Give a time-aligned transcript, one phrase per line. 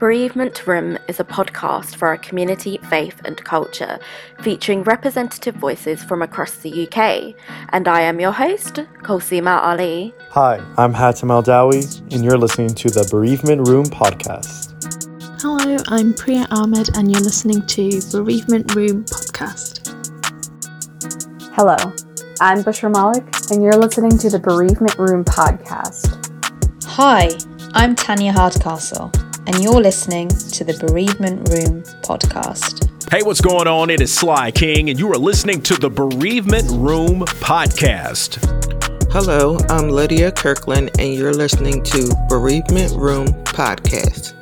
[0.00, 3.98] Bereavement Room is a podcast for our community, faith, and culture,
[4.40, 7.34] featuring representative voices from across the UK.
[7.68, 10.14] And I am your host, Kolsuma Ali.
[10.30, 14.72] Hi, I'm Hatem Al Dawi, and you're listening to the Bereavement Room podcast.
[15.42, 19.86] Hello, I'm Priya Ahmed, and you're listening to Bereavement Room podcast.
[21.52, 21.76] Hello,
[22.40, 26.16] I'm Bushra Malik, and you're listening to the Bereavement Room podcast.
[26.86, 27.28] Hi,
[27.74, 29.12] I'm Tanya Hardcastle
[29.46, 32.88] and you're listening to the Bereavement Room podcast.
[33.10, 33.90] Hey, what's going on?
[33.90, 38.38] It is Sly King, and you are listening to the Bereavement Room podcast.
[39.10, 44.34] Hello, I'm Lydia Kirkland, and you're listening to Bereavement Room podcast.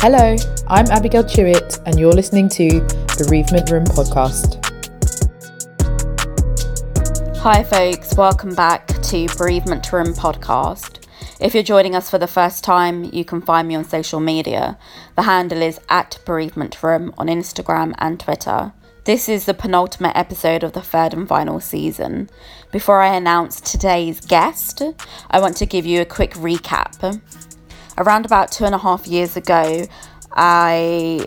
[0.00, 0.36] Hello,
[0.68, 2.80] I'm Abigail Chewett, and you're listening to
[3.18, 4.64] Bereavement Room podcast.
[7.38, 10.97] Hi, folks, welcome back to Bereavement Room podcast.
[11.40, 14.76] If you're joining us for the first time, you can find me on social media.
[15.14, 18.72] The handle is at Bereavement Room on Instagram and Twitter.
[19.04, 22.28] This is the penultimate episode of the third and final season.
[22.72, 24.82] Before I announce today's guest,
[25.30, 27.22] I want to give you a quick recap.
[27.96, 29.86] Around about two and a half years ago,
[30.32, 31.24] I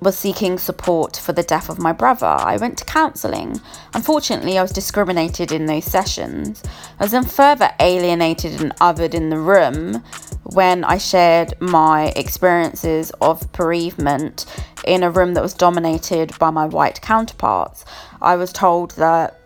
[0.00, 2.26] was seeking support for the death of my brother.
[2.26, 3.60] I went to counselling.
[3.94, 6.62] Unfortunately, I was discriminated in those sessions.
[7.00, 10.04] I was then further alienated and othered in the room
[10.44, 14.46] when I shared my experiences of bereavement
[14.86, 17.84] in a room that was dominated by my white counterparts.
[18.22, 19.38] I was told that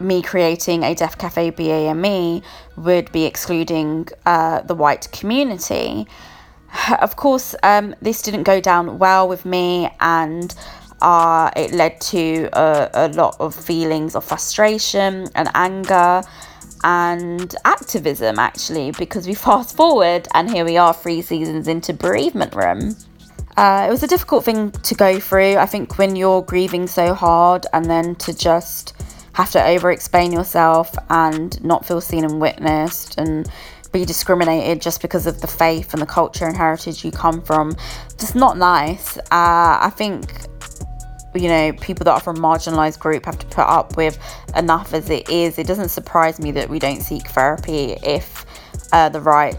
[0.00, 2.42] me creating a Death Cafe BAME
[2.76, 6.06] would be excluding uh, the white community
[7.00, 10.54] of course, um, this didn't go down well with me, and
[11.00, 16.22] uh, it led to a, a lot of feelings of frustration and anger
[16.84, 22.54] and activism, actually, because we fast forward and here we are three seasons into Bereavement
[22.54, 22.96] Room.
[23.56, 25.56] Uh, it was a difficult thing to go through.
[25.56, 28.94] I think when you're grieving so hard and then to just
[29.34, 33.50] have to over explain yourself and not feel seen and witnessed and
[33.92, 37.76] be discriminated just because of the faith and the culture and heritage you come from.
[38.18, 39.18] Just not nice.
[39.18, 40.32] Uh, I think
[41.34, 44.18] you know people that are from marginalized group have to put up with
[44.54, 48.44] enough as it is it doesn't surprise me that we don't seek therapy if
[48.92, 49.56] uh, the right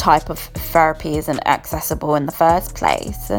[0.00, 3.30] type of therapy isn't accessible in the first place.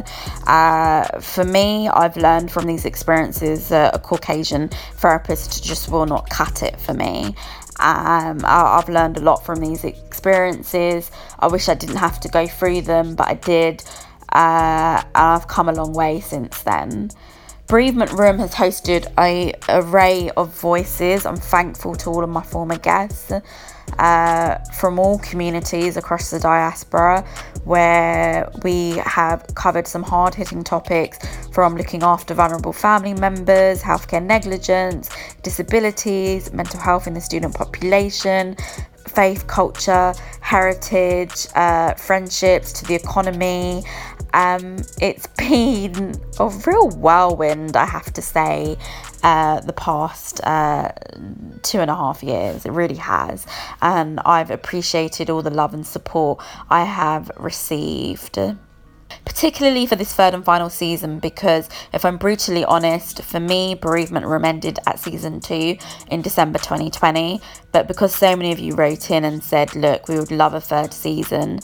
[0.46, 6.30] Uh, for me, I've learned from these experiences that a Caucasian therapist just will not
[6.30, 7.36] cut it for me.
[7.82, 11.12] Um, I, have learned a lot from these experiences.
[11.40, 13.84] I wish I didn't have to go through them, but I did.
[14.30, 17.12] Uh, I've come a long way since then.
[17.68, 21.26] Bereavement Room has hosted a array of voices.
[21.26, 23.32] I'm thankful to all of my former guests
[24.00, 27.26] uh, from all communities across the diaspora,
[27.66, 31.20] where we have covered some hard hitting topics
[31.52, 35.10] from looking after vulnerable family members, healthcare negligence,
[35.44, 38.56] disabilities, mental health in the student population,
[39.08, 43.84] faith, culture, heritage, uh, friendships, to the economy.
[44.34, 48.78] Um, it's been a real whirlwind, I have to say,
[49.24, 50.92] uh, the past uh,
[51.64, 52.66] two and a half years.
[52.66, 53.46] It really has.
[53.82, 58.40] And I've appreciated all the love and support I have received
[59.26, 64.26] particularly for this third and final season because if I'm brutally honest, for me, bereavement
[64.26, 65.78] room ended at season two
[66.10, 67.40] in December 2020.
[67.72, 70.62] But because so many of you wrote in and said, look, we would love a
[70.62, 71.60] third season,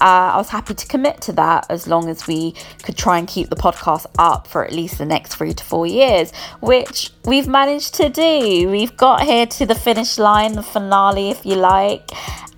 [0.00, 3.28] uh, I was happy to commit to that as long as we could try and
[3.28, 7.48] keep the podcast up for at least the next three to four years, which we've
[7.48, 8.68] managed to do.
[8.70, 12.08] We've got here to the finish line, the finale, if you like.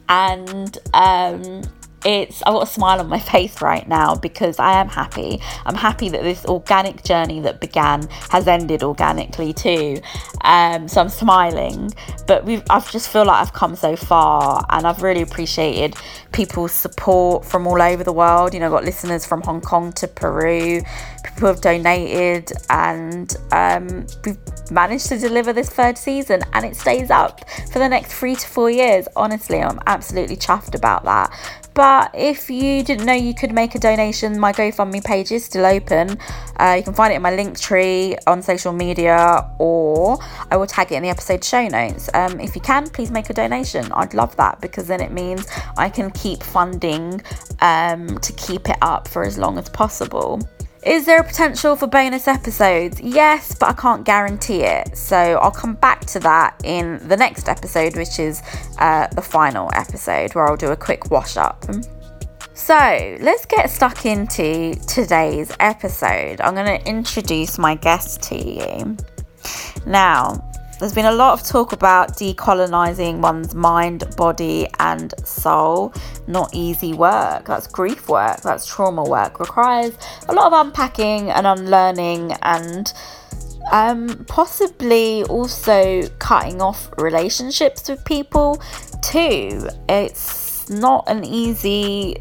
[0.09, 1.63] And um,
[2.05, 5.41] it's I've got a smile on my face right now because I am happy.
[5.67, 10.01] I'm happy that this organic journey that began has ended organically too.
[10.43, 11.93] Um, so I'm smiling,
[12.27, 15.95] but we I just feel like I've come so far, and I've really appreciated
[16.33, 18.55] people's support from all over the world.
[18.55, 20.81] You know, I've got listeners from Hong Kong to Peru.
[21.25, 24.39] People have donated, and um, we've
[24.71, 28.47] managed to deliver this third season, and it stays up for the next three to
[28.47, 29.07] four years.
[29.17, 31.31] Honestly, I'm absolutely chuffed about that.
[31.75, 35.65] But if you didn't know you could make a donation, my GoFundMe page is still
[35.65, 36.19] open.
[36.57, 40.19] Uh, you can find it in my link tree on social media, or
[40.51, 42.11] I will tag it in the episode show notes.
[42.13, 43.91] Um, if you can, please make a donation.
[43.93, 45.47] I'd love that because then it means
[45.77, 47.23] I can keep funding
[47.61, 50.41] um, to keep it up for as long as possible.
[50.85, 53.01] Is there a potential for bonus episodes?
[53.01, 54.97] Yes, but I can't guarantee it.
[54.97, 58.43] So I'll come back to that in the next episode, which is
[58.79, 61.65] uh, the final episode, where I'll do a quick wash up.
[62.55, 66.41] So let's get stuck into today's episode.
[66.41, 68.97] I'm going to introduce my guest to you.
[69.87, 70.52] Now,
[70.83, 75.95] there's been a lot of talk about decolonizing one's mind, body, and soul.
[76.27, 77.47] Not easy work.
[77.47, 79.39] That's grief work, that's trauma work.
[79.39, 79.97] Requires
[80.29, 82.93] a lot of unpacking and unlearning and
[83.71, 88.61] um, possibly also cutting off relationships with people
[89.03, 89.69] too.
[89.89, 92.17] It's not an easy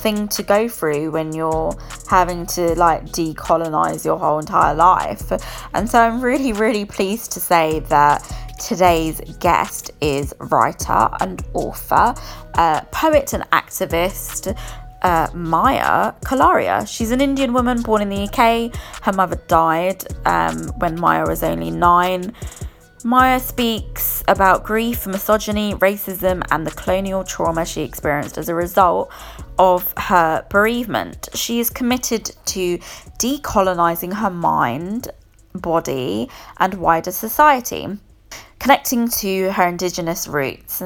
[0.00, 1.76] thing to go through when you're
[2.08, 5.32] having to like decolonize your whole entire life.
[5.74, 8.22] And so I'm really, really pleased to say that
[8.60, 12.14] today's guest is writer and author,
[12.54, 14.56] uh, poet and activist.
[15.02, 16.86] Uh, Maya Kalaria.
[16.86, 18.74] She's an Indian woman born in the UK.
[19.02, 22.34] Her mother died um, when Maya was only nine.
[23.02, 29.10] Maya speaks about grief, misogyny, racism, and the colonial trauma she experienced as a result
[29.58, 31.30] of her bereavement.
[31.34, 32.78] She is committed to
[33.18, 35.08] decolonizing her mind,
[35.54, 37.88] body, and wider society,
[38.58, 40.82] connecting to her Indigenous roots.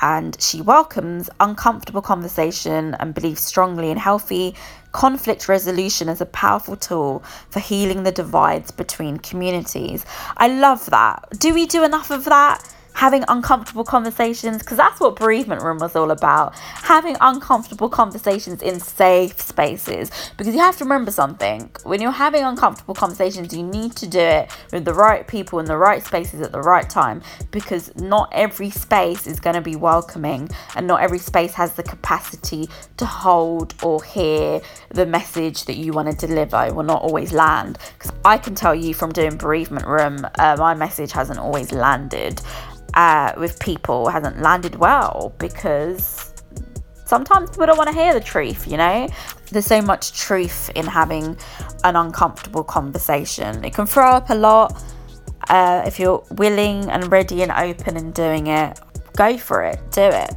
[0.00, 4.54] And she welcomes uncomfortable conversation and believes strongly in healthy
[4.92, 10.04] conflict resolution as a powerful tool for healing the divides between communities.
[10.36, 11.26] I love that.
[11.38, 12.73] Do we do enough of that?
[12.94, 16.56] Having uncomfortable conversations because that's what bereavement room was all about.
[16.58, 20.10] Having uncomfortable conversations in safe spaces.
[20.36, 21.70] Because you have to remember something.
[21.82, 25.66] When you're having uncomfortable conversations you need to do it with the right people in
[25.66, 27.22] the right spaces at the right time.
[27.50, 31.82] Because not every space is going to be welcoming and not every space has the
[31.82, 36.64] capacity to hold or hear the message that you want to deliver.
[36.64, 37.78] It will not always land.
[37.98, 42.40] Because i can tell you from doing bereavement room uh, my message hasn't always landed
[42.94, 46.34] uh, with people hasn't landed well because
[47.04, 49.08] sometimes people don't want to hear the truth, you know?
[49.50, 51.36] There's so much truth in having
[51.84, 53.64] an uncomfortable conversation.
[53.64, 54.82] It can throw up a lot.
[55.48, 58.80] Uh, if you're willing and ready and open and doing it,
[59.16, 60.34] go for it, do it.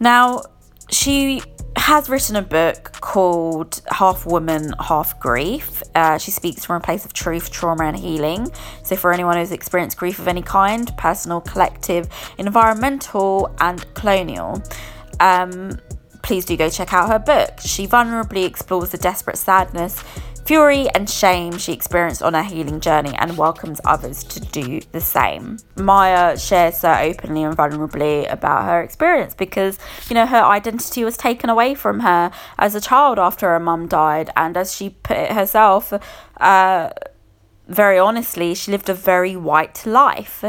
[0.00, 0.42] Now,
[0.90, 1.42] she
[1.76, 5.82] has written a book called Half Woman, Half Grief.
[5.94, 8.50] Uh, she speaks from a place of truth, trauma, and healing.
[8.82, 12.08] So, for anyone who's experienced grief of any kind personal, collective,
[12.38, 14.62] environmental, and colonial
[15.20, 15.78] um,
[16.22, 17.60] please do go check out her book.
[17.60, 20.02] She vulnerably explores the desperate sadness
[20.44, 25.00] fury and shame she experienced on her healing journey and welcomes others to do the
[25.00, 25.58] same.
[25.76, 29.78] Maya shares so openly and vulnerably about her experience because,
[30.08, 33.86] you know, her identity was taken away from her as a child after her mum
[33.88, 35.92] died, and as she put it herself,
[36.40, 36.90] uh,
[37.68, 40.44] very honestly, she lived a very white life.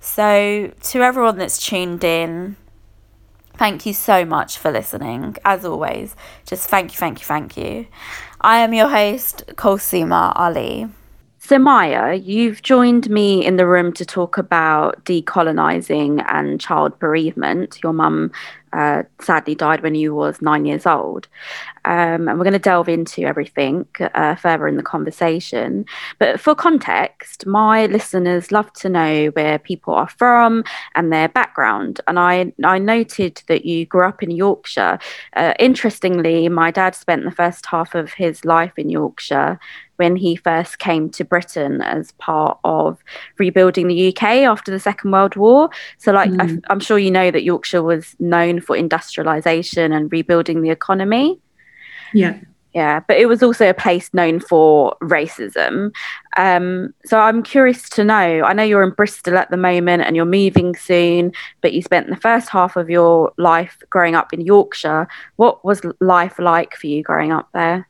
[0.00, 2.56] So, to everyone that's tuned in,
[3.56, 5.36] Thank you so much for listening.
[5.44, 7.86] As always, just thank you, thank you, thank you.
[8.44, 10.86] I am your host, Kolsuma Ali.
[11.38, 17.78] So, Maya, you've joined me in the room to talk about decolonizing and child bereavement.
[17.82, 18.32] Your mum
[18.74, 21.26] uh, sadly died when you was nine years old.
[21.84, 25.84] Um, and we're going to delve into everything uh, further in the conversation.
[26.18, 30.64] But for context, my listeners love to know where people are from
[30.94, 32.00] and their background.
[32.06, 34.98] And I, I noted that you grew up in Yorkshire.
[35.34, 39.58] Uh, interestingly, my dad spent the first half of his life in Yorkshire
[39.96, 43.02] when he first came to Britain as part of
[43.38, 45.70] rebuilding the UK after the Second World War.
[45.98, 46.60] So, like, mm.
[46.68, 51.38] I, am sure you know that Yorkshire was known for industrialization and rebuilding the economy.
[52.12, 52.38] Yeah.
[52.74, 55.92] Yeah, but it was also a place known for racism.
[56.36, 58.42] Um, so I'm curious to know.
[58.42, 62.08] I know you're in Bristol at the moment and you're moving soon, but you spent
[62.08, 65.06] the first half of your life growing up in Yorkshire.
[65.36, 67.88] What was life like for you growing up there?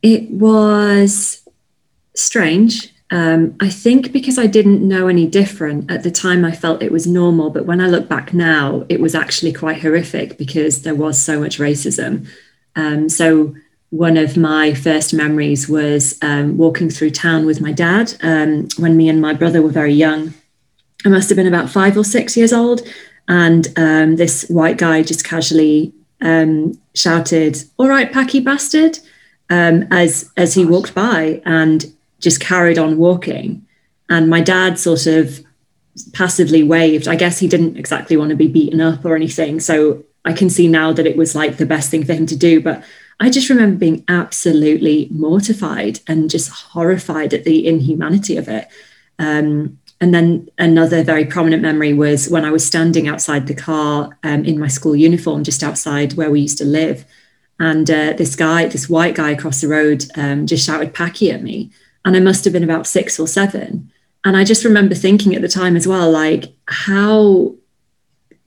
[0.00, 1.46] It was
[2.16, 2.91] strange.
[3.12, 6.90] Um, I think because I didn't know any different at the time, I felt it
[6.90, 7.50] was normal.
[7.50, 11.38] But when I look back now, it was actually quite horrific because there was so
[11.38, 12.26] much racism.
[12.74, 13.54] Um, so,
[13.90, 18.96] one of my first memories was um, walking through town with my dad um, when
[18.96, 20.32] me and my brother were very young.
[21.04, 22.80] I must have been about five or six years old.
[23.28, 25.92] And um, this white guy just casually
[26.22, 28.98] um, shouted, All right, Packy bastard
[29.50, 31.92] um, as as he walked by and
[32.22, 33.66] just carried on walking.
[34.08, 35.40] And my dad sort of
[36.12, 37.06] passively waved.
[37.06, 39.60] I guess he didn't exactly want to be beaten up or anything.
[39.60, 42.36] So I can see now that it was like the best thing for him to
[42.36, 42.62] do.
[42.62, 42.82] But
[43.20, 48.68] I just remember being absolutely mortified and just horrified at the inhumanity of it.
[49.18, 54.18] Um, and then another very prominent memory was when I was standing outside the car
[54.24, 57.04] um, in my school uniform, just outside where we used to live.
[57.60, 61.42] And uh, this guy, this white guy across the road, um, just shouted Paki at
[61.42, 61.70] me.
[62.04, 63.90] And I must have been about six or seven.
[64.24, 67.54] And I just remember thinking at the time as well, like, how,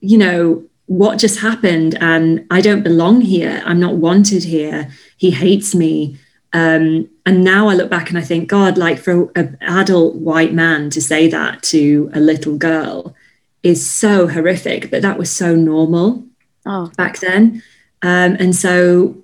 [0.00, 1.96] you know, what just happened?
[2.00, 3.62] And I don't belong here.
[3.64, 4.90] I'm not wanted here.
[5.16, 6.18] He hates me.
[6.52, 10.54] Um, and now I look back and I think, God, like for an adult white
[10.54, 13.14] man to say that to a little girl
[13.62, 16.24] is so horrific, but that was so normal
[16.64, 16.90] Oh.
[16.96, 17.62] back then.
[18.02, 19.16] Um, and so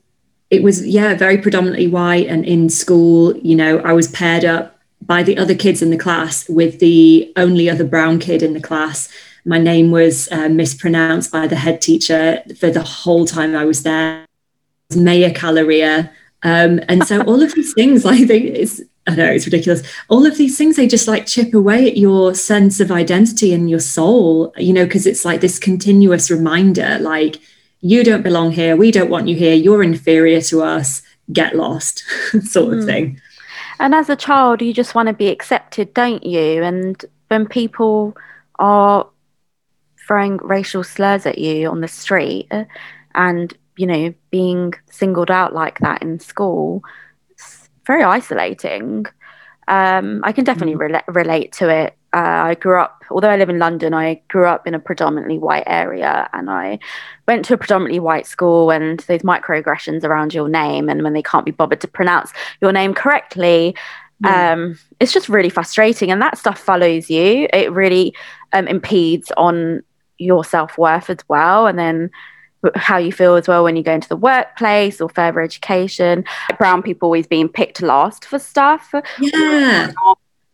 [0.53, 2.27] it was, yeah, very predominantly white.
[2.27, 5.97] And in school, you know, I was paired up by the other kids in the
[5.97, 9.09] class with the only other brown kid in the class.
[9.47, 13.83] My name was uh, mispronounced by the head teacher for the whole time I was
[13.83, 14.27] there.
[14.95, 16.11] Maya Caloria.
[16.43, 19.83] Um, and so all of these things, I think it's, I know it's ridiculous.
[20.11, 23.71] All of these things, they just like chip away at your sense of identity and
[23.71, 27.41] your soul, you know, because it's like this continuous reminder, like,
[27.83, 28.77] you don't belong here.
[28.77, 29.55] We don't want you here.
[29.55, 31.03] You're inferior to us.
[31.33, 32.03] Get lost,
[32.43, 32.87] sort of Mm.
[32.87, 33.21] thing.
[33.79, 36.63] And as a child, you just want to be accepted, don't you?
[36.63, 38.17] And when people
[38.59, 39.07] are
[40.07, 42.49] throwing racial slurs at you on the street
[43.15, 46.83] and, you know, being singled out like that in school,
[47.31, 49.07] it's very isolating.
[49.69, 51.97] Um, I can definitely rela- relate to it.
[52.15, 55.39] Uh, I grew up, although I live in London, I grew up in a predominantly
[55.39, 56.79] white area and I
[57.27, 61.23] went to a predominantly white school and those microaggressions around your name and when they
[61.23, 63.75] can't be bothered to pronounce your name correctly
[64.25, 67.49] um, it's just really frustrating and that stuff follows you.
[67.53, 68.15] It really
[68.53, 69.83] um, impedes on
[70.19, 72.11] your self-worth as well and then
[72.77, 76.25] how you feel as well when you go into the workplace or further education.
[76.59, 78.95] Brown people always being picked last for stuff.
[79.19, 79.93] Yeah.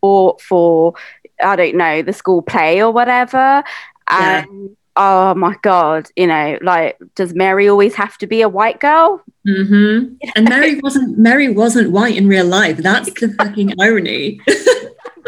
[0.01, 0.95] or for
[1.43, 3.63] I don't know the school play or whatever.
[4.11, 4.45] Yeah.
[4.45, 8.81] And oh my god, you know, like does Mary always have to be a white
[8.81, 9.23] girl?
[9.47, 12.79] hmm And Mary wasn't Mary wasn't white in real life.
[12.79, 14.41] That's the fucking irony.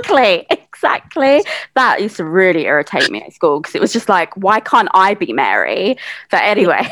[0.00, 1.44] Exactly, exactly.
[1.74, 4.88] That used to really irritate me at school because it was just like, why can't
[4.94, 5.96] I be Mary?
[6.30, 6.90] But anyway,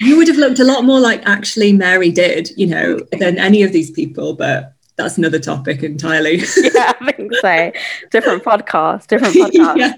[0.00, 3.62] you would have looked a lot more like actually Mary did, you know, than any
[3.62, 6.36] of these people, but that's another topic entirely.
[6.56, 7.72] yeah, I think so.
[8.10, 9.76] Different podcast, different podcast.
[9.76, 9.94] yeah.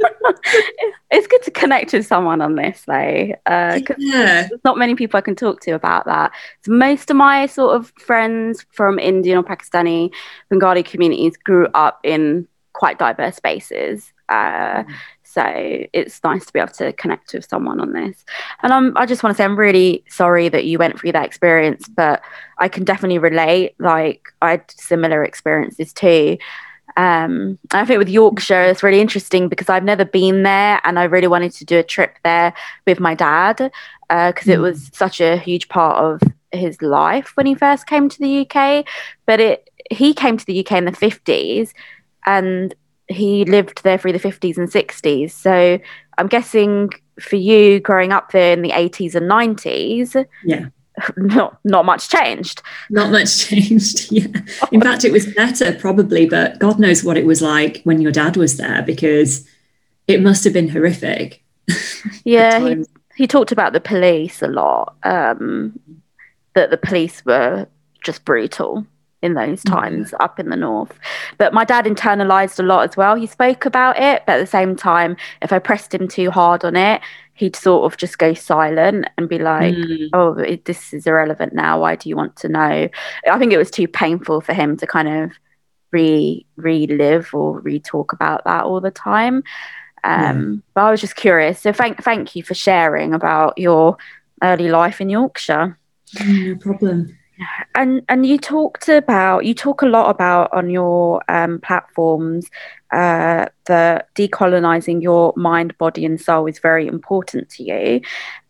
[1.12, 3.34] It's good to connect with someone on this, though.
[3.44, 4.46] Uh, yeah.
[4.48, 6.30] there's not many people I can talk to about that.
[6.64, 10.12] So most of my sort of friends from Indian or Pakistani
[10.50, 14.12] Bengali communities grew up in quite diverse spaces.
[14.28, 14.84] Uh,
[15.32, 15.44] so
[15.92, 18.24] it's nice to be able to connect with someone on this.
[18.62, 21.24] And I'm, I just want to say I'm really sorry that you went through that
[21.24, 22.20] experience, but
[22.58, 23.76] I can definitely relate.
[23.78, 26.36] Like I had similar experiences too.
[26.96, 31.04] Um, I think with Yorkshire, it's really interesting because I've never been there, and I
[31.04, 32.52] really wanted to do a trip there
[32.86, 33.70] with my dad
[34.08, 36.20] because it was such a huge part of
[36.50, 38.84] his life when he first came to the UK.
[39.26, 41.72] But it he came to the UK in the fifties,
[42.26, 42.74] and
[43.10, 45.34] he lived there through the fifties and sixties.
[45.34, 45.78] So
[46.18, 46.90] I'm guessing
[47.20, 50.66] for you growing up there in the eighties and nineties, Yeah.
[51.16, 52.62] not not much changed.
[52.90, 54.12] Not much changed.
[54.12, 54.26] Yeah.
[54.72, 58.12] In fact, it was better probably, but God knows what it was like when your
[58.12, 59.48] dad was there because
[60.06, 61.42] it must have been horrific.
[62.24, 62.84] Yeah, he,
[63.16, 64.96] he talked about the police a lot.
[65.02, 65.78] Um,
[66.54, 67.68] that the police were
[68.02, 68.86] just brutal
[69.22, 70.92] in those times up in the north.
[71.38, 73.14] But my dad internalized a lot as well.
[73.14, 76.64] He spoke about it, but at the same time, if I pressed him too hard
[76.64, 77.02] on it,
[77.34, 80.08] he'd sort of just go silent and be like, Mm.
[80.12, 81.80] "Oh, it, this is irrelevant now.
[81.80, 82.88] Why do you want to know?"
[83.30, 85.32] I think it was too painful for him to kind of
[85.92, 89.42] re relive or re-talk about that all the time.
[90.02, 91.60] Um, But I was just curious.
[91.60, 93.96] So thank thank you for sharing about your
[94.42, 95.76] early life in Yorkshire.
[96.26, 97.16] No problem.
[97.74, 102.48] And and you talked about you talk a lot about on your um, platforms
[102.92, 108.00] uh, that decolonizing your mind, body, and soul is very important to you.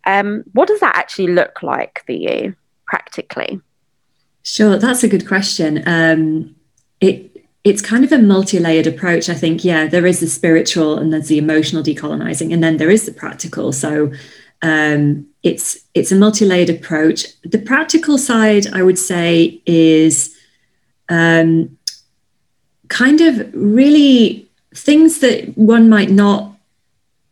[0.06, 2.56] Um, what does that actually look like for you
[2.86, 3.60] practically?
[4.42, 5.82] Sure, that's a good question.
[5.86, 6.56] Um,
[7.00, 7.30] it
[7.62, 9.28] it's kind of a multi-layered approach.
[9.28, 12.90] I think, yeah, there is the spiritual and there's the emotional decolonizing, and then there
[12.90, 13.72] is the practical.
[13.72, 14.12] So
[14.62, 17.26] um, it's it's a multi-layered approach.
[17.42, 20.36] The practical side, I would say, is
[21.08, 21.78] um,
[22.88, 26.54] kind of really things that one might not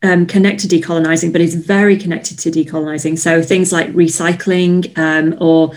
[0.02, 3.18] um, connect to decolonizing, but is very connected to decolonizing.
[3.18, 5.72] So things like recycling um, or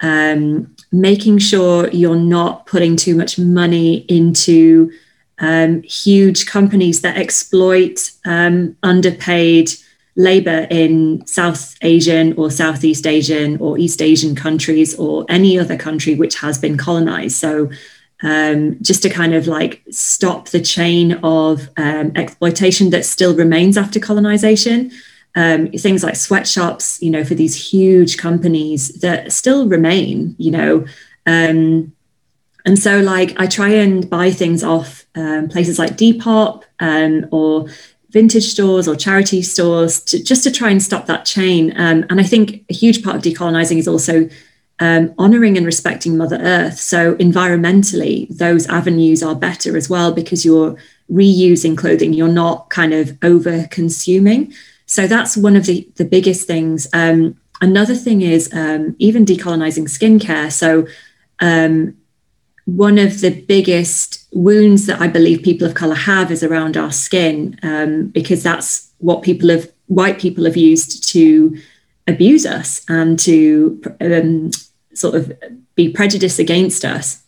[0.00, 4.90] um, making sure you're not putting too much money into
[5.38, 9.70] um, huge companies that exploit um, underpaid
[10.16, 16.14] labor in South Asian or Southeast Asian or East Asian countries or any other country
[16.14, 17.36] which has been colonized.
[17.36, 17.70] So,
[18.22, 23.76] um, just to kind of like stop the chain of um, exploitation that still remains
[23.76, 24.90] after colonization.
[25.34, 30.86] Um, things like sweatshops, you know, for these huge companies that still remain, you know.
[31.26, 31.92] Um,
[32.64, 37.68] and so, like, I try and buy things off um, places like Depop um, or
[38.16, 41.70] vintage stores or charity stores to, just to try and stop that chain.
[41.76, 44.30] Um, and I think a huge part of decolonizing is also
[44.78, 46.78] um, honoring and respecting Mother Earth.
[46.78, 50.78] So, environmentally, those avenues are better as well because you're
[51.12, 54.50] reusing clothing, you're not kind of over consuming.
[54.86, 56.88] So, that's one of the, the biggest things.
[56.94, 60.50] Um, another thing is um, even decolonizing skincare.
[60.50, 60.86] So,
[61.40, 61.98] um,
[62.66, 66.92] one of the biggest wounds that I believe people of color have is around our
[66.92, 71.56] skin, um, because that's what people have, white people have used to
[72.08, 74.50] abuse us and to um,
[74.94, 75.32] sort of
[75.76, 77.22] be prejudiced against us.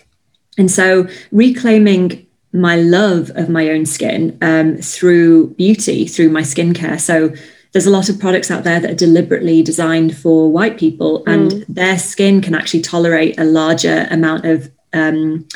[0.56, 7.00] And so reclaiming my love of my own skin um, through beauty, through my skincare.
[7.00, 7.32] So
[7.72, 11.50] there's a lot of products out there that are deliberately designed for white people, and
[11.50, 11.64] mm.
[11.68, 15.46] their skin can actually tolerate a larger amount of um,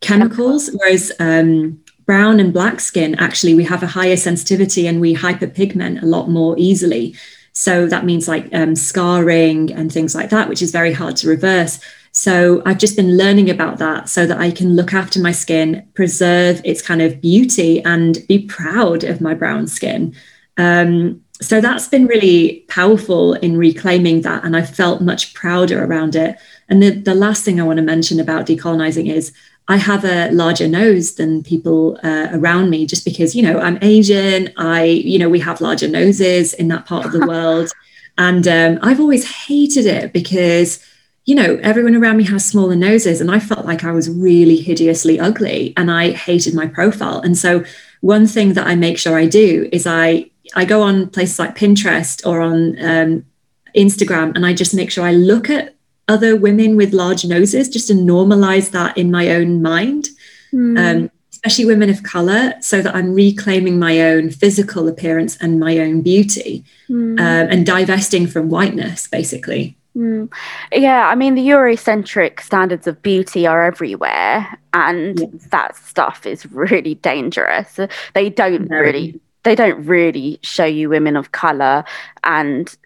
[0.00, 5.14] chemicals, whereas um, brown and black skin, actually, we have a higher sensitivity and we
[5.14, 7.14] hyperpigment a lot more easily.
[7.52, 11.28] So that means like um, scarring and things like that, which is very hard to
[11.28, 11.80] reverse.
[12.12, 15.86] So I've just been learning about that so that I can look after my skin,
[15.94, 20.14] preserve its kind of beauty, and be proud of my brown skin.
[20.56, 24.44] Um, so that's been really powerful in reclaiming that.
[24.44, 26.38] And I felt much prouder around it.
[26.68, 29.32] And the, the last thing I want to mention about decolonizing is
[29.68, 33.78] I have a larger nose than people uh, around me just because, you know, I'm
[33.82, 34.52] Asian.
[34.56, 37.72] I, you know, we have larger noses in that part of the world.
[38.18, 40.84] And um, I've always hated it because,
[41.24, 43.20] you know, everyone around me has smaller noses.
[43.20, 47.20] And I felt like I was really hideously ugly and I hated my profile.
[47.20, 47.64] And so,
[48.02, 51.56] one thing that I make sure I do is I, I go on places like
[51.56, 53.24] Pinterest or on um,
[53.74, 55.75] Instagram and I just make sure I look at
[56.08, 60.08] other women with large noses just to normalize that in my own mind,
[60.52, 60.78] mm.
[60.78, 65.78] um, especially women of color, so that I'm reclaiming my own physical appearance and my
[65.78, 67.18] own beauty mm.
[67.18, 69.76] um, and divesting from whiteness, basically.
[69.96, 70.30] Mm.
[70.72, 75.26] Yeah, I mean, the Eurocentric standards of beauty are everywhere, and yeah.
[75.50, 77.80] that stuff is really dangerous.
[78.14, 81.84] They don't really they don't really show you women of color
[82.24, 82.76] and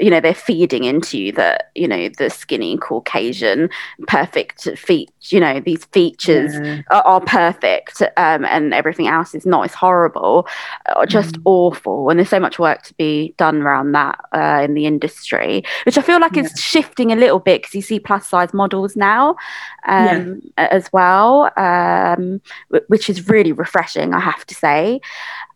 [0.00, 3.68] you know they're feeding into you that you know the skinny caucasian
[4.06, 6.80] perfect feet you know these features yeah.
[6.90, 10.48] are, are, perfect um, and everything else is not as horrible
[10.96, 11.42] or just mm.
[11.44, 15.62] awful and there's so much work to be done around that uh, in the industry
[15.84, 16.44] which i feel like yeah.
[16.44, 19.36] is shifting a little bit because you see plus size models now
[19.86, 20.68] um, yeah.
[20.70, 22.40] as well um,
[22.86, 24.98] which is really refreshing i have to say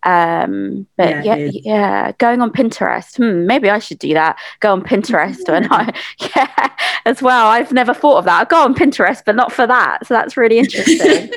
[0.05, 3.17] um, but yeah, yeah, yeah, going on Pinterest.
[3.17, 4.39] Hmm, maybe I should do that.
[4.61, 5.93] Go on Pinterest when I
[6.37, 6.71] yeah
[7.05, 7.47] as well.
[7.47, 8.41] I've never thought of that.
[8.41, 10.07] I go on Pinterest, but not for that.
[10.07, 11.31] So that's really interesting.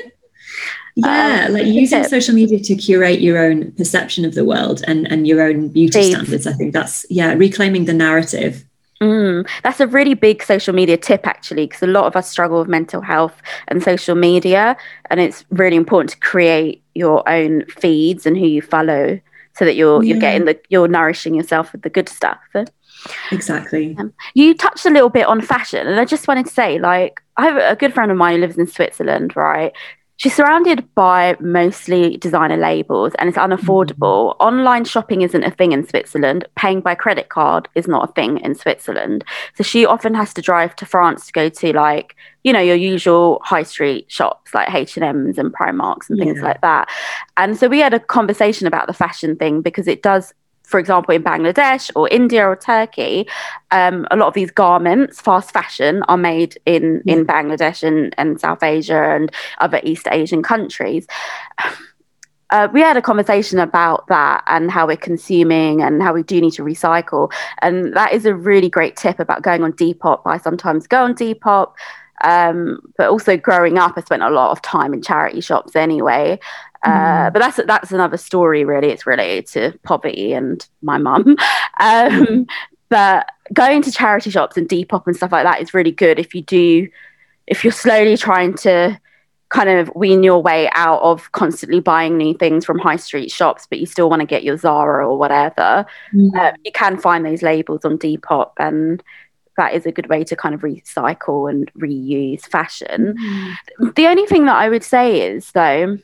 [0.96, 5.06] yeah, um, like using social media to curate your own perception of the world and
[5.10, 6.46] and your own beauty standards.
[6.46, 8.64] I think that's yeah, reclaiming the narrative.
[9.00, 12.60] Mm, that's a really big social media tip, actually, because a lot of us struggle
[12.60, 14.74] with mental health and social media,
[15.10, 19.20] and it's really important to create your own feeds and who you follow,
[19.54, 20.12] so that you're yeah.
[20.12, 22.40] you're getting the you're nourishing yourself with the good stuff.
[23.30, 23.94] Exactly.
[23.98, 27.20] Um, you touched a little bit on fashion, and I just wanted to say, like,
[27.36, 29.72] I have a good friend of mine who lives in Switzerland, right?
[30.18, 34.34] She's surrounded by mostly designer labels and it's unaffordable.
[34.34, 34.42] Mm-hmm.
[34.42, 36.46] Online shopping isn't a thing in Switzerland.
[36.56, 39.24] Paying by credit card is not a thing in Switzerland.
[39.54, 42.76] So she often has to drive to France to go to like, you know, your
[42.76, 46.88] usual high street shops like H&M's and Primarks and things like that.
[47.36, 50.32] And so we had a conversation about the fashion thing because it does
[50.66, 53.26] for example, in Bangladesh or India or Turkey,
[53.70, 58.40] um, a lot of these garments, fast fashion, are made in, in Bangladesh and, and
[58.40, 61.06] South Asia and other East Asian countries.
[62.50, 66.40] Uh, we had a conversation about that and how we're consuming and how we do
[66.40, 67.28] need to recycle.
[67.60, 70.22] And that is a really great tip about going on Depop.
[70.24, 71.72] I sometimes go on Depop.
[72.24, 76.38] Um, but also growing up, I spent a lot of time in charity shops anyway.
[76.86, 77.32] Uh, mm.
[77.32, 78.88] but that's that's another story, really.
[78.88, 81.36] It's related to poverty and my mum.
[81.78, 82.46] Um,
[82.88, 86.34] but going to charity shops and Depop and stuff like that is really good if
[86.34, 86.88] you do,
[87.46, 88.98] if you're slowly trying to
[89.50, 93.66] kind of wean your way out of constantly buying new things from high street shops,
[93.68, 96.34] but you still want to get your Zara or whatever, mm.
[96.34, 99.02] uh, you can find those labels on Depop, and
[99.56, 103.14] that is a good way to kind of recycle and reuse fashion.
[103.80, 103.94] Mm.
[103.94, 105.98] The only thing that I would say is, though,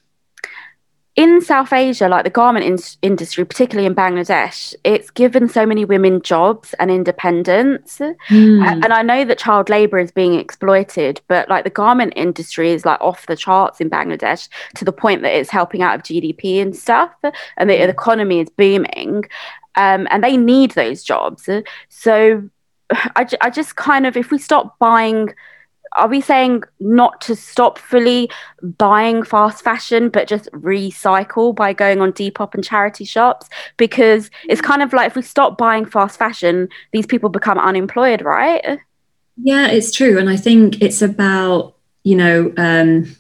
[1.15, 5.85] in South Asia, like the garment in- industry, particularly in Bangladesh, it's given so many
[5.85, 7.99] women jobs and independence.
[7.99, 8.85] Mm.
[8.85, 12.87] And I know that child labor is being exploited, but like the garment industry is
[12.87, 16.63] like off the charts in Bangladesh to the point that it's helping out of GDP
[16.63, 19.25] and stuff, and the, the economy is booming.
[19.75, 21.49] Um, and they need those jobs.
[21.89, 22.49] So
[22.91, 25.35] I, I just kind of, if we stop buying
[25.97, 28.31] are we saying not to stop fully
[28.63, 33.49] buying fast fashion but just recycle by going on depop and charity shops?
[33.77, 38.23] Because it's kind of like if we stop buying fast fashion these people become unemployed
[38.23, 38.79] right?
[39.37, 40.19] Yeah it's true.
[40.19, 41.75] And i think it's about
[42.05, 43.15] you know um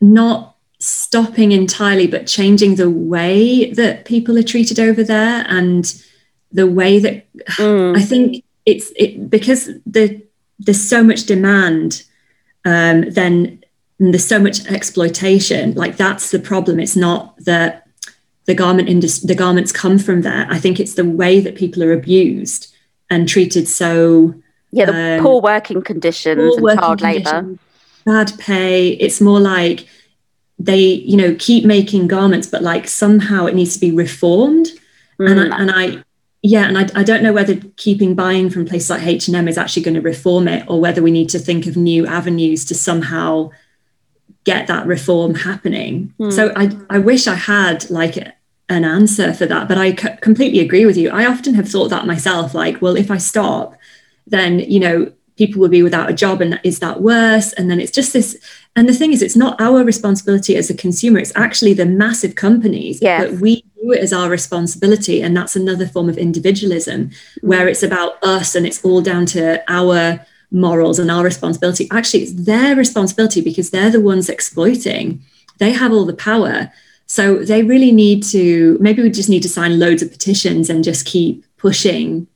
[0.00, 6.02] not stopping entirely but changing the way that people are treated over there and
[6.52, 7.96] the way that mm.
[7.96, 10.22] i think it's it because the
[10.58, 12.02] there's so much demand,
[12.64, 13.62] um, then
[13.98, 15.74] there's so much exploitation.
[15.74, 16.80] Like that's the problem.
[16.80, 17.86] It's not that
[18.46, 20.46] the garment industry, the garments come from there.
[20.48, 22.74] I think it's the way that people are abused
[23.10, 24.34] and treated so.
[24.72, 27.58] Yeah, the um, poor working conditions poor and working child labour.
[28.04, 28.90] Bad pay.
[28.90, 29.86] It's more like
[30.58, 34.68] they, you know, keep making garments, but like somehow it needs to be reformed.
[35.18, 35.30] Mm.
[35.30, 36.04] And I, and I
[36.46, 39.82] yeah and I, I, don't know whether keeping buying from places like h&m is actually
[39.82, 43.50] going to reform it or whether we need to think of new avenues to somehow
[44.44, 46.32] get that reform happening mm.
[46.32, 48.16] so I, I wish i had like
[48.68, 51.88] an answer for that but I c- completely agree with you i often have thought
[51.88, 53.76] that myself like well if i stop
[54.26, 57.80] then you know people will be without a job and is that worse and then
[57.80, 58.38] it's just this
[58.74, 62.34] and the thing is it's not our responsibility as a consumer it's actually the massive
[62.34, 63.22] companies yes.
[63.22, 67.10] that we do it as our responsibility and that's another form of individualism
[67.40, 71.88] where it's about us and it's all down to our morals and our responsibility.
[71.90, 75.22] Actually it's their responsibility because they're the ones exploiting.
[75.58, 76.72] They have all the power.
[77.06, 80.84] So they really need to maybe we just need to sign loads of petitions and
[80.84, 82.26] just keep pushing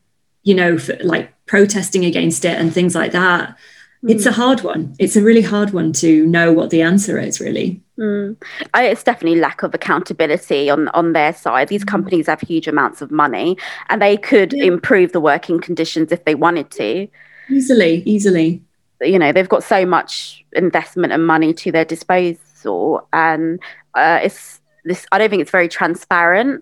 [0.43, 3.57] you know for, like protesting against it and things like that.
[4.05, 4.11] Mm.
[4.13, 4.95] it's a hard one.
[4.99, 8.37] It's a really hard one to know what the answer is really mm.
[8.75, 11.89] I, it's definitely lack of accountability on on their side these mm.
[11.89, 13.57] companies have huge amounts of money
[13.89, 14.65] and they could yeah.
[14.65, 17.09] improve the working conditions if they wanted to
[17.51, 18.63] easily easily
[19.01, 23.61] you know they've got so much investment and money to their disposal and
[23.95, 26.61] uh, it's this i don't think it's very transparent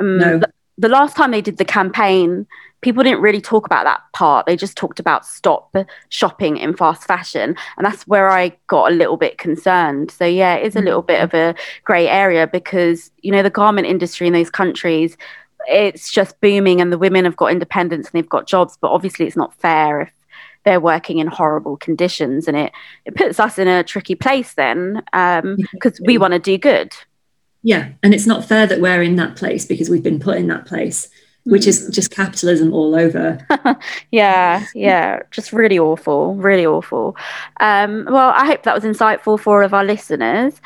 [0.00, 0.38] um, no.
[0.38, 2.46] the, the last time they did the campaign
[2.84, 4.44] people didn't really talk about that part.
[4.44, 5.74] They just talked about stop
[6.10, 7.56] shopping in fast fashion.
[7.78, 10.10] And that's where I got a little bit concerned.
[10.10, 13.48] So, yeah, it is a little bit of a grey area because, you know, the
[13.48, 15.16] garment industry in those countries,
[15.66, 18.76] it's just booming and the women have got independence and they've got jobs.
[18.78, 20.12] But obviously, it's not fair if
[20.64, 22.72] they're working in horrible conditions and it,
[23.06, 26.92] it puts us in a tricky place then because um, we want to do good.
[27.62, 27.92] Yeah.
[28.02, 30.66] And it's not fair that we're in that place because we've been put in that
[30.66, 31.08] place
[31.44, 33.38] which is just capitalism all over.
[34.10, 37.16] yeah, yeah, just really awful, really awful.
[37.60, 40.60] Um, well, I hope that was insightful for all of our listeners.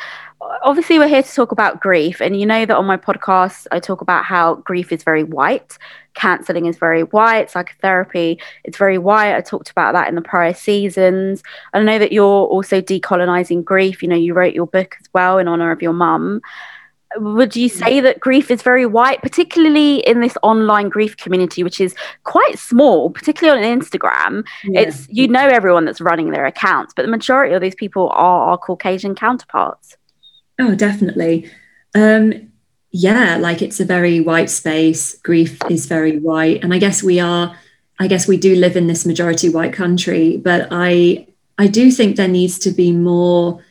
[0.63, 3.81] Obviously, we're here to talk about grief, and you know that on my podcast, I
[3.81, 5.77] talk about how grief is very white,
[6.15, 9.35] counseling is very white, psychotherapy it's very white.
[9.35, 11.43] I talked about that in the prior seasons.
[11.75, 14.01] I know that you're also decolonizing grief.
[14.01, 16.41] You know, you wrote your book as well in honor of your mum
[17.17, 21.81] would you say that grief is very white, particularly in this online grief community, which
[21.81, 21.95] is
[22.25, 24.45] quite small, particularly on Instagram?
[24.65, 24.81] Yeah.
[24.83, 28.51] It's you know everyone that's running their accounts, but the majority of these people are
[28.51, 29.97] our Caucasian counterparts.
[30.59, 31.51] Oh, definitely.
[31.95, 32.53] Um,
[32.91, 35.19] yeah, like it's a very white space.
[35.19, 37.57] Grief is very white, and I guess we are.
[38.01, 41.27] I guess we do live in this majority white country, but I
[41.59, 43.63] I do think there needs to be more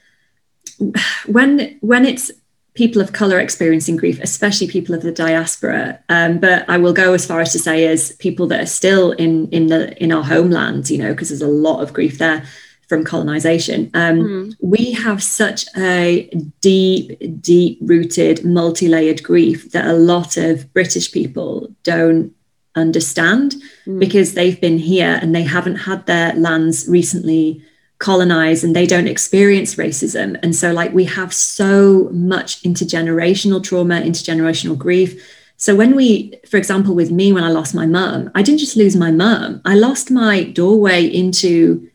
[1.27, 2.31] when when it's
[2.77, 5.99] people of color experiencing grief, especially people of the diaspora.
[6.09, 9.11] Um, but I will go as far as to say as people that are still
[9.13, 12.45] in in the in our homeland, you know, because there's a lot of grief there
[12.87, 13.89] from colonization.
[13.93, 14.55] Um, mm.
[14.61, 16.29] We have such a
[16.61, 22.33] deep, deep rooted, multi layered grief that a lot of British people don't
[22.75, 23.55] understand
[23.87, 23.99] mm.
[23.99, 27.61] because they've been here and they haven't had their lands recently
[27.99, 30.37] colonized and they don't experience racism.
[30.43, 35.23] And so, like, we have so much intergenerational trauma, intergenerational grief.
[35.57, 38.77] So, when we, for example, with me, when I lost my mum, I didn't just
[38.77, 41.89] lose my mum, I lost my doorway into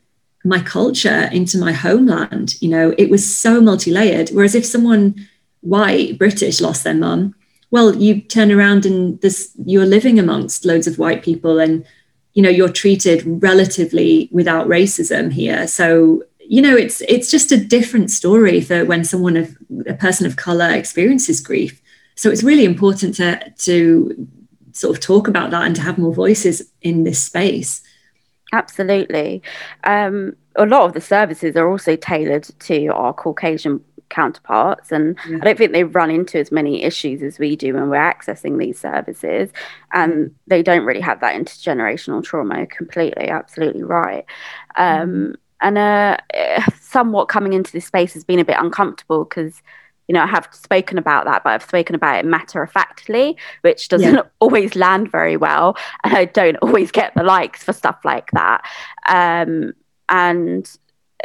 [0.45, 2.61] my culture, into my homeland.
[2.61, 4.31] You know, it was so multi-layered.
[4.31, 5.15] Whereas if someone
[5.61, 7.35] white British lost their mum,
[7.71, 11.87] well, you turn around and this you're living amongst loads of white people and
[12.35, 15.67] you know you're treated relatively without racism here.
[15.67, 20.27] So you know it's it's just a different story for when someone of a person
[20.27, 21.81] of color experiences grief.
[22.15, 24.29] So it's really important to to
[24.73, 27.83] sort of talk about that and to have more voices in this space.
[28.53, 29.43] Absolutely.
[29.85, 33.83] Um, a lot of the services are also tailored to our Caucasian
[34.13, 35.39] counterparts and yeah.
[35.41, 38.59] i don't think they run into as many issues as we do when we're accessing
[38.59, 39.51] these services
[39.93, 40.35] and mm.
[40.47, 44.27] they don't really have that intergenerational trauma completely absolutely right
[44.77, 45.35] um, mm.
[45.63, 46.17] and uh,
[46.81, 49.63] somewhat coming into this space has been a bit uncomfortable because
[50.09, 53.37] you know i have spoken about that but i've spoken about it matter of factly
[53.63, 54.23] which doesn't yeah.
[54.41, 58.63] always land very well and i don't always get the likes for stuff like that
[59.09, 59.73] um,
[60.11, 60.77] and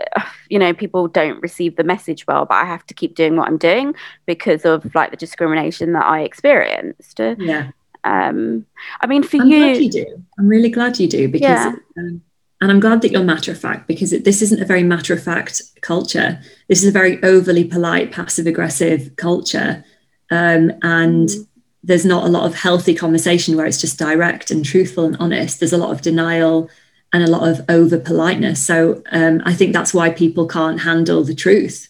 [0.49, 3.47] you know people don't receive the message well but i have to keep doing what
[3.47, 3.93] i'm doing
[4.25, 7.19] because of like the discrimination that i experienced.
[7.19, 7.71] Yeah.
[8.03, 8.65] Um
[9.01, 10.23] i mean for I'm you glad you do.
[10.39, 11.75] I'm really glad you do because yeah.
[11.97, 12.21] um,
[12.61, 15.13] and i'm glad that you're matter of fact because it, this isn't a very matter
[15.13, 16.39] of fact culture.
[16.67, 19.83] This is a very overly polite passive aggressive culture.
[20.29, 21.47] Um, and mm.
[21.83, 25.59] there's not a lot of healthy conversation where it's just direct and truthful and honest.
[25.59, 26.69] There's a lot of denial
[27.13, 28.65] and a lot of over politeness.
[28.65, 31.89] So um, I think that's why people can't handle the truth.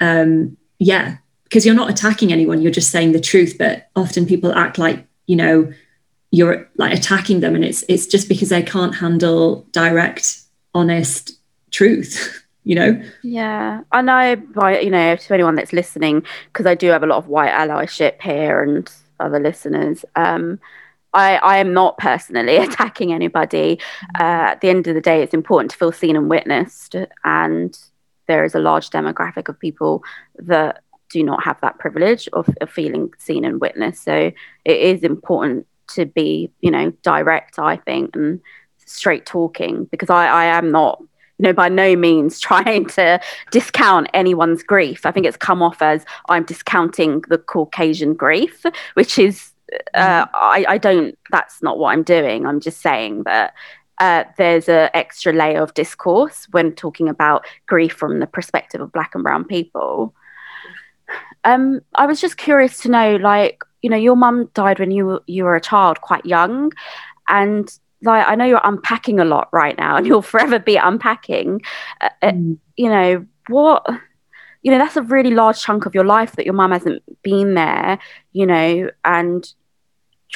[0.00, 3.56] Um, yeah, because you're not attacking anyone, you're just saying the truth.
[3.58, 5.72] But often people act like, you know,
[6.30, 7.54] you're like attacking them.
[7.54, 10.42] And it's it's just because they can't handle direct,
[10.74, 11.32] honest
[11.70, 12.42] truth.
[12.66, 16.88] you know yeah and i by you know to anyone that's listening because i do
[16.88, 20.58] have a lot of white allyship here and other listeners um
[21.16, 23.80] I, I am not personally attacking anybody.
[24.18, 26.94] Uh, at the end of the day, it's important to feel seen and witnessed.
[27.24, 27.76] And
[28.28, 30.04] there is a large demographic of people
[30.36, 34.04] that do not have that privilege of, of feeling seen and witnessed.
[34.04, 34.32] So
[34.64, 38.40] it is important to be, you know, direct, I think, and
[38.84, 41.00] straight talking because I, I am not
[41.38, 45.06] you know, by no means trying to discount anyone's grief.
[45.06, 49.52] I think it's come off as I'm discounting the Caucasian grief, which is
[49.94, 52.46] uh, I, I don't that's not what i'm doing.
[52.46, 53.54] I'm just saying that
[53.98, 58.92] uh, there's an extra layer of discourse when talking about grief from the perspective of
[58.92, 60.14] black and brown people.
[61.44, 65.20] Um, i was just curious to know like you know your mum died when you
[65.28, 66.72] you were a child quite young
[67.28, 71.62] and like i know you're unpacking a lot right now and you'll forever be unpacking.
[72.00, 72.58] Uh, uh mm.
[72.76, 73.86] you know what
[74.62, 77.54] you know that's a really large chunk of your life that your mum hasn't been
[77.54, 78.00] there
[78.32, 79.54] you know and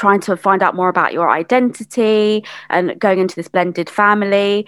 [0.01, 4.67] trying to find out more about your identity and going into this blended family.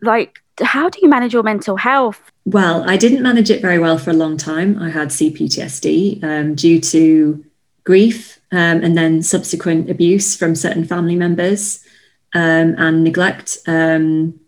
[0.00, 2.20] Like how do you manage your mental health?
[2.44, 4.78] Well i didn't manage it very well for a long time.
[4.78, 7.44] I had cptsd um, due to
[7.84, 11.84] grief um, and then subsequent abuse from certain family members
[12.34, 14.38] um, and neglect um,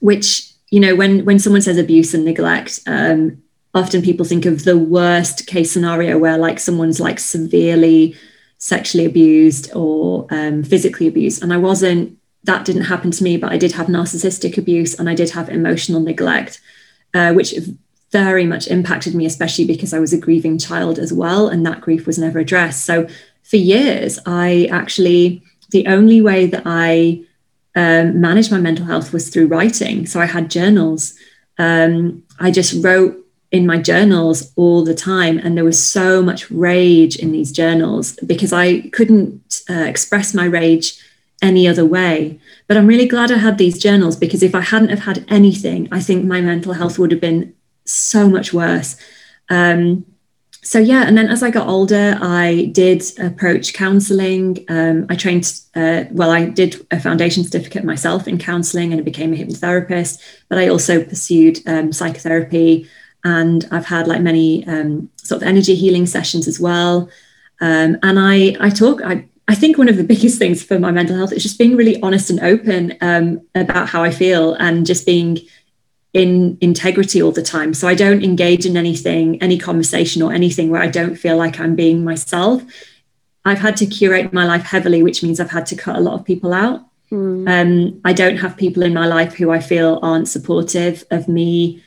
[0.00, 3.42] which you know when when someone says abuse and neglect um,
[3.74, 8.14] often people think of the worst case scenario where like someone's like severely
[8.58, 11.42] sexually abused or um, physically abused.
[11.42, 15.10] And i wasn't that didn't happen to me but i did have narcissistic abuse and
[15.10, 16.60] i did have emotional neglect
[17.12, 17.54] uh, which
[18.12, 21.80] very much impacted me especially because i was a grieving child as well and that
[21.80, 22.84] grief was never addressed.
[22.84, 23.08] So
[23.42, 27.20] for years i actually the only way that i
[27.74, 30.06] um, managed my mental health was through writing.
[30.06, 31.14] So i had journals.
[31.58, 35.38] Um, i just wrote in my journals all the time.
[35.38, 40.44] And there was so much rage in these journals because I couldn't uh, express my
[40.44, 40.98] rage
[41.42, 42.38] any other way.
[42.66, 45.88] But I'm really glad I had these journals because if I hadn't have had anything,
[45.92, 47.54] I think my mental health would have been
[47.84, 48.96] so much worse.
[49.48, 50.04] Um,
[50.62, 54.64] so yeah, and then as I got older, I did approach counselling.
[54.68, 59.04] Um, I trained, uh, well, I did a foundation certificate myself in counselling and I
[59.04, 60.20] became a hypnotherapist.
[60.48, 62.88] But I also pursued um, psychotherapy
[63.26, 67.10] and I've had like many um, sort of energy healing sessions as well.
[67.60, 70.92] Um, and I I talk I I think one of the biggest things for my
[70.92, 74.86] mental health is just being really honest and open um, about how I feel and
[74.86, 75.40] just being
[76.12, 77.74] in integrity all the time.
[77.74, 81.58] So I don't engage in anything, any conversation or anything where I don't feel like
[81.58, 82.62] I'm being myself.
[83.44, 86.14] I've had to curate my life heavily, which means I've had to cut a lot
[86.14, 86.80] of people out.
[87.10, 87.48] Mm.
[87.48, 91.82] Um, I don't have people in my life who I feel aren't supportive of me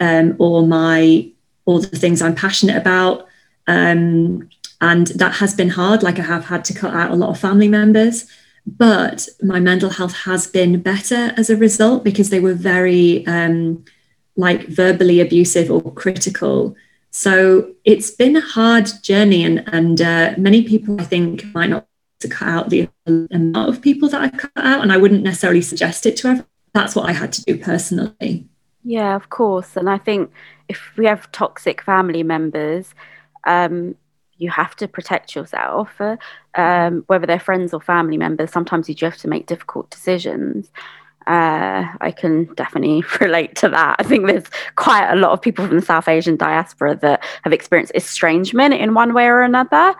[0.00, 1.30] um, or my
[1.64, 3.26] or the things I'm passionate about.
[3.66, 4.48] Um,
[4.80, 6.02] and that has been hard.
[6.02, 8.26] Like I have had to cut out a lot of family members,
[8.66, 13.84] but my mental health has been better as a result because they were very um,
[14.36, 16.76] like verbally abusive or critical.
[17.10, 21.86] So it's been a hard journey, and and uh, many people I think might not
[22.20, 25.62] to cut out the amount of people that I cut out, and I wouldn't necessarily
[25.62, 26.46] suggest it to everyone.
[26.74, 28.48] That's what I had to do personally.
[28.88, 29.76] Yeah, of course.
[29.76, 30.32] And I think
[30.68, 32.94] if we have toxic family members,
[33.44, 33.96] um,
[34.38, 36.16] you have to protect yourself, uh,
[36.54, 38.50] um, whether they're friends or family members.
[38.50, 40.72] Sometimes you just have to make difficult decisions.
[41.26, 43.96] Uh, I can definitely relate to that.
[43.98, 44.46] I think there's
[44.76, 48.94] quite a lot of people from the South Asian diaspora that have experienced estrangement in
[48.94, 49.94] one way or another,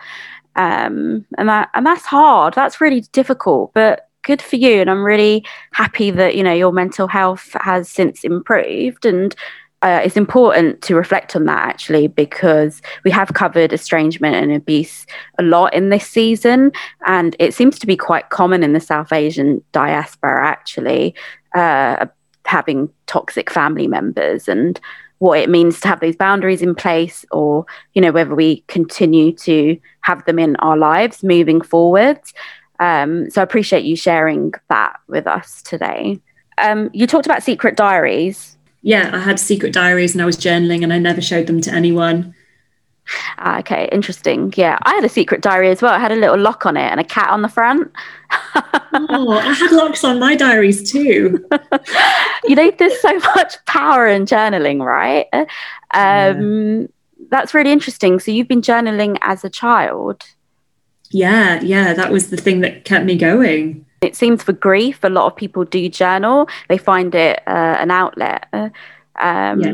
[0.55, 2.55] um, and that and that's hard.
[2.55, 4.79] That's really difficult, but good for you.
[4.79, 9.35] And I'm really happy that you know your mental health has since improved and
[9.81, 15.07] uh, it's important to reflect on that actually because we have covered estrangement and abuse
[15.39, 16.71] a lot in this season
[17.07, 21.15] and it seems to be quite common in the south asian diaspora actually
[21.55, 22.05] uh,
[22.45, 24.81] having toxic family members and
[25.19, 29.31] what it means to have those boundaries in place or you know whether we continue
[29.31, 32.33] to have them in our lives moving forwards
[32.79, 36.19] um, so i appreciate you sharing that with us today
[36.57, 40.83] um, you talked about secret diaries yeah, I had secret diaries and I was journaling
[40.83, 42.33] and I never showed them to anyone.
[43.39, 44.53] Ah, okay, interesting.
[44.55, 45.93] Yeah, I had a secret diary as well.
[45.93, 47.91] I had a little lock on it and a cat on the front.
[48.53, 51.45] oh, I had locks on my diaries too.
[52.45, 55.27] you know, there's so much power in journaling, right?
[55.33, 56.87] Um, yeah.
[57.31, 58.19] That's really interesting.
[58.19, 60.23] So you've been journaling as a child.
[61.11, 63.85] Yeah, yeah, that was the thing that kept me going.
[64.01, 66.47] It seems for grief, a lot of people do journal.
[66.69, 68.47] They find it uh, an outlet.
[68.53, 68.71] Um,
[69.61, 69.73] yeah.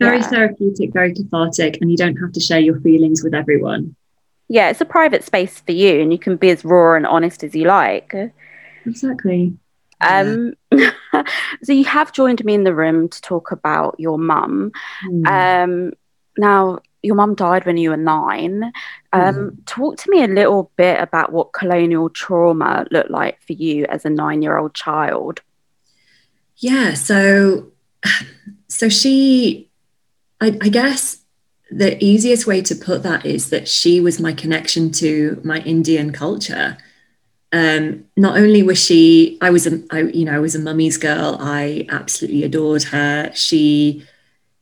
[0.00, 0.28] Very yeah.
[0.28, 3.94] therapeutic, very cathartic, and you don't have to share your feelings with everyone.
[4.48, 7.44] Yeah, it's a private space for you, and you can be as raw and honest
[7.44, 8.14] as you like.
[8.86, 9.56] Exactly.
[10.00, 10.92] Um, yeah.
[11.62, 14.72] so you have joined me in the room to talk about your mum.
[15.06, 15.26] Mm.
[15.28, 15.92] Um,
[16.38, 18.72] now, your mum died when you were nine.
[19.12, 19.66] Um, mm.
[19.66, 24.04] Talk to me a little bit about what colonial trauma looked like for you as
[24.04, 25.40] a nine year old child.
[26.56, 27.72] Yeah, so
[28.70, 29.68] so she,
[30.40, 31.18] I, I guess
[31.70, 36.12] the easiest way to put that is that she was my connection to my Indian
[36.12, 36.78] culture.
[37.52, 40.96] Um, not only was she, I was a, I, you know, I was a mummy's
[40.96, 41.36] girl.
[41.40, 43.32] I absolutely adored her.
[43.34, 44.06] She,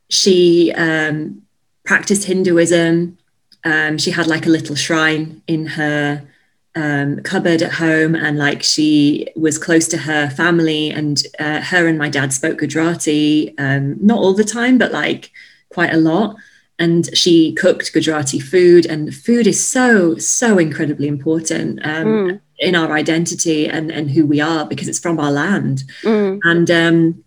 [0.09, 1.43] she um,
[1.85, 3.18] practiced Hinduism.
[3.63, 6.27] Um, she had like a little shrine in her
[6.75, 10.89] um, cupboard at home, and like she was close to her family.
[10.91, 15.31] And uh, her and my dad spoke Gujarati, um, not all the time, but like
[15.69, 16.35] quite a lot.
[16.77, 22.41] And she cooked Gujarati food, and food is so so incredibly important um, mm.
[22.59, 25.83] in our identity and and who we are because it's from our land.
[26.03, 26.39] Mm.
[26.43, 27.23] And um,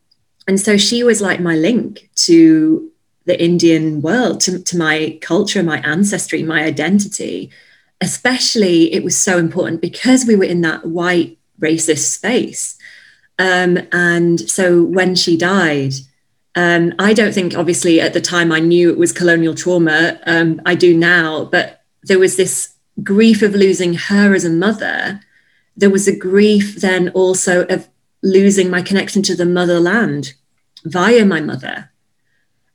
[0.48, 2.91] and so she was like my link to
[3.24, 7.50] the Indian world, to, to my culture, my ancestry, my identity.
[8.00, 12.76] Especially, it was so important because we were in that white racist space.
[13.38, 15.94] Um, and so when she died,
[16.54, 20.18] um, I don't think, obviously, at the time I knew it was colonial trauma.
[20.26, 25.20] Um, I do now, but there was this grief of losing her as a mother.
[25.76, 27.88] There was a grief then also of
[28.22, 30.34] losing my connection to the motherland
[30.84, 31.90] via my mother.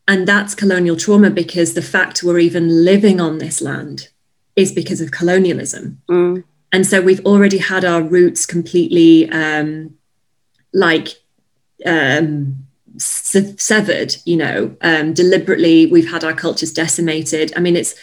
[0.08, 4.08] And that's colonial trauma because the fact we're even living on this land
[4.56, 6.02] is because of colonialism.
[6.10, 6.44] Mm.
[6.72, 9.96] And so we've already had our roots completely um,
[10.74, 11.10] like
[11.86, 12.68] um,
[12.98, 15.86] se- severed, you know, um, deliberately.
[15.86, 17.54] We've had our cultures decimated.
[17.56, 17.96] I mean, it's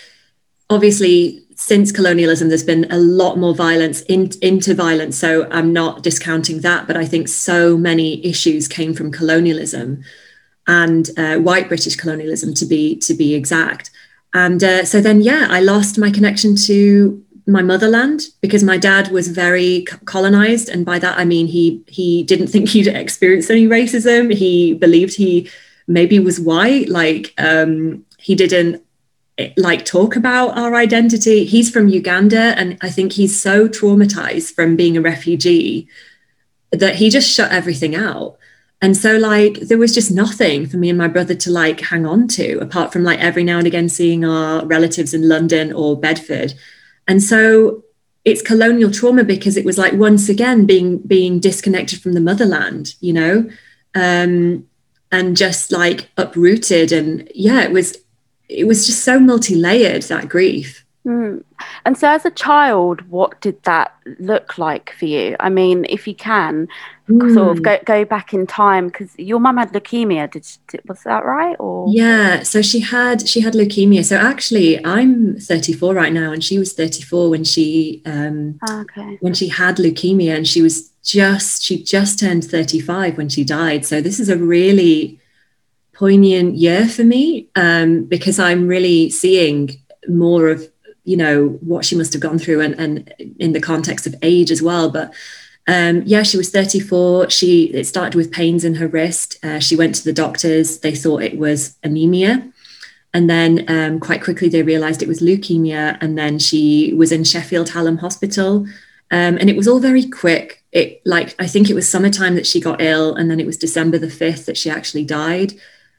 [0.71, 5.17] obviously since colonialism, there's been a lot more violence in, into violence.
[5.17, 10.03] So I'm not discounting that, but I think so many issues came from colonialism
[10.67, 13.91] and uh, white British colonialism to be to be exact.
[14.33, 19.09] And uh, so then, yeah, I lost my connection to my motherland because my dad
[19.09, 23.67] was very colonized, and by that I mean he he didn't think he'd experienced any
[23.67, 24.33] racism.
[24.33, 25.51] He believed he
[25.87, 28.83] maybe was white, like um, he didn't
[29.37, 31.45] eh, like talk about our identity.
[31.45, 35.87] He's from Uganda, and I think he's so traumatized from being a refugee
[36.73, 38.39] that he just shut everything out
[38.81, 42.05] and so like there was just nothing for me and my brother to like hang
[42.05, 45.99] on to apart from like every now and again seeing our relatives in london or
[45.99, 46.55] bedford.
[47.07, 47.85] And so
[48.25, 52.95] it's colonial trauma because it was like once again being being disconnected from the motherland
[53.01, 53.49] you know?
[53.95, 54.69] Um
[55.13, 56.93] and just like uprooted.
[56.93, 57.97] And yeah it was
[58.49, 61.45] it was just so multi-layered that grief Mm.
[61.85, 65.37] And so, as a child, what did that look like for you?
[65.39, 66.67] I mean, if you can,
[67.09, 67.35] mm.
[67.35, 70.31] sort of go, go back in time, because your mum had leukemia.
[70.31, 71.57] Did, did, was that right?
[71.59, 74.03] Or yeah, so she had she had leukemia.
[74.05, 79.19] So actually, I'm 34 right now, and she was 34 when she um, ah, okay.
[79.21, 83.85] when she had leukemia, and she was just she just turned 35 when she died.
[83.85, 85.21] So this is a really
[85.93, 90.69] poignant year for me um, because I'm really seeing more of
[91.05, 94.51] you know what she must have gone through and, and in the context of age
[94.51, 94.91] as well.
[94.91, 95.13] But
[95.67, 99.39] um, yeah she was 34 she it started with pains in her wrist.
[99.43, 100.81] Uh, she went to the doctors.
[100.81, 102.51] They thought it was anemia.
[103.13, 105.97] And then um, quite quickly they realized it was leukemia.
[106.01, 108.67] And then she was in sheffield hallam hospital.
[109.11, 110.63] Um, and it was all very quick.
[110.73, 113.15] It like i think it was summertime that she got ill.
[113.15, 115.53] And then it was december the 5th that she actually died.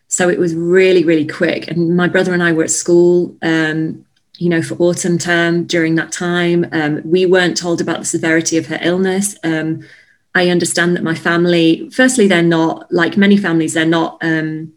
[0.08, 1.68] So it was really really quick.
[1.68, 4.06] And my brother and i were at school um,
[4.38, 6.68] you know, for autumn term during that time.
[6.72, 9.36] Um, we weren't told about the severity of her illness.
[9.44, 9.86] Um,
[10.34, 14.74] I understand that my family, firstly, they're not, like many families, they're not um,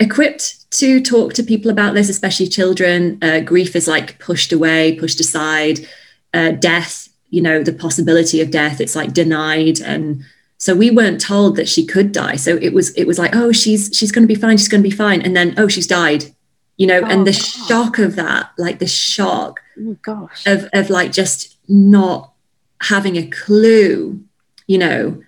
[0.00, 3.18] equipped to talk to people about this, especially children.
[3.22, 5.86] Uh, grief is like pushed away, pushed aside.
[6.32, 9.80] Uh, death, you know, the possibility of death, it's like denied.
[9.80, 10.24] And
[10.58, 12.34] so we weren't told that she could die.
[12.34, 14.56] So it was, it was like, oh, she's she's going to be fine.
[14.56, 15.22] She's going to be fine.
[15.22, 16.34] And then, oh, she's died
[16.76, 17.68] you know, oh, and the God.
[17.68, 20.46] shock of that, like the shock oh, gosh.
[20.46, 22.32] of of like just not
[22.82, 24.22] having a clue,
[24.66, 25.22] you know,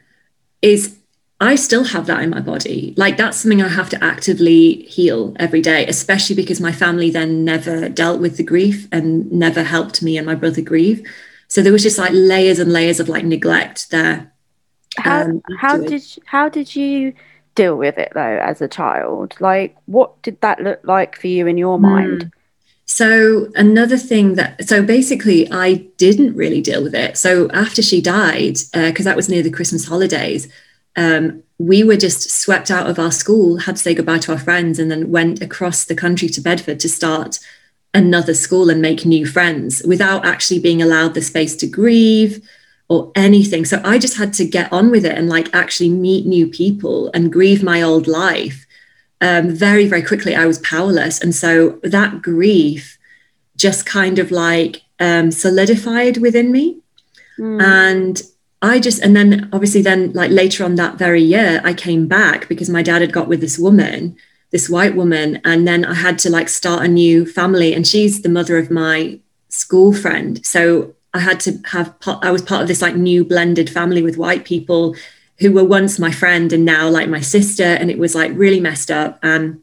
[0.63, 0.97] is
[1.41, 2.95] I still have that in my body.
[2.97, 7.45] Like that's something I have to actively heal every day, especially because my family then
[7.45, 11.07] never dealt with the grief and never helped me and my brother grieve.
[11.49, 14.33] So there was just like layers and layers of like neglect there.
[14.99, 17.13] How um, how did how did you
[17.57, 19.35] deal with it though as a child?
[19.41, 22.27] Like, what did that look like for you in your mind?
[22.27, 22.31] Mm.
[22.89, 27.17] So, another thing that, so basically, I didn't really deal with it.
[27.17, 30.49] So, after she died, because uh, that was near the Christmas holidays,
[30.95, 34.39] um, we were just swept out of our school, had to say goodbye to our
[34.39, 37.41] friends, and then went across the country to Bedford to start
[37.93, 42.47] another school and make new friends without actually being allowed the space to grieve
[42.89, 43.65] or anything.
[43.65, 47.11] So I just had to get on with it and like actually meet new people
[47.13, 48.67] and grieve my old life.
[49.21, 51.21] Um, very, very quickly, I was powerless.
[51.21, 52.99] And so that grief
[53.57, 56.81] just kind of like um, solidified within me.
[57.39, 57.63] Mm.
[57.63, 58.23] And
[58.63, 62.49] I just, and then obviously, then like later on that very year, I came back
[62.49, 64.17] because my dad had got with this woman,
[64.51, 65.41] this white woman.
[65.45, 67.75] And then I had to like start a new family.
[67.75, 69.19] And she's the mother of my
[69.49, 70.45] school friend.
[70.45, 74.19] So I had to have, I was part of this like new blended family with
[74.19, 74.95] white people
[75.39, 77.65] who were once my friend and now like my sister.
[77.65, 79.19] And it was like really messed up.
[79.23, 79.63] And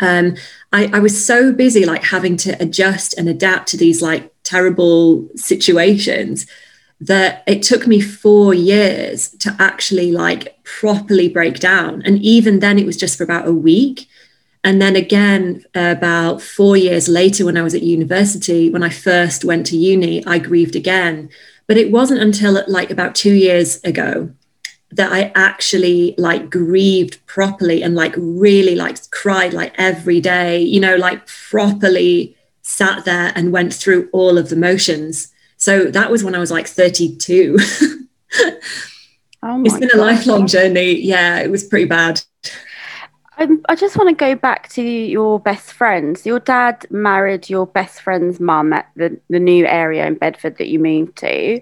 [0.00, 0.36] um,
[0.72, 5.28] I, I was so busy like having to adjust and adapt to these like terrible
[5.36, 6.46] situations
[7.00, 12.02] that it took me four years to actually like properly break down.
[12.04, 14.06] And even then, it was just for about a week.
[14.62, 19.44] And then again, about four years later, when I was at university, when I first
[19.44, 21.30] went to uni, I grieved again.
[21.66, 24.30] But it wasn't until like about two years ago
[24.92, 30.80] that I actually like grieved properly and like really like cried like every day, you
[30.80, 35.32] know, like properly sat there and went through all of the motions.
[35.56, 37.56] So that was when I was like 32.
[39.42, 41.00] oh it's been a lifelong journey.
[41.00, 42.22] Yeah, it was pretty bad.
[43.40, 46.26] Um, I just want to go back to your best friends.
[46.26, 50.68] Your dad married your best friend's mum at the, the new area in Bedford that
[50.68, 51.60] you moved to.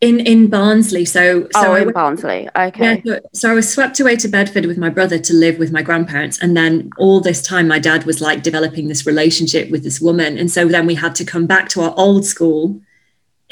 [0.00, 3.02] In in Barnsley, so, so oh, in Barnsley, okay.
[3.04, 5.72] Yeah, so, so I was swept away to Bedford with my brother to live with
[5.72, 9.84] my grandparents, and then all this time, my dad was like developing this relationship with
[9.84, 12.80] this woman, and so then we had to come back to our old school,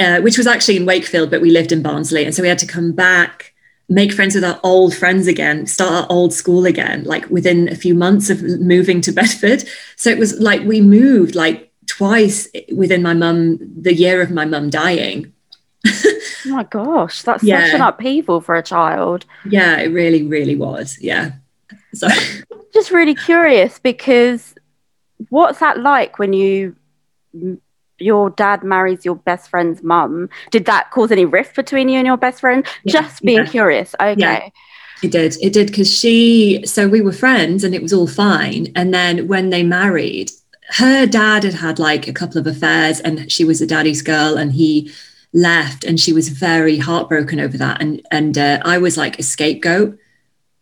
[0.01, 2.59] uh, which was actually in Wakefield, but we lived in Barnsley, and so we had
[2.61, 3.53] to come back
[3.89, 7.75] make friends with our old friends again, start our old school again, like within a
[7.75, 9.65] few months of moving to Bedford.
[9.97, 14.45] So it was like we moved like twice within my mum, the year of my
[14.45, 15.33] mum dying.
[15.87, 17.65] oh my gosh, that's yeah.
[17.65, 19.25] such an upheaval for a child.
[19.49, 20.99] Yeah, it really, really was.
[21.01, 21.33] Yeah.
[21.95, 22.09] So
[22.75, 24.55] just really curious because
[25.31, 26.77] what's that like when you
[27.99, 30.29] your dad marries your best friend's mum.
[30.51, 32.67] Did that cause any rift between you and your best friend?
[32.85, 33.47] Yeah, Just being yeah.
[33.47, 33.95] curious.
[34.01, 34.15] Okay.
[34.19, 34.49] Yeah.
[35.03, 35.37] It did.
[35.41, 38.69] It did because she, so we were friends and it was all fine.
[38.75, 40.31] And then when they married,
[40.71, 44.37] her dad had had like a couple of affairs and she was a daddy's girl
[44.37, 44.93] and he
[45.33, 47.81] left and she was very heartbroken over that.
[47.81, 49.99] And, and uh, I was like a scapegoat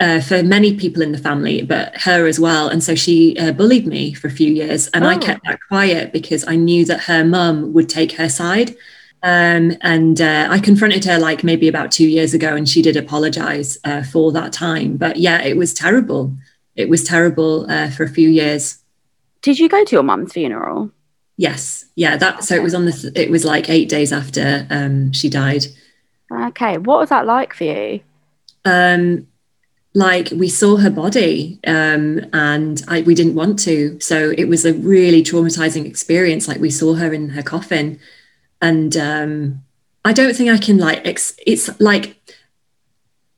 [0.01, 2.69] uh, for many people in the family, but her as well.
[2.69, 5.09] And so she uh, bullied me for a few years, and oh.
[5.09, 8.75] I kept that quiet because I knew that her mum would take her side.
[9.23, 12.97] Um, and uh, I confronted her like maybe about two years ago, and she did
[12.97, 14.97] apologize uh, for that time.
[14.97, 16.37] But yeah, it was terrible.
[16.77, 18.79] It was terrible uh, for a few years.
[19.41, 20.91] Did you go to your mum's funeral?
[21.39, 22.17] Yes, yeah.
[22.17, 22.93] That so it was on the.
[22.93, 25.65] Th- it was like eight days after um, she died.
[26.31, 28.01] Okay, what was that like for you?
[28.65, 29.27] Um,
[29.97, 33.99] like we saw her body um, and I, we didn't want to.
[34.01, 37.99] So it was a really traumatizing experience like we saw her in her coffin.
[38.61, 39.63] And um,
[40.07, 42.17] i don't think i can like ex- it's like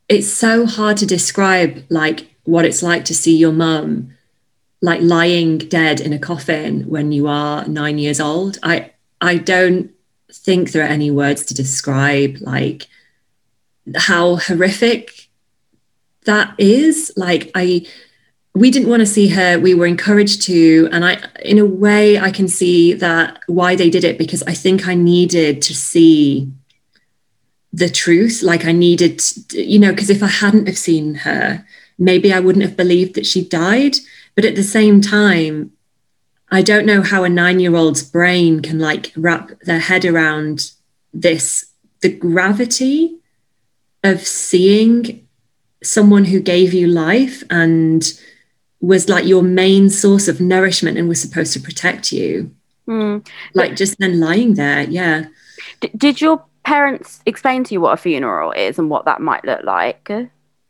[0.09, 4.15] it's so hard to describe like what it's like to see your mum
[4.81, 8.59] like lying dead in a coffin when you are nine years old.
[8.63, 9.91] I i don't
[10.33, 12.87] think there are any words to describe like
[13.97, 15.18] how horrific
[16.29, 17.85] that is like i
[18.55, 22.19] we didn't want to see her we were encouraged to and i in a way
[22.19, 26.51] i can see that why they did it because i think i needed to see
[27.73, 29.23] the truth like i needed
[29.53, 31.65] you know because if i hadn't have seen her
[31.99, 33.97] maybe i wouldn't have believed that she died
[34.35, 35.73] but at the same time
[36.51, 40.73] i don't know how a 9 year old's brain can like wrap their head around
[41.15, 41.73] this
[42.03, 43.19] the gravity
[44.05, 45.28] of seeing
[45.83, 48.13] someone who gave you life and
[48.81, 52.55] was like your main source of nourishment and was supposed to protect you.
[52.87, 53.27] Mm.
[53.55, 55.27] Like just then lying there, yeah.
[55.81, 59.45] D- did your parents explain to you what a funeral is and what that might
[59.45, 60.11] look like?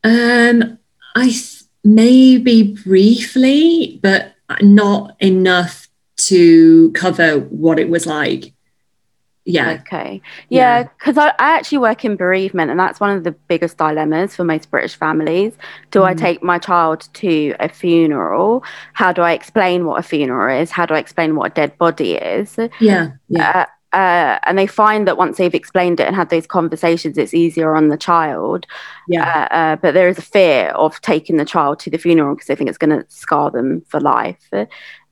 [0.04, 0.78] Um,
[1.14, 8.52] I th- maybe briefly, but not enough to cover what it was like
[9.48, 10.20] yeah okay
[10.50, 11.32] yeah because yeah.
[11.38, 14.70] I, I, actually work in bereavement and that's one of the biggest dilemmas for most
[14.70, 15.54] british families
[15.90, 16.04] do mm.
[16.04, 20.70] i take my child to a funeral how do i explain what a funeral is
[20.70, 23.50] how do i explain what a dead body is yeah, yeah.
[23.50, 27.32] Uh, uh, and they find that once they've explained it and had those conversations, it's
[27.32, 28.66] easier on the child.
[29.08, 29.48] Yeah.
[29.50, 32.48] Uh, uh, but there is a fear of taking the child to the funeral because
[32.48, 34.46] they think it's going to scar them for life.
[34.52, 34.66] Uh,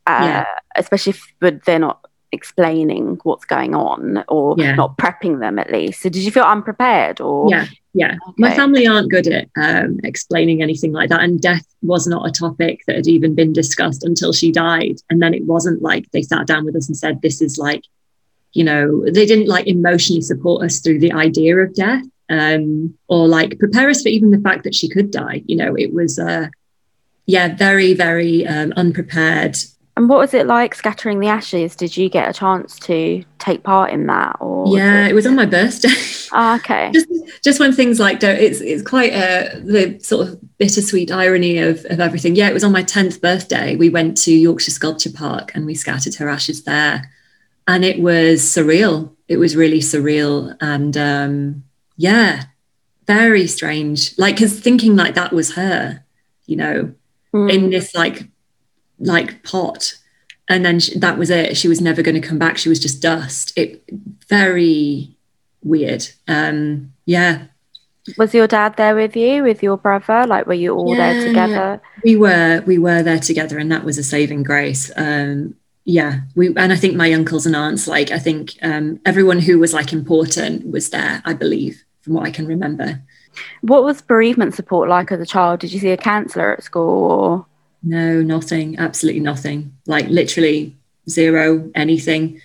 [0.07, 0.45] yeah.
[0.77, 4.75] Especially if they're not explaining what's going on or yeah.
[4.75, 6.03] not prepping them at least.
[6.03, 8.17] So did you feel unprepared or Yeah, yeah.
[8.29, 8.35] Okay.
[8.39, 11.21] My family aren't good at um, explaining anything like that.
[11.21, 14.97] And death was not a topic that had even been discussed until she died.
[15.11, 17.85] And then it wasn't like they sat down with us and said, This is like,
[18.53, 22.05] you know, they didn't like emotionally support us through the idea of death.
[22.29, 25.43] Um, or like prepare us for even the fact that she could die.
[25.47, 26.49] You know, it was uh
[27.27, 29.57] yeah, very, very um, unprepared
[29.97, 31.75] and what was it like scattering the ashes?
[31.75, 34.37] Did you get a chance to take part in that?
[34.41, 35.13] Or yeah, it...
[35.13, 35.15] it...
[35.15, 35.89] was on my birthday.
[36.33, 36.91] Oh, okay.
[36.93, 37.09] just,
[37.43, 41.85] just when things like don't, it's it's quite a the sort of bittersweet irony of
[41.87, 42.37] of everything.
[42.37, 43.75] Yeah, it was on my tenth birthday.
[43.77, 47.11] We went to Yorkshire Sculpture Park and we scattered her ashes there,
[47.67, 49.13] and it was surreal.
[49.29, 51.65] It was really surreal, and um,
[51.97, 52.45] yeah,
[53.07, 54.17] very strange.
[54.19, 56.05] Like, because thinking like that was her,
[56.45, 56.93] you know,
[57.33, 57.53] mm.
[57.53, 58.29] in this like
[58.99, 59.95] like pot.
[60.49, 61.57] And then she, that was it.
[61.57, 62.57] She was never going to come back.
[62.57, 63.53] She was just dust.
[63.57, 63.83] It
[64.29, 65.17] very
[65.63, 66.09] weird.
[66.29, 67.47] Um yeah.
[68.17, 70.27] Was your dad there with you with your brother?
[70.27, 71.83] Like were you all yeah, there together?
[72.05, 74.93] we were we were there together and that was a saving grace.
[74.97, 75.55] Um
[75.89, 79.57] yeah we and i think my uncles and aunts like i think um everyone who
[79.57, 83.01] was like important was there i believe from what i can remember.
[83.61, 85.61] What was bereavement support like as a child?
[85.61, 87.47] Did you see a counselor at school or
[87.83, 89.77] no, nothing, absolutely nothing.
[89.87, 90.77] Like literally
[91.09, 92.41] zero, anything.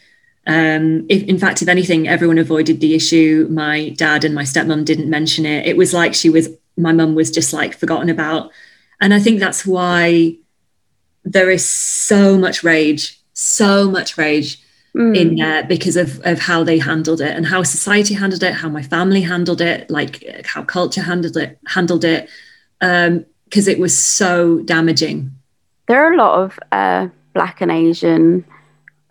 [0.48, 3.48] Um, if, in fact, if anything, everyone avoided the issue.
[3.50, 5.66] My dad and my stepmom didn't mention it.
[5.66, 8.52] It was like she was, my mum was just like forgotten about.
[9.00, 10.38] And I think that's why
[11.24, 14.62] there is so much rage, so much rage
[14.96, 15.16] mm.
[15.16, 18.70] in there because of, of how they handled it and how society handled it, how
[18.70, 22.30] my family handled it, like how culture handled it, handled it.
[22.80, 25.30] Um, because it was so damaging.
[25.88, 28.46] There are a lot of uh, Black and Asian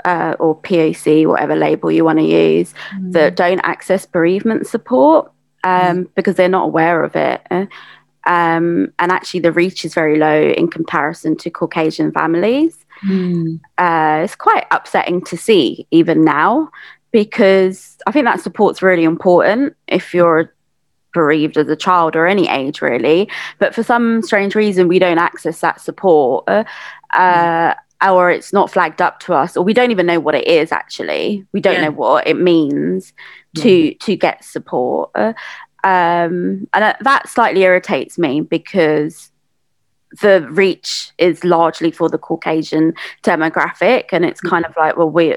[0.06, 3.12] uh, or POC, whatever label you want to use, mm.
[3.12, 5.30] that don't access bereavement support
[5.62, 6.08] um, mm.
[6.14, 7.42] because they're not aware of it.
[8.24, 12.86] Um, and actually, the reach is very low in comparison to Caucasian families.
[13.04, 13.60] Mm.
[13.76, 16.70] Uh, it's quite upsetting to see even now
[17.12, 20.54] because I think that support's really important if you're
[21.12, 23.28] bereaved as a child or any age really.
[23.58, 26.64] But for some strange reason we don't access that support uh,
[27.14, 30.46] uh, or it's not flagged up to us or we don't even know what it
[30.46, 31.44] is actually.
[31.52, 31.84] We don't yeah.
[31.86, 33.12] know what it means
[33.56, 35.32] to to get support uh,
[35.82, 39.32] Um, and that- that slightly irritates me because
[40.20, 45.36] the reach is largely for the Caucasian demographic, and it's kind of like, well, we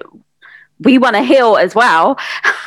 [0.79, 2.17] we want to heal as well.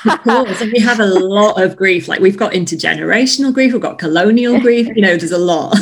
[0.08, 2.08] of course, and we have a lot of grief.
[2.08, 4.88] Like we've got intergenerational grief, we've got colonial grief.
[4.94, 5.76] You know, there's a lot.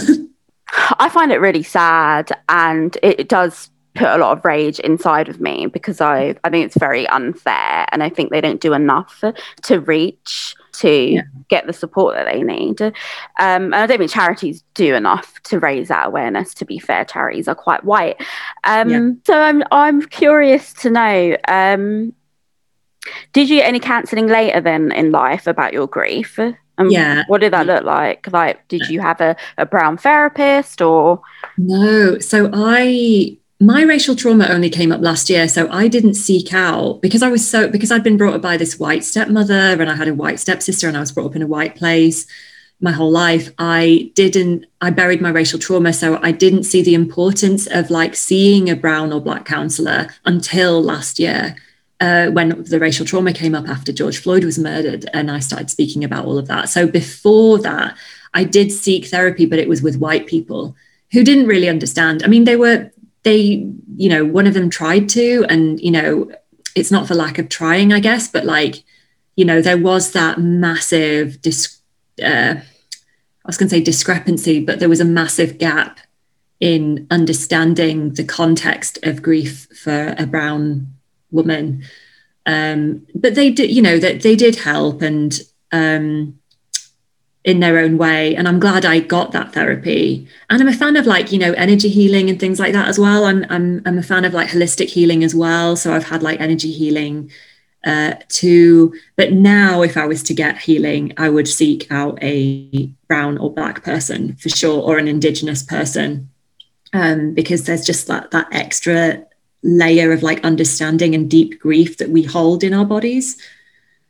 [0.98, 5.40] I find it really sad, and it does put a lot of rage inside of
[5.40, 9.22] me because I I think it's very unfair, and I think they don't do enough
[9.62, 12.80] to reach to get the support that they need.
[12.80, 12.92] Um,
[13.38, 16.54] and I don't think charities do enough to raise that awareness.
[16.54, 18.20] To be fair, charities are quite white.
[18.64, 19.10] Um, Yeah.
[19.26, 21.36] So I'm I'm curious to know.
[21.48, 22.12] Um,
[23.32, 26.38] did you get any counselling later then in life about your grief?
[26.38, 27.24] And Yeah.
[27.28, 28.32] What did that look like?
[28.32, 31.20] Like, did you have a, a brown therapist or?
[31.56, 36.52] No, so I my racial trauma only came up last year, so I didn't seek
[36.52, 39.90] out because I was so because I'd been brought up by this white stepmother and
[39.90, 42.26] I had a white stepsister and I was brought up in a white place
[42.80, 43.50] my whole life.
[43.58, 48.14] I didn't I buried my racial trauma, so I didn't see the importance of like
[48.14, 51.56] seeing a brown or black counselor until last year.
[52.00, 55.70] Uh, when the racial trauma came up after George Floyd was murdered, and I started
[55.70, 56.68] speaking about all of that.
[56.68, 57.96] So before that,
[58.34, 60.76] I did seek therapy, but it was with white people
[61.12, 62.22] who didn't really understand.
[62.24, 62.90] I mean, they were
[63.24, 66.30] they, you know, one of them tried to, and you know,
[66.74, 68.84] it's not for lack of trying, I guess, but like,
[69.36, 71.80] you know, there was that massive dis-
[72.22, 72.54] uh,
[73.44, 76.00] I was going to say discrepancy, but there was a massive gap
[76.60, 80.94] in understanding the context of grief for a brown
[81.30, 81.84] woman.
[82.46, 85.38] Um, but they did, you know, that they did help and
[85.72, 86.38] um,
[87.44, 88.34] in their own way.
[88.34, 90.26] And I'm glad I got that therapy.
[90.48, 92.98] And I'm a fan of like, you know, energy healing and things like that as
[92.98, 93.24] well.
[93.24, 95.76] I'm I'm I'm a fan of like holistic healing as well.
[95.76, 97.30] So I've had like energy healing
[97.84, 98.94] uh, too.
[99.16, 103.52] But now, if I was to get healing, I would seek out a brown or
[103.52, 106.30] black person for sure, or an indigenous person,
[106.92, 109.24] um, because there's just that that extra
[109.62, 113.36] layer of like understanding and deep grief that we hold in our bodies.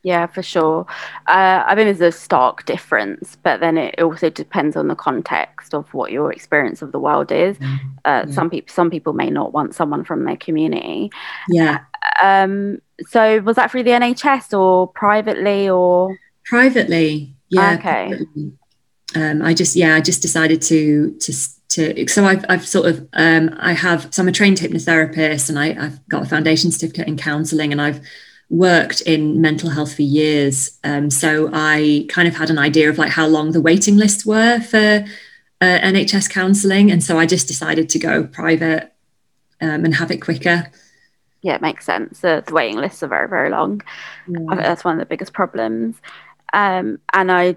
[0.05, 0.87] Yeah, for sure.
[1.27, 5.73] Uh, I mean, there's a stark difference, but then it also depends on the context
[5.73, 7.57] of what your experience of the world is.
[8.05, 11.11] Uh, Some people, some people may not want someone from their community.
[11.49, 11.81] Yeah.
[12.23, 17.35] Um, so, was that through the NHS or privately, or privately?
[17.49, 17.77] Yeah.
[17.79, 18.09] Okay.
[18.09, 18.53] privately.
[19.17, 21.33] Um, I just yeah, I just decided to to
[21.71, 25.59] to so I've I've sort of um, I have so I'm a trained hypnotherapist and
[25.59, 28.01] I, I've got a foundation certificate in counselling and I've
[28.55, 30.79] worked in mental health for years.
[30.85, 34.25] Um, so I kind of had an idea of like how long the waiting lists
[34.25, 35.05] were for
[35.61, 38.93] uh, NHS counselling, and so I just decided to go private
[39.61, 40.71] um, and have it quicker.
[41.43, 42.21] yeah, it makes sense.
[42.21, 43.83] The, the waiting lists are very, very long.
[44.29, 45.97] I think that's one of the biggest problems.
[46.53, 47.57] Um, and I,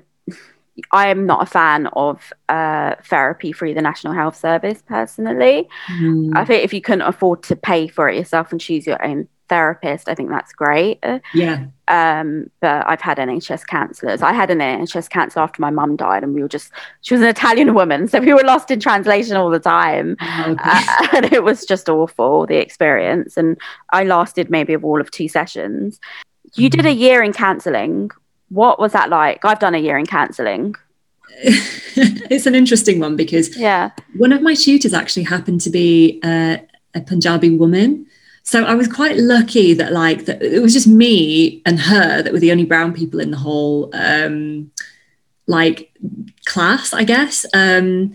[0.92, 5.70] I am not a fan of uh, therapy through the National Health Service personally.
[6.00, 6.36] Mm.
[6.36, 9.28] I think if you couldn't afford to pay for it yourself and choose your own
[9.50, 11.04] therapist, I think that's great.
[11.34, 11.66] Yeah.
[11.88, 14.22] Um, but I've had NHS counsellors.
[14.22, 16.72] I had an NHS counsellor after my mum died, and we were just,
[17.02, 18.08] she was an Italian woman.
[18.08, 20.18] So we were lost in translation all the time.
[20.60, 23.38] Uh, and it was just awful, the experience.
[23.38, 23.58] And
[23.92, 26.00] I lasted maybe of all of two sessions.
[26.56, 28.12] You did a year in counselling.
[28.50, 29.44] What was that like?
[29.46, 30.76] I've done a year in counselling.
[31.40, 36.58] it's an interesting one because yeah, one of my tutors actually happened to be uh,
[36.96, 38.08] a Punjabi woman.
[38.48, 42.32] So I was quite lucky that like that it was just me and her that
[42.32, 44.72] were the only brown people in the whole um,
[45.48, 45.92] like
[46.46, 47.46] class, I guess.
[47.54, 48.14] Um,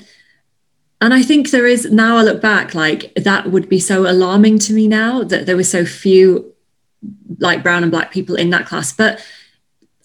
[1.03, 4.59] and I think there is now I look back like that would be so alarming
[4.61, 6.55] to me now that there were so few
[7.39, 8.91] like brown and black people in that class.
[8.91, 9.23] But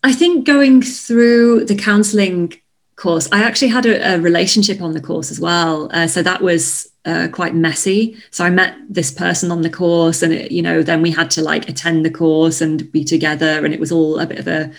[0.03, 2.53] I think going through the counselling
[2.97, 5.89] course, I actually had a, a relationship on the course as well.
[5.93, 8.17] Uh, so that was uh, quite messy.
[8.31, 11.31] So I met this person on the course, and it, you know, then we had
[11.31, 14.47] to like attend the course and be together, and it was all a bit of
[14.47, 14.71] a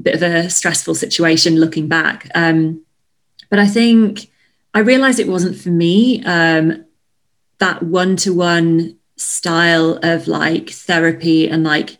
[0.00, 2.28] bit of a stressful situation looking back.
[2.34, 2.82] Um,
[3.48, 4.30] but I think
[4.74, 6.24] I realized it wasn't for me.
[6.24, 6.84] Um,
[7.58, 11.98] that one to one style of like therapy and like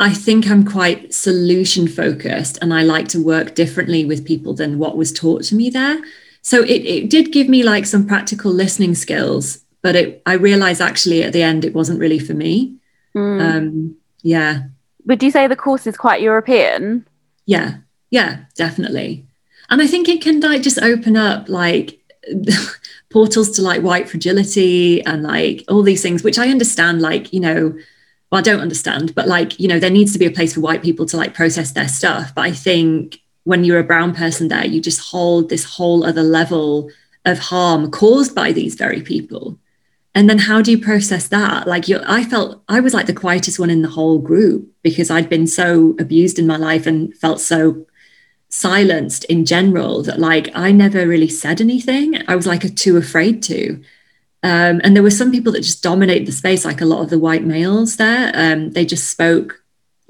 [0.00, 4.78] I think I'm quite solution focused and I like to work differently with people than
[4.78, 6.00] what was taught to me there.
[6.42, 10.80] So it, it did give me like some practical listening skills, but it, I realized
[10.80, 12.76] actually at the end it wasn't really for me.
[13.14, 13.40] Mm.
[13.40, 14.62] Um, yeah.
[15.06, 17.06] Would you say the course is quite European?
[17.46, 17.78] Yeah.
[18.10, 19.26] Yeah, definitely.
[19.68, 22.00] And I think it can like just open up like
[23.10, 27.40] portals to like white fragility and like all these things, which I understand, like, you
[27.40, 27.74] know,
[28.30, 30.60] well, I don't understand, but like, you know, there needs to be a place for
[30.60, 32.34] white people to like process their stuff.
[32.34, 33.20] But I think
[33.50, 36.88] when you're a brown person there, you just hold this whole other level
[37.24, 39.58] of harm caused by these very people.
[40.14, 41.66] And then how do you process that?
[41.66, 45.10] Like you I felt I was like the quietest one in the whole group because
[45.10, 47.86] I'd been so abused in my life and felt so
[48.48, 52.22] silenced in general that like I never really said anything.
[52.28, 53.82] I was like too afraid to.
[54.44, 57.10] Um, and there were some people that just dominated the space, like a lot of
[57.10, 58.30] the white males there.
[58.32, 59.60] Um, they just spoke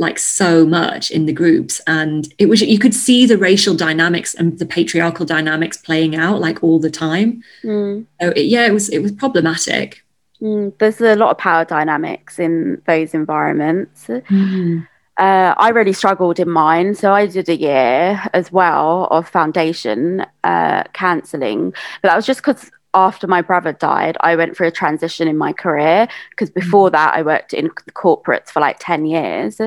[0.00, 4.34] like so much in the groups, and it was you could see the racial dynamics
[4.34, 7.44] and the patriarchal dynamics playing out like all the time.
[7.62, 8.06] Mm.
[8.20, 10.02] So it, yeah, it was it was problematic.
[10.40, 10.72] Mm.
[10.78, 14.06] There's a lot of power dynamics in those environments.
[14.06, 14.88] Mm.
[15.18, 20.24] Uh, I really struggled in mine, so I did a year as well of foundation
[20.44, 24.72] uh, counselling, but that was just because after my brother died, I went through a
[24.72, 26.92] transition in my career because before mm.
[26.92, 29.60] that I worked in corporates for like 10 years.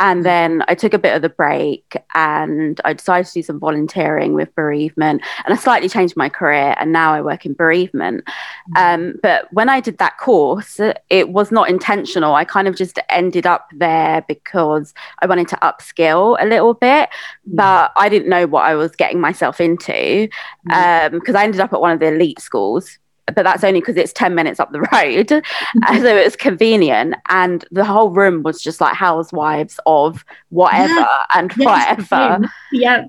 [0.00, 3.60] And then I took a bit of the break and I decided to do some
[3.60, 5.22] volunteering with bereavement.
[5.44, 8.24] And I slightly changed my career and now I work in bereavement.
[8.76, 10.80] Um, but when I did that course,
[11.10, 12.34] it was not intentional.
[12.34, 17.10] I kind of just ended up there because I wanted to upskill a little bit,
[17.46, 17.56] mm.
[17.56, 20.32] but I didn't know what I was getting myself into mm.
[20.72, 23.96] um, because I ended up at one of the elite schools but that's only because
[23.96, 25.28] it's 10 minutes up the road.
[26.00, 27.14] so it was convenient.
[27.28, 31.16] And the whole room was just like housewives of whatever Yeah.
[31.34, 31.66] and Yes,
[32.10, 32.48] whatever.
[32.72, 33.04] Yeah.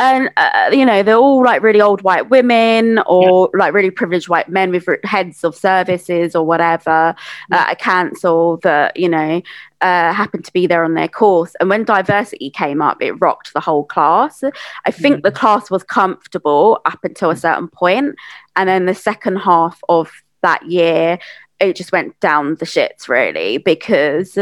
[0.00, 4.28] And, uh, you know, they're all like really old white women or like really privileged
[4.28, 7.14] white men with heads of services or whatever
[7.52, 9.42] uh, at council that, you know,
[9.82, 11.54] uh, happened to be there on their course.
[11.60, 14.42] And when diversity came up, it rocked the whole class.
[14.86, 18.16] I think the class was comfortable up until a certain point,
[18.56, 20.10] And then the second half of
[20.42, 21.18] that year,
[21.60, 24.38] it just went down the shits really because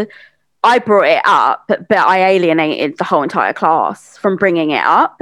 [0.65, 5.21] I brought it up, but, I alienated the whole entire class from bringing it up.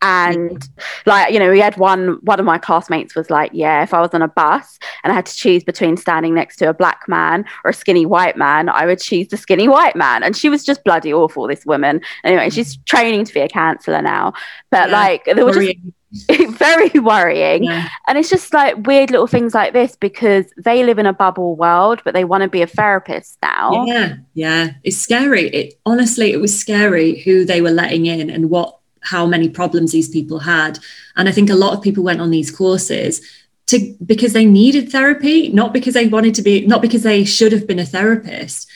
[0.00, 0.68] And
[1.06, 4.00] like, you know, we had one, one of my classmates was like, yeah, if I
[4.00, 7.08] was on a bus and I had to choose between standing next to a black
[7.08, 10.22] man or a skinny white man, I would choose the skinny white man.
[10.22, 12.00] And she was just bloody awful, this woman.
[12.22, 14.34] Anyway, she's training to be a counselor now.
[14.70, 15.78] But Yeah, like, there was just.
[16.50, 17.64] very worrying.
[17.64, 17.88] Yeah.
[18.06, 21.56] And it's just like weird little things like this because they live in a bubble
[21.56, 23.84] world, but they want to be a therapist now.
[23.86, 25.48] Yeah, yeah, it's scary.
[25.48, 29.92] It honestly, it was scary who they were letting in and what how many problems
[29.92, 30.78] these people had.
[31.16, 33.20] And I think a lot of people went on these courses
[33.66, 37.52] to because they needed therapy, not because they wanted to be, not because they should
[37.52, 38.68] have been a therapist.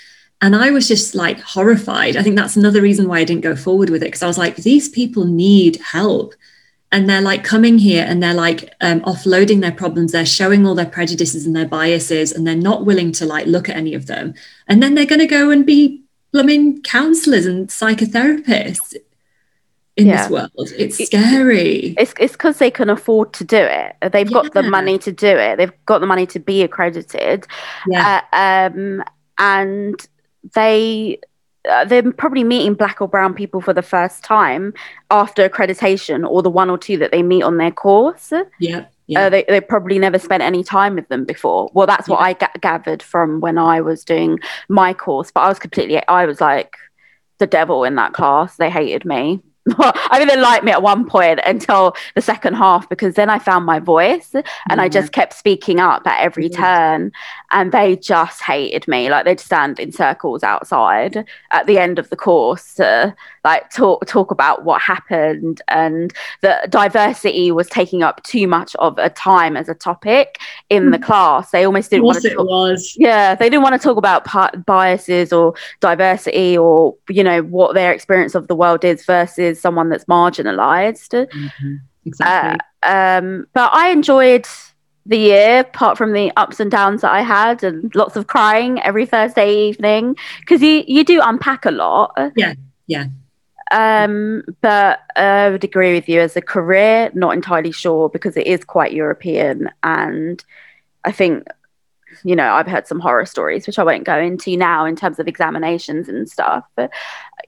[0.43, 2.17] And I was just like horrified.
[2.17, 4.39] I think that's another reason why I didn't go forward with it because I was
[4.39, 6.35] like, these people need help.
[6.93, 10.13] And they're like coming here and they're like um, offloading their problems.
[10.13, 13.69] They're showing all their prejudices and their biases, and they're not willing to like look
[13.71, 14.35] at any of them.
[14.69, 18.95] And then they're going to go and be blooming counselors and psychotherapists
[19.97, 20.23] in Yeah.
[20.23, 20.51] this world.
[20.79, 21.95] It's scary.
[21.99, 23.97] It's it's because they can afford to do it.
[24.13, 25.57] They've got the money to do it.
[25.57, 27.47] They've got the money to be accredited,
[27.87, 28.23] Yeah.
[28.33, 29.03] uh, um,
[29.39, 29.95] and
[30.55, 31.19] they
[31.69, 34.75] uh, they're probably meeting black or brown people for the first time
[35.11, 38.33] after accreditation, or the one or two that they meet on their course.
[38.59, 38.87] yeah.
[39.09, 39.27] Yeah.
[39.27, 41.71] Uh, they they probably never spent any time with them before.
[41.75, 44.39] Well, that's what I ga- gathered from when I was doing
[44.69, 45.31] my course.
[45.33, 46.77] But I was completely, I was like
[47.39, 48.57] the devil in that class.
[48.57, 49.43] They hated me.
[49.79, 53.39] I mean, they liked me at one point until the second half because then I
[53.39, 54.35] found my voice
[54.69, 57.13] and I just kept speaking up at every turn,
[57.53, 59.11] and they just hated me.
[59.11, 64.07] Like they'd stand in circles outside at the end of the course to like talk
[64.07, 69.57] talk about what happened and that diversity was taking up too much of a time
[69.57, 70.39] as a topic
[70.71, 71.51] in the class.
[71.51, 72.47] They almost didn't want to talk.
[72.47, 72.97] was.
[72.99, 74.27] Yeah, they didn't want to talk about
[74.67, 79.91] biases or diversity or you know what their experience of the world is versus someone
[79.91, 81.29] that's marginalized.
[82.05, 82.59] Exactly.
[82.83, 84.47] Uh, um, but I enjoyed
[85.07, 88.81] the year, apart from the ups and downs that I had, and lots of crying
[88.83, 92.17] every Thursday evening because you you do unpack a lot.
[92.37, 92.55] yeah.
[92.87, 93.07] Yeah.
[93.73, 98.47] Um, but I would agree with you as a career, not entirely sure because it
[98.47, 99.71] is quite European.
[99.83, 100.45] And
[101.05, 101.47] I think,
[102.25, 105.19] you know, I've heard some horror stories, which I won't go into now in terms
[105.19, 106.65] of examinations and stuff.
[106.77, 106.91] But,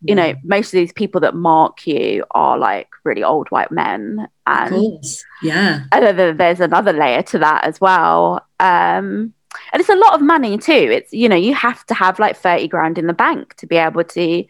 [0.01, 4.29] you know, most of these people that mark you are like really old white men.
[4.47, 5.25] Of And course.
[5.43, 5.85] Yeah.
[5.93, 8.45] I know there's another layer to that as well.
[8.61, 9.33] Um,
[9.73, 10.73] and it's a lot of money too.
[10.73, 13.77] It's, you know, you have to have like 30 grand in the bank to be
[13.77, 14.45] able to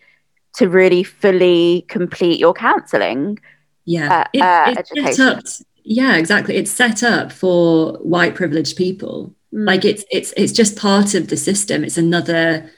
[0.55, 3.39] to really fully complete your counselling.
[3.87, 4.20] Yeah.
[4.20, 5.27] uh, It- uh, education.
[5.27, 5.45] up.
[5.87, 6.57] Yeah, exactly.
[6.57, 9.35] It's set up for white privileged people.
[9.55, 9.66] Mm.
[9.66, 11.84] Like it's it's it's just part of the system.
[11.84, 12.70] It's another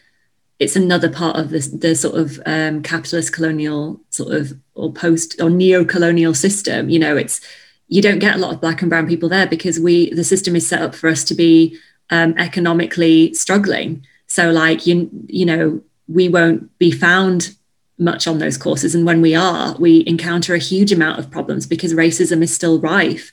[0.59, 5.41] it's another part of this the sort of um, capitalist colonial sort of or post
[5.41, 7.41] or neo-colonial system you know it's
[7.89, 10.57] you don't get a lot of black and brown people there because we the system
[10.57, 11.77] is set up for us to be
[12.11, 17.55] um, economically struggling so like you you know we won't be found
[17.99, 21.67] much on those courses and when we are we encounter a huge amount of problems
[21.67, 23.33] because racism is still rife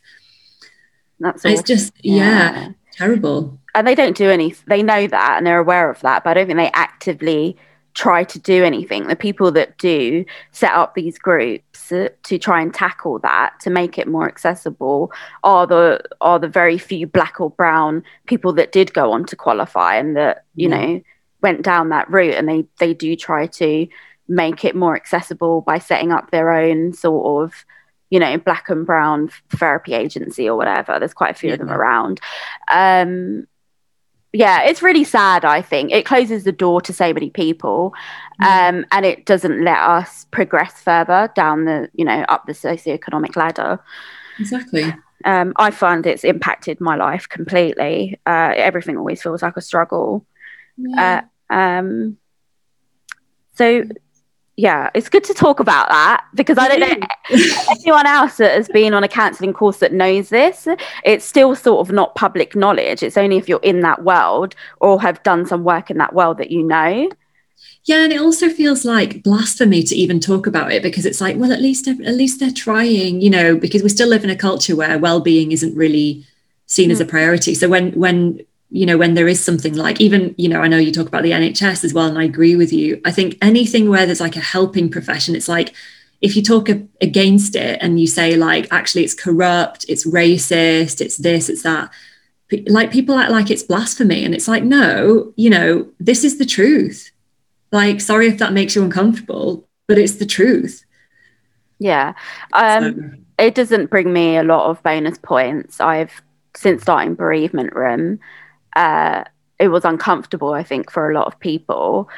[1.19, 1.75] That's it's awful.
[1.75, 3.59] just yeah, terrible.
[3.75, 6.33] And they don't do any they know that and they're aware of that but i
[6.35, 7.57] don't think they actively
[7.93, 9.07] try to do anything.
[9.07, 13.69] The people that do set up these groups uh, to try and tackle that to
[13.69, 15.11] make it more accessible
[15.43, 19.35] are the are the very few black or brown people that did go on to
[19.35, 20.77] qualify and that you Yeah.
[20.77, 21.01] know
[21.41, 22.35] went down that route.
[22.35, 23.87] And they they do try to
[24.27, 27.53] make it more accessible by setting up their own sort of
[28.13, 30.99] you know black and brown therapy agency or whatever.
[30.99, 32.21] There's quite a few of them around.
[32.71, 33.47] Um
[34.35, 35.91] yeah it's really sad i think.
[35.91, 37.93] It closes the door to so many people
[38.39, 43.35] um and it doesn't let us progress further down the you know up the socioeconomic
[43.35, 43.79] ladder.
[44.37, 44.93] Exactly.
[45.25, 48.19] Um i find it's impacted my life completely.
[48.27, 50.23] Uh everything always feels like a struggle.
[50.97, 52.17] Uh, um
[53.53, 53.83] so
[54.55, 57.67] yeah it's good to talk about that because i don't know mm.
[57.71, 60.67] anyone else that has been on a counselling course that knows this
[61.03, 63.03] it's still sort of not public knowledge.
[63.03, 66.37] It's only if you're in that world or have done some work in that world
[66.37, 67.09] that you know.
[67.85, 71.35] Yeah, and it also feels like blasphemy to even talk about it because it's like,
[71.37, 74.35] well, at least at least they're trying, you know, because we still live in a
[74.35, 76.25] culture where well-being isn't really
[76.65, 77.03] seen as mm.
[77.03, 77.53] a priority.
[77.55, 78.39] So when when
[78.79, 81.23] you know when there is something like even you know I know you talk about
[81.23, 82.99] the NHS as well, and I agree with you.
[83.05, 85.73] I think anything where there's like a helping profession, it's like
[86.21, 91.01] if you talk a- against it and you say like actually it's corrupt, it's racist,
[91.01, 91.89] it's this, it's that.
[92.67, 96.45] Like people act like it's blasphemy, and it's like no, you know, this is the
[96.45, 97.11] truth
[97.73, 100.85] like sorry if that makes you uncomfortable but it's the truth
[101.79, 102.13] yeah
[102.53, 106.21] um So- it doesn't bring me a lot of bonus points i've
[106.55, 108.19] since starting bereavement room
[108.75, 109.23] uh
[109.59, 112.09] it was uncomfortable i think for a lot of people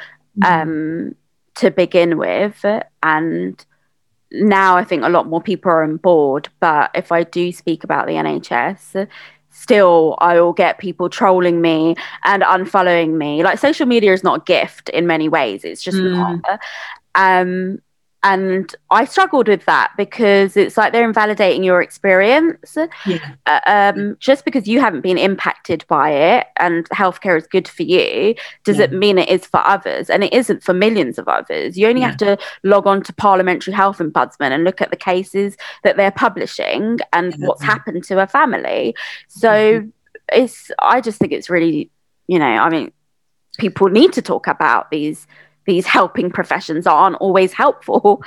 [0.44, 1.14] um
[1.54, 2.64] to begin with.
[3.02, 3.64] And
[4.32, 6.48] now i think a lot more people are on board.
[6.60, 9.08] But if i do speak about the nhs
[9.50, 11.94] still i will get people trolling me
[12.24, 13.42] and unfollowing me.
[13.42, 15.64] Like social media is not a gift in many ways.
[15.64, 16.42] It's just Mm.
[16.44, 16.60] not.
[17.14, 17.78] Um
[18.32, 22.76] and i struggled with that because it's like they're invalidating your experience.
[23.06, 23.34] Yeah.
[23.46, 27.84] Uh, um, just because you haven't been impacted by it and healthcare is good for
[27.84, 31.78] you does it mean it is for others and it isn't for millions of others.
[31.78, 32.08] You only Yeah.
[32.08, 36.10] have to log on to parliamentary health ombudsman and look at the cases that they're
[36.26, 37.46] publishing and Yeah.
[37.46, 38.94] what's happened to a family.
[39.28, 39.52] So
[40.32, 41.88] it's i just think it's really
[42.26, 42.90] you know i mean
[43.58, 45.26] people need to talk about these
[45.66, 48.22] these helping professions aren't always helpful.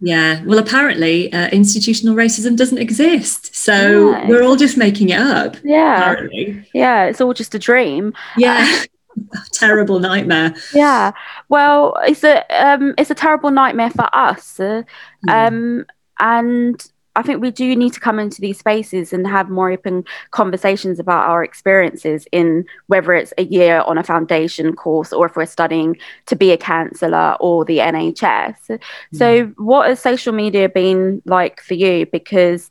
[0.00, 3.54] Yeah well apparently uh, institutional racism doesn't exist.
[3.54, 4.28] So Yeah.
[4.28, 5.98] we're all just making it up yeah.
[6.00, 6.68] apparently.
[6.74, 8.12] Yeah it's all just a dream.
[8.36, 8.82] Yeah
[9.52, 10.54] terrible nightmare.
[10.74, 11.12] Yeah
[11.48, 14.82] well it's a um it's a terrible nightmare for us uh,
[15.28, 15.84] um
[16.18, 20.04] and i think we do need to come into these spaces and have more open
[20.30, 25.36] conversations about our experiences in whether it's a year on a foundation course or if
[25.36, 25.96] we're studying
[26.26, 28.80] to be a counselor or the nhs
[29.12, 32.06] so what has social media been like for you?
[32.06, 32.70] Because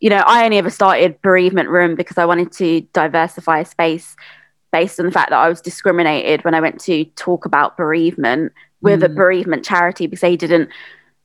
[0.00, 4.16] you know i only ever started bereavement room because i wanted to diversify a space
[4.72, 8.52] based on the fact that I was discriminated when I went to talk about bereavement
[8.82, 9.14] with a Mm.
[9.14, 10.68] bereavement charity because they didn't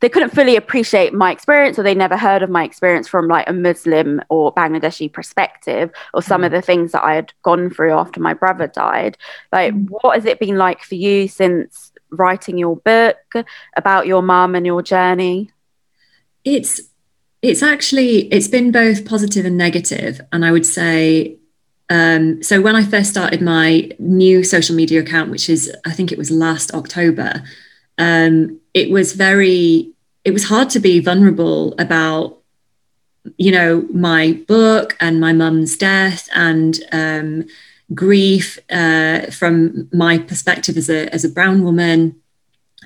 [0.02, 3.50] they couldn't fully appreciate my experience or they never heard of my experience from like
[3.50, 7.93] a Muslim or Bangladeshi perspective or some of the things that I had gone through
[7.93, 9.18] after my brother died.
[9.52, 13.18] Like what has it been like for you since writing your book
[13.76, 15.52] about your mum and your journey?
[16.43, 16.82] it's
[17.41, 21.36] it's actually it's been both positive and negative and i would say
[21.91, 26.12] um, so when i first started my new social media account which is i think
[26.12, 27.43] it was last october
[28.00, 29.91] um, it was very
[30.24, 32.38] it was hard to be vulnerable about
[33.38, 37.45] you know my book and my mum's death and um,
[37.93, 42.20] grief uh, from my perspective as a as a brown woman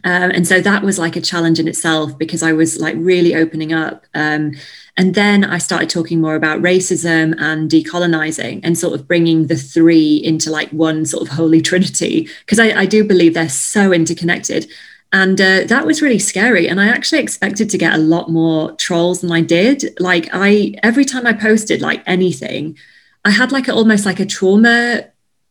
[0.04, 3.36] um, and so that was like a challenge in itself because I was like really
[3.36, 4.06] opening up.
[4.14, 4.54] Um,
[4.98, 9.56] and then I started talking more about racism and decolonizing and sort of bringing the
[9.56, 13.94] three into like one sort of holy trinity, because I, I do believe they're so
[13.94, 14.70] interconnected.
[15.14, 16.68] And uh, that was really scary.
[16.68, 19.96] And I actually expected to get a lot more trolls than I did.
[20.00, 22.78] Like I, every time I posted like anything,
[23.24, 25.06] I had like a, almost like a trauma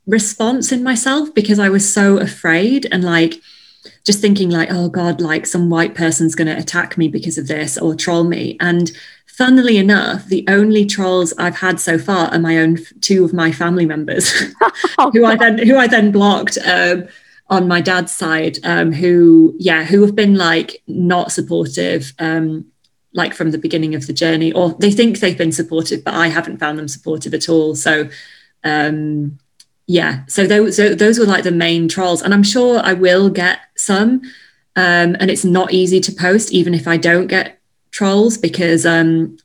[0.04, 3.34] response in myself because I was so afraid and like
[4.04, 7.46] just thinking like, oh God, like some white person's going to attack me because of
[7.46, 8.56] this or troll me.
[8.58, 8.90] And
[9.26, 13.52] funnily enough, the only trolls I've had so far are my own two of my
[13.52, 14.32] family members,
[14.98, 17.06] oh, who I then who I then blocked um,
[17.52, 22.12] on my dad's side, um, who yeah, who have been like not supportive.
[22.18, 22.66] Um,
[23.14, 26.28] like from the beginning of the journey, or they think they've been supportive, but I
[26.28, 27.74] haven't found them supportive at all.
[27.74, 28.08] So,
[28.64, 29.38] um,
[29.86, 33.28] yeah so those so those were like the main trolls and i'm sure i will
[33.28, 34.22] get some
[34.74, 37.58] um, and it's not easy to post even if i don't get
[37.90, 39.36] trolls because um,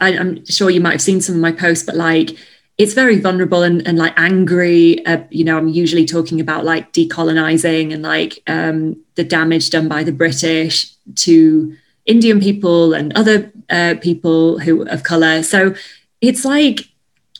[0.00, 2.30] I, am sure you might have seen some of my posts but like
[2.78, 6.92] it's very vulnerable and, and like angry uh, you know i'm usually talking about like
[6.92, 13.52] decolonizing and like um, the damage done by the british to indian people and other
[13.72, 15.42] uh, people who of color.
[15.42, 15.74] So
[16.20, 16.88] it's like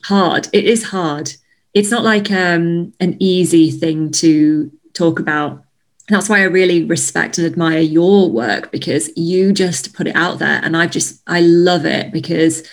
[0.05, 0.47] hard.
[0.51, 1.33] It is hard.
[1.73, 5.63] It's not like um, an easy thing to talk about.
[6.09, 10.39] that's why I really respect and admire your work because you just put it out
[10.39, 12.67] there, and I just I love it because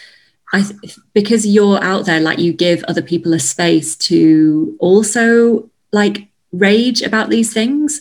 [0.53, 0.65] I
[1.13, 7.03] because you're out there, like you give other people a space to also like rage
[7.03, 8.01] about these things,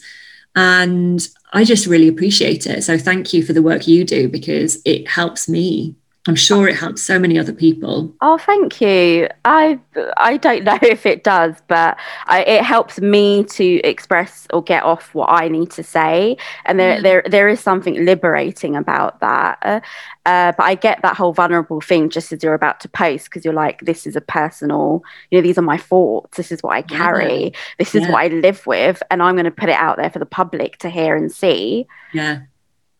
[0.56, 2.84] and I just really appreciate it.
[2.84, 5.96] So thank you for the work you do because it helps me
[6.28, 8.14] I'm sure it helps so many other people.
[8.22, 9.30] Oh, thank you.
[9.46, 9.80] I
[10.18, 14.84] I don't know if it does, but I, it helps me to express or get
[14.84, 17.04] off what I need to say, and there mm.
[17.04, 19.84] there there is something liberating about that.
[20.26, 23.46] Uh, but I get that whole vulnerable thing just as you're about to post because
[23.46, 25.02] you're like, this is a personal,
[25.32, 26.38] you know, these are my thoughts.
[26.38, 27.46] This is what I carry.
[27.46, 27.50] Yeah.
[27.80, 28.12] This is yeah.
[28.12, 30.78] what I live with, and I'm going to put it out there for the public
[30.80, 31.88] to hear and see.
[32.14, 32.42] Yeah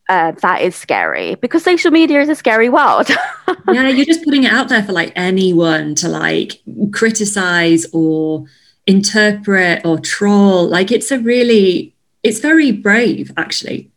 [0.10, 3.10] uh, that is scary because social media is a scary world.
[3.72, 6.60] yeah, you're just putting it out there for like anyone to like
[6.92, 8.46] criticize or
[8.88, 10.68] interpret or troll.
[10.68, 13.92] Like it's a really, it's very brave actually.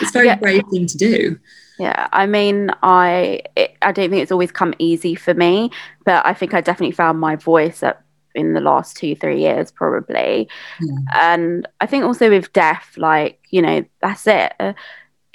[0.00, 0.36] It's very yeah.
[0.36, 1.38] brave thing to do.
[1.78, 5.70] Yeah, I mean, I it, I don't think it's always come easy for me,
[6.06, 8.02] but I think I definitely found my voice at
[8.34, 10.46] in the last two three years probably
[10.82, 10.96] yeah.
[11.14, 14.52] and i think also with deaf like you know that's it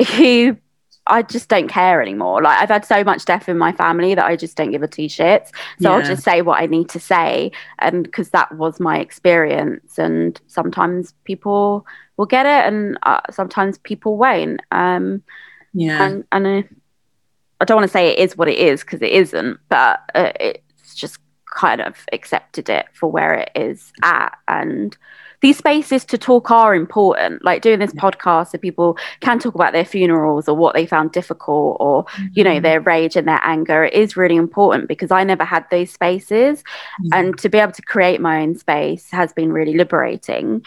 [0.03, 0.57] who
[1.07, 2.41] I just don't care anymore.
[2.41, 4.87] Like I've had so much death in my family that I just don't give a
[4.87, 5.47] two shits.
[5.79, 5.91] So yeah.
[5.91, 9.97] I'll just say what I need to say, and because that was my experience.
[9.97, 11.85] And sometimes people
[12.17, 14.61] will get it, and uh, sometimes people won't.
[14.71, 15.23] Um,
[15.73, 16.67] yeah, and, and uh,
[17.59, 20.31] I don't want to say it is what it is because it isn't, but uh,
[20.39, 21.17] it's just
[21.53, 24.95] kind of accepted it for where it is at, and
[25.41, 27.43] these spaces to talk are important.
[27.43, 31.11] Like doing this podcast, so people can talk about their funerals or what they found
[31.11, 32.27] difficult, or mm-hmm.
[32.33, 32.63] you know mm-hmm.
[32.63, 33.85] their rage and their anger.
[33.85, 37.13] It is really important because I never had those spaces, mm-hmm.
[37.13, 40.63] and to be able to create my own space has been really liberating.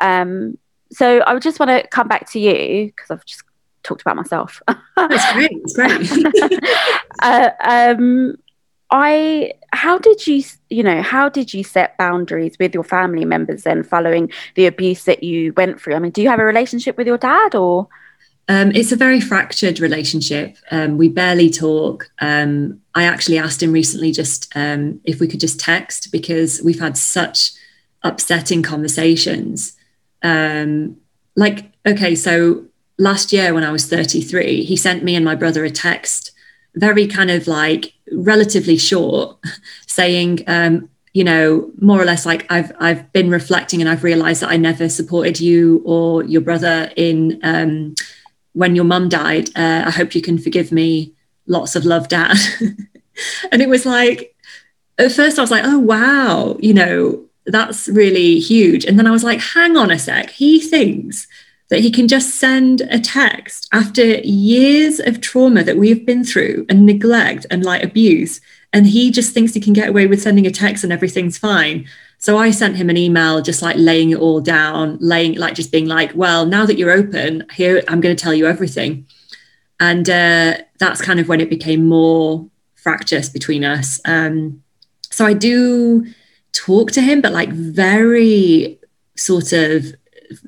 [0.00, 0.58] Um,
[0.90, 3.42] so I would just want to come back to you because I've just
[3.82, 4.62] talked about myself.
[4.96, 5.50] That's great.
[5.52, 6.64] It's great.
[7.22, 8.36] uh, um,
[8.90, 13.62] I how did you you know how did you set boundaries with your family members
[13.62, 15.94] then following the abuse that you went through?
[15.94, 17.88] I mean, do you have a relationship with your dad or?
[18.46, 20.58] Um, it's a very fractured relationship.
[20.70, 22.10] Um, we barely talk.
[22.20, 26.80] Um, I actually asked him recently just um, if we could just text because we've
[26.80, 27.52] had such
[28.02, 29.72] upsetting conversations.
[30.22, 30.98] Um,
[31.36, 32.66] like, okay, so
[32.98, 36.32] last year when I was 33, he sent me and my brother a text
[36.76, 39.38] very kind of like relatively short,
[39.86, 44.42] saying, um, you know, more or less like I've I've been reflecting and I've realised
[44.42, 47.94] that I never supported you or your brother in um,
[48.52, 49.48] when your mum died.
[49.56, 51.12] Uh, I hope you can forgive me.
[51.46, 52.36] Lots of love, Dad.
[53.52, 54.34] and it was like,
[54.98, 58.84] at first I was like, oh wow, you know, that's really huge.
[58.84, 60.30] And then I was like, hang on a sec.
[60.30, 61.28] He thinks
[61.74, 66.64] that he can just send a text after years of trauma that we've been through
[66.68, 68.40] and neglect and like abuse.
[68.72, 71.88] And he just thinks he can get away with sending a text and everything's fine.
[72.18, 75.72] So I sent him an email, just like laying it all down, laying like just
[75.72, 79.08] being like, well, now that you're open, here I'm going to tell you everything.
[79.80, 84.00] And uh, that's kind of when it became more fractious between us.
[84.04, 84.62] Um,
[85.10, 86.06] so I do
[86.52, 88.78] talk to him, but like very
[89.16, 89.86] sort of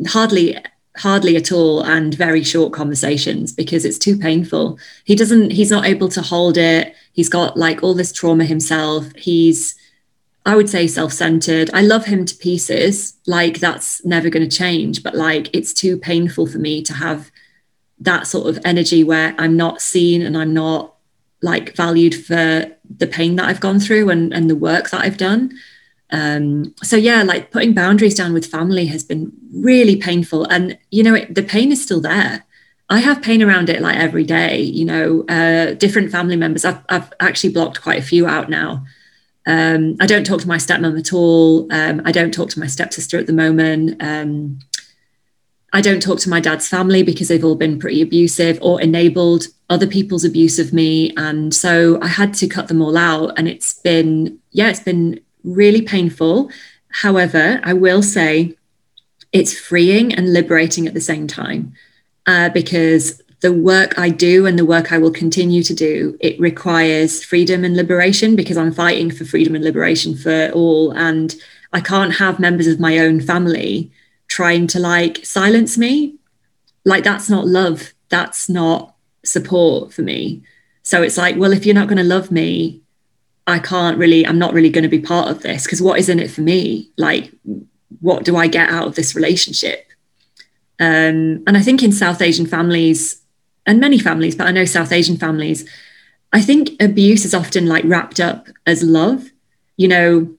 [0.07, 0.57] hardly
[0.97, 4.79] hardly at all and very short conversations because it's too painful.
[5.05, 6.95] He doesn't he's not able to hold it.
[7.13, 9.07] He's got like all this trauma himself.
[9.17, 9.75] He's
[10.45, 11.71] i would say self-centered.
[11.75, 13.17] I love him to pieces.
[13.27, 17.31] Like that's never going to change but like it's too painful for me to have
[17.99, 20.95] that sort of energy where i'm not seen and i'm not
[21.43, 22.67] like valued for
[22.99, 25.53] the pain that i've gone through and, and the work that i've done
[26.11, 31.03] Um, so yeah, like putting boundaries down with family has been really painful, and you
[31.03, 32.45] know it, the pain is still there.
[32.89, 34.61] I have pain around it like every day.
[34.61, 36.65] You know, uh, different family members.
[36.65, 38.85] I've, I've actually blocked quite a few out now.
[39.47, 41.73] Um, I don't talk to my stepmom at all.
[41.73, 44.03] Um, I don't talk to my stepsister at the moment.
[44.03, 44.59] Um,
[45.73, 49.45] I don't talk to my dad's family because they've all been pretty abusive or enabled
[49.69, 51.13] other people's abuse of me.
[51.17, 53.33] And so I had to cut them all out.
[53.37, 56.51] And it's been, yeah, it's been really painful.
[56.91, 58.55] However, I will say
[59.33, 61.73] it's freeing and liberating at the same time
[62.27, 66.41] uh, because the work I do and the work I will continue to do, it
[66.41, 70.91] requires freedom and liberation because I'm fighting for freedom and liberation for all.
[70.93, 71.35] And
[71.73, 73.93] I can't have members of my own family
[74.29, 76.17] trying to like silence me.
[76.85, 77.93] Like, that's not love.
[78.09, 78.95] That's not
[79.25, 80.43] support for me.
[80.83, 82.81] So it's like, well, if you're not going to love me,
[83.47, 86.09] I can't really, I'm not really going to be part of this because what is
[86.09, 86.91] in it for me?
[86.97, 87.33] Like,
[88.01, 89.87] what do I get out of this relationship?
[90.79, 93.23] Um, and I think in South Asian families,
[93.67, 95.69] and many families, but I know South Asian families,
[96.33, 99.31] I think abuse is often like wrapped up as love.
[99.77, 100.36] You know,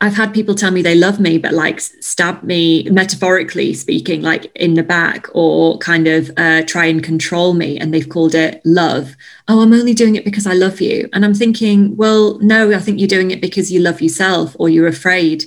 [0.00, 4.50] I've had people tell me they love me, but like stab me, metaphorically speaking, like
[4.54, 7.78] in the back, or kind of uh, try and control me.
[7.78, 9.16] And they've called it love.
[9.48, 11.08] Oh, I'm only doing it because I love you.
[11.12, 14.68] And I'm thinking, well, no, I think you're doing it because you love yourself, or
[14.68, 15.44] you're afraid,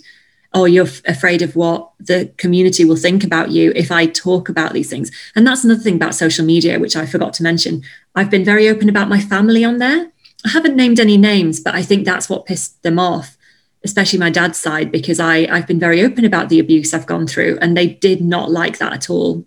[0.53, 4.49] or you're f- afraid of what the community will think about you if I talk
[4.49, 5.09] about these things.
[5.35, 7.81] And that's another thing about social media, which I forgot to mention.
[8.13, 10.11] I've been very open about my family on there.
[10.45, 13.37] I haven't named any names, but I think that's what pissed them off
[13.83, 17.27] especially my dad's side, because I, I've been very open about the abuse I've gone
[17.27, 19.45] through, and they did not like that at all.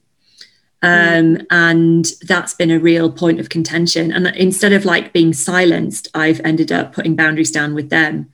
[0.83, 4.13] Um, and that's been a real point of contention.
[4.13, 8.31] And instead of like being silenced, I've ended up putting boundaries down with them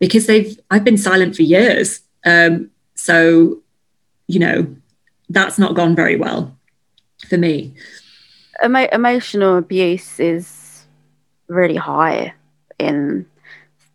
[0.00, 2.00] because they've I've been silent for years.
[2.24, 3.60] Um, so,
[4.26, 4.74] you know,
[5.28, 6.56] that's not gone very well
[7.28, 7.74] for me.
[8.64, 10.84] Emo- emotional abuse is
[11.46, 12.34] really high
[12.78, 13.26] in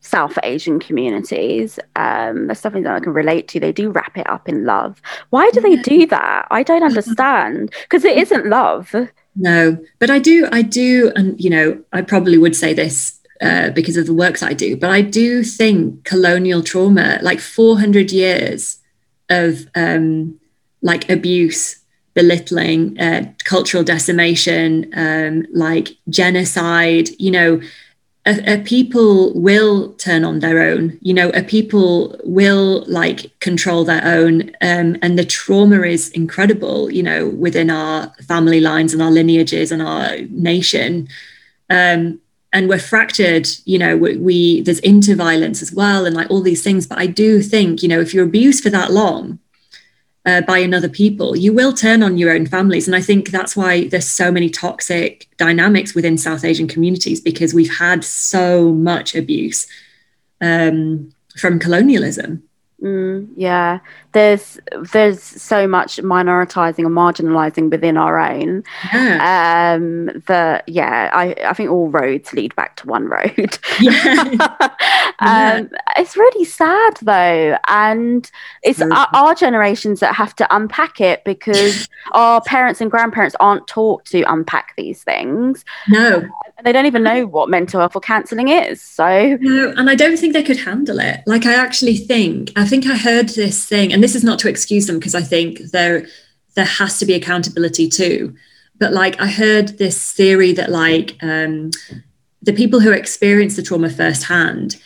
[0.08, 1.80] South Asian communities.
[1.96, 3.60] Um, that's something that I can relate to.
[3.60, 5.02] They do wrap it up in love.
[5.30, 6.48] Why do they do that?
[6.50, 8.96] I don't understand because it isn't love.
[9.36, 13.70] No, but I do, I do, and you know, I probably would say this uh,
[13.70, 18.12] because of the work that I do, but I do think colonial trauma, like 400
[18.12, 18.80] years
[19.30, 20.40] of um,
[20.82, 21.80] like abuse,
[22.16, 27.62] belittling, uh, cultural decimation, um, like genocide, you know,
[28.28, 30.98] a, a, people will turn on their own.
[31.02, 36.92] You know a people will like control their own um, and the trauma is incredible
[36.92, 41.08] you know within our family lines and our lineages and our nation.
[41.70, 42.20] Um,
[42.54, 46.64] and we're fractured you know we, we there's inter-violence as well and like all these
[46.64, 46.86] things.
[46.86, 49.40] But i do think you know if you're abused for that long
[50.28, 52.86] uh, by another people, you will turn on your own families.
[52.86, 57.54] And I think that's why there's so many toxic dynamics within South Asian communities because
[57.54, 59.66] we've had so much abuse
[60.42, 62.44] um, from colonialism.
[62.84, 63.80] Mm, yeah,
[64.18, 64.60] there's
[64.92, 68.64] there's so much minoritizing and marginalizing within our own.
[68.92, 69.76] Yeah.
[69.76, 73.60] Um, that yeah, I I think all roads lead back to one road.
[73.80, 73.94] Yeah.
[75.20, 75.64] um, yeah.
[75.98, 78.30] It's really sad though, and
[78.64, 83.68] it's our, our, generations that have to unpack it because our parents and grandparents aren't
[83.68, 85.64] taught to unpack these things.
[85.88, 86.28] No,
[86.64, 88.82] they don't even know what mental health or counselling is.
[88.82, 91.22] So no, and I don't think they could handle it.
[91.28, 94.50] Like I actually think I think I heard this thing, and this is not to
[94.50, 96.08] excuse them because I think there
[96.56, 98.36] there has to be accountability too.
[98.80, 101.72] But like I heard this theory that like um,
[102.42, 104.78] the people who experience the trauma firsthand,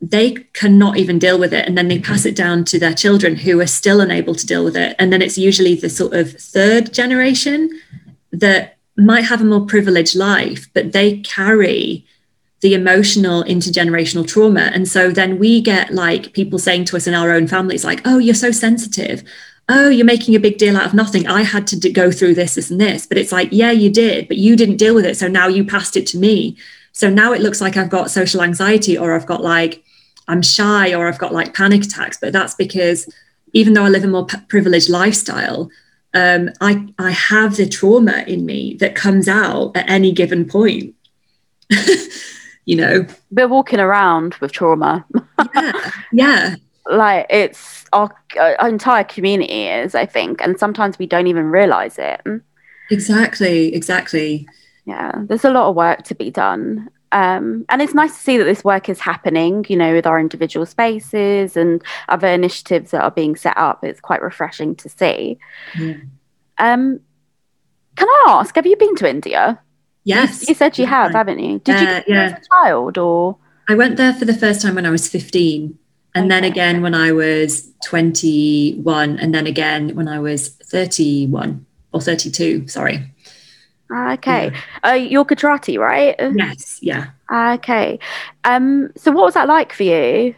[0.00, 3.36] they cannot even deal with it, and then they pass it down to their children
[3.36, 6.32] who are still unable to deal with it, and then it's usually the sort of
[6.32, 7.70] third generation
[8.32, 12.04] that might have a more privileged life, but they carry
[12.62, 14.70] the emotional intergenerational trauma.
[14.72, 18.00] And so then we get like people saying to us in our own families, like,
[18.04, 19.24] oh, you're so sensitive.
[19.68, 21.26] Oh, you're making a big deal out of nothing.
[21.26, 23.04] I had to go through this, this, and this.
[23.04, 25.16] But it's like, yeah, you did, but you didn't deal with it.
[25.16, 26.56] So now you passed it to me.
[26.92, 29.82] So now it looks like I've got social anxiety or I've got like,
[30.28, 32.18] I'm shy or I've got like panic attacks.
[32.20, 33.12] But that's because
[33.54, 35.68] even though I live a more privileged lifestyle,
[36.14, 40.94] um, I, I have the trauma in me that comes out at any given point.
[42.64, 45.04] you know, we're walking around with trauma.
[45.54, 45.72] yeah,
[46.12, 46.56] yeah.
[46.90, 51.96] Like it's our, our entire community is, I think, and sometimes we don't even realize
[51.98, 52.20] it.
[52.90, 54.46] Exactly, exactly.
[54.84, 56.90] Yeah, there's a lot of work to be done.
[57.12, 60.18] Um, and it's nice to see that this work is happening, you know, with our
[60.18, 63.84] individual spaces and other initiatives that are being set up.
[63.84, 65.38] It's quite refreshing to see.
[65.78, 65.96] Yeah.
[66.58, 67.00] Um,
[67.96, 69.60] can I ask, have you been to India?
[70.04, 70.48] Yes.
[70.48, 71.58] You said you have, haven't you?
[71.60, 72.22] Did you Uh, go yeah.
[72.24, 73.36] as a child or?
[73.68, 75.78] I went there for the first time when I was 15,
[76.14, 82.00] and then again when I was 21, and then again when I was 31 or
[82.00, 82.66] 32.
[82.68, 83.08] Sorry.
[83.90, 84.50] Ah, Okay.
[84.84, 86.16] Uh, you're Gujarati, right?
[86.18, 86.78] Yes.
[86.82, 87.06] Yeah.
[87.30, 87.98] Ah, Okay.
[88.44, 90.34] Um, so what was that like for you?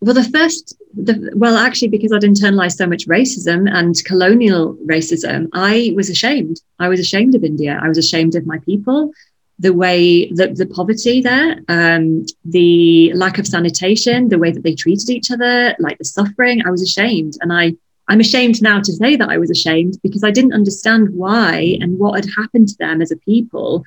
[0.00, 5.48] Well, the first, the, well, actually, because I'd internalized so much racism and colonial racism,
[5.52, 6.62] I was ashamed.
[6.78, 7.80] I was ashamed of India.
[7.82, 9.12] I was ashamed of my people,
[9.58, 14.74] the way that the poverty there, um, the lack of sanitation, the way that they
[14.74, 16.64] treated each other, like the suffering.
[16.64, 17.74] I was ashamed, and I,
[18.06, 21.98] I'm ashamed now to say that I was ashamed because I didn't understand why and
[21.98, 23.84] what had happened to them as a people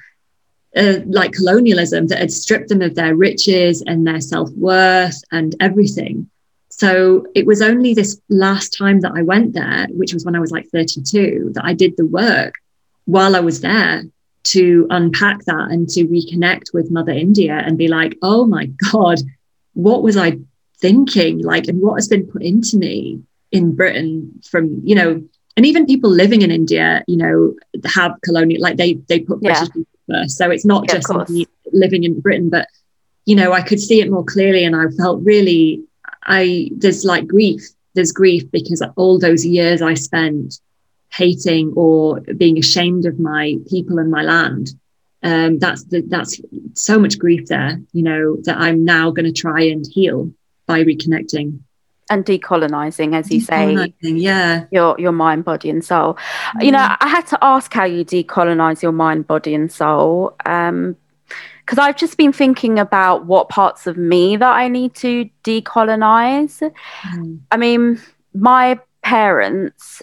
[0.76, 6.30] uh, like colonialism that had stripped them of their riches and their self-worth and everything
[6.70, 10.40] so it was only this last time that i went there which was when i
[10.40, 12.56] was like 32 that i did the work
[13.06, 14.04] while i was there
[14.44, 19.20] to unpack that and to reconnect with mother india and be like oh my god
[19.74, 20.38] what was i
[20.80, 23.20] thinking like and what has been put into me
[23.52, 25.22] in britain from you know
[25.58, 27.54] and even people living in india you know
[27.86, 29.52] have colonial like they they put Yeah.
[29.52, 32.68] british people first so it's not Yeah, just me living in britain but
[33.26, 35.84] you know i could see it more clearly and i felt really
[36.24, 37.62] i there's like grief
[37.96, 40.60] there's grief because all those years i spent
[41.14, 44.70] hating or being ashamed of my people and my land
[45.24, 46.40] um that's the, that's
[46.74, 50.32] so much grief there you know that i'm now going to try and heal
[50.68, 51.60] by reconnecting
[52.12, 56.18] And decolonizing, as you say, yeah your your mind, body, and soul.
[56.60, 60.36] You know, I had to ask how you decolonize your mind, body, and soul.
[60.46, 60.98] Um,
[61.62, 66.62] because I've just been thinking about what parts of me that I need to decolonize.
[67.50, 68.02] I mean,
[68.34, 70.02] my parents,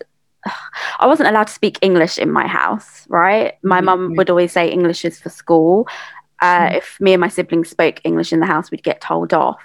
[0.99, 3.53] I wasn't allowed to speak English in my house, right?
[3.63, 5.87] My mum would always say English is for school.
[6.41, 9.61] Uh, If me and my siblings spoke English in the house, we'd get told off.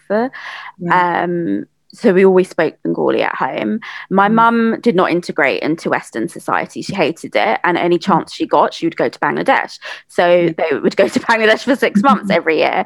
[0.92, 3.80] Um, so we always spoke Bengali at home.
[4.10, 6.82] My mum did not integrate into Western society.
[6.82, 7.60] She hated it.
[7.64, 9.80] And any chance she got, she would go to Bangladesh.
[10.08, 12.86] So they would go to Bangladesh for six months every year.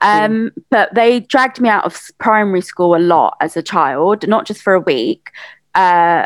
[0.00, 4.46] Um, But they dragged me out of primary school a lot as a child, not
[4.46, 5.30] just for a week,
[5.74, 6.24] uh,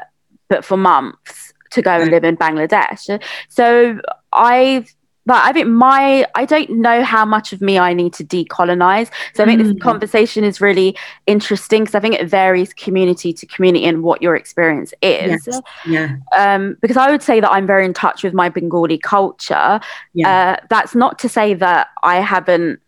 [0.49, 3.21] but for months to go and live in Bangladesh.
[3.49, 4.01] So
[4.33, 4.95] I've
[5.31, 9.13] but I think my I don't know how much of me I need to decolonize.
[9.35, 10.97] So I think this conversation is really
[11.29, 15.47] interesting because I think it varies community to community and what your experience is.
[15.47, 18.99] yes yeah Um, because I would say that I'm very in touch with my Bengali
[18.99, 19.79] culture.
[20.15, 22.81] yeah Uh, that's not to say that I haven't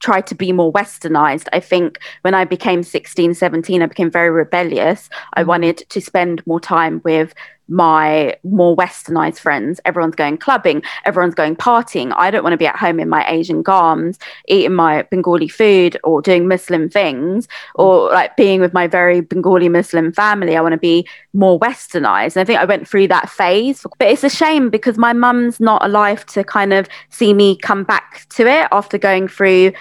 [0.00, 1.46] tried to be more westernized.
[1.52, 5.08] I think when I became 16, 17, I became very rebellious.
[5.34, 7.34] I wanted to spend more time with
[7.68, 9.80] my more westernized friends.
[9.84, 12.12] Everyone's going clubbing, everyone's going partying.
[12.16, 14.18] I don't want to be at home in my Asian garms,
[14.48, 19.68] eating my Bengali food or doing Muslim things or like being with my very Bengali
[19.68, 20.56] Muslim family.
[20.56, 22.36] I want to be more westernized.
[22.36, 23.84] And I think I went through that phase.
[23.98, 27.84] But it's a shame because my mum's not alive to kind of see me come
[27.84, 29.72] back to it after going through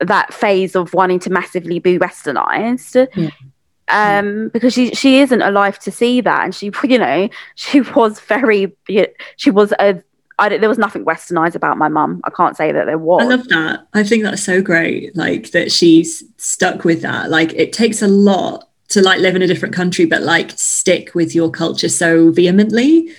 [0.00, 3.32] that phase of wanting to massively be westernized.
[3.92, 8.20] Um, because she she isn't alive to see that, and she you know she was
[8.20, 8.74] very
[9.36, 10.02] she was a
[10.38, 12.20] I there was nothing westernized about my mum.
[12.24, 13.22] I can't say that there was.
[13.22, 13.86] I love that.
[13.94, 15.14] I think that's so great.
[15.16, 17.30] Like that she's stuck with that.
[17.30, 21.14] Like it takes a lot to like live in a different country, but like stick
[21.14, 23.10] with your culture so vehemently.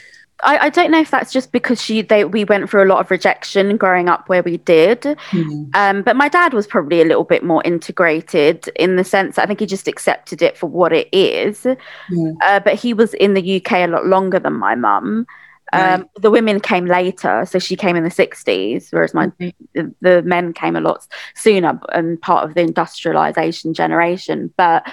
[0.43, 2.99] I, I don't know if that's just because she they we went through a lot
[2.99, 5.17] of rejection growing up where we did.
[5.73, 9.45] Um, but my dad was probably a little bit more integrated in the sense I
[9.45, 11.65] think he just accepted it for what it is.
[12.41, 15.25] Uh, but he was in the UK a lot longer than my mum.
[15.73, 19.31] Um, The women came later, so she came in the 60s, whereas my
[19.73, 24.53] the, the men came a lot sooner and part of the industrialization generation.
[24.57, 24.85] But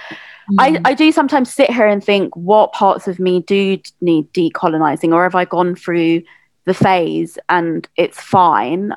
[0.59, 5.13] I, I do sometimes sit here and think, what parts of me do need decolonizing,
[5.15, 6.23] or have I gone through
[6.65, 8.95] the phase and it's fine?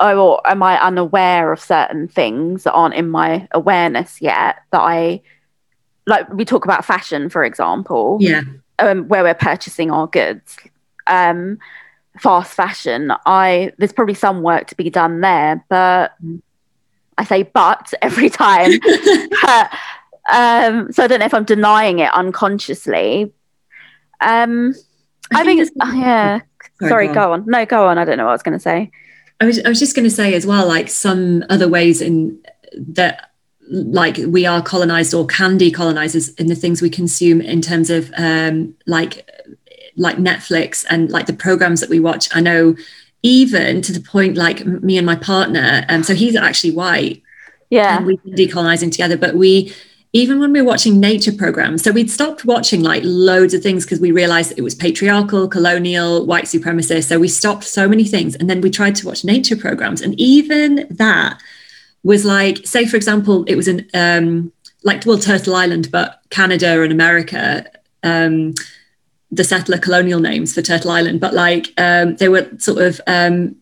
[0.00, 4.56] Or am I unaware of certain things that aren't in my awareness yet?
[4.72, 5.20] That I
[6.06, 8.40] like, we talk about fashion, for example, Yeah.
[8.80, 10.58] um, where we're purchasing our goods.
[11.06, 11.58] Um,
[12.18, 16.12] fast fashion, I there's probably some work to be done there, but
[17.18, 18.72] I say but every time.
[20.32, 23.32] um, so I don't know if I'm denying it unconsciously.
[24.20, 24.74] Um,
[25.32, 26.40] I, I think think, it's- yeah.
[26.80, 27.44] Sorry, Sorry, go go on.
[27.46, 27.98] No, go on.
[27.98, 28.90] I don't know what I was going to say.
[29.40, 32.40] I was, I was just going to say as well, like some other ways in
[32.76, 33.30] that,
[33.68, 38.12] like we are colonized or can decolonize in the things we consume in terms of
[38.16, 39.28] um, like
[39.96, 42.28] like Netflix and like the programs that we watch.
[42.34, 42.76] I know
[43.22, 47.22] even to the point like me and my partner, um, so he's actually white.
[47.70, 47.96] Yeah.
[47.96, 49.72] And we've been decolonizing together, but we
[50.14, 53.84] even when we were watching nature programs, so we'd stopped watching like loads of things
[53.84, 57.08] because we realized it was patriarchal, colonial, white supremacist.
[57.08, 58.34] So we stopped so many things.
[58.34, 60.02] And then we tried to watch nature programs.
[60.02, 61.40] And even that
[62.02, 64.52] was like, say, for example, it was an um,
[64.84, 67.64] like, well, Turtle Island, but Canada and America.
[68.02, 68.52] Um,
[69.32, 73.56] the settler colonial names for Turtle Island, but like um, they were sort of um,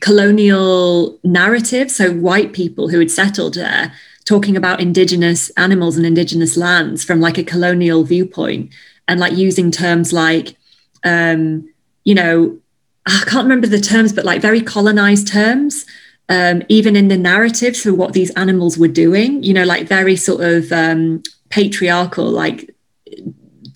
[0.00, 1.96] colonial narratives.
[1.96, 3.92] So white people who had settled there
[4.26, 8.70] talking about indigenous animals and indigenous lands from like a colonial viewpoint
[9.08, 10.56] and like using terms like
[11.04, 11.66] um,
[12.04, 12.58] you know
[13.06, 15.86] i can't remember the terms but like very colonized terms
[16.28, 20.16] um, even in the narratives for what these animals were doing you know like very
[20.16, 22.74] sort of um, patriarchal like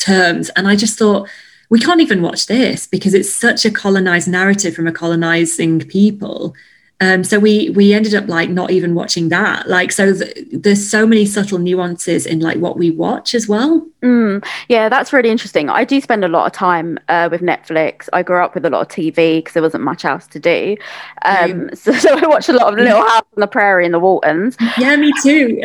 [0.01, 1.29] terms and i just thought
[1.69, 6.55] we can't even watch this because it's such a colonized narrative from a colonizing people
[7.03, 9.67] um, so we we ended up like not even watching that.
[9.69, 13.87] Like so, th- there's so many subtle nuances in like what we watch as well.
[14.03, 15.71] Mm, yeah, that's really interesting.
[15.71, 18.11] I do spend a lot of time uh, with Netflix.
[18.13, 20.77] I grew up with a lot of TV because there wasn't much else to do.
[21.23, 23.99] Um, so, so, I watched a lot of Little House on the Prairie and the
[23.99, 24.57] Waltons.
[24.77, 25.63] Yeah, me too.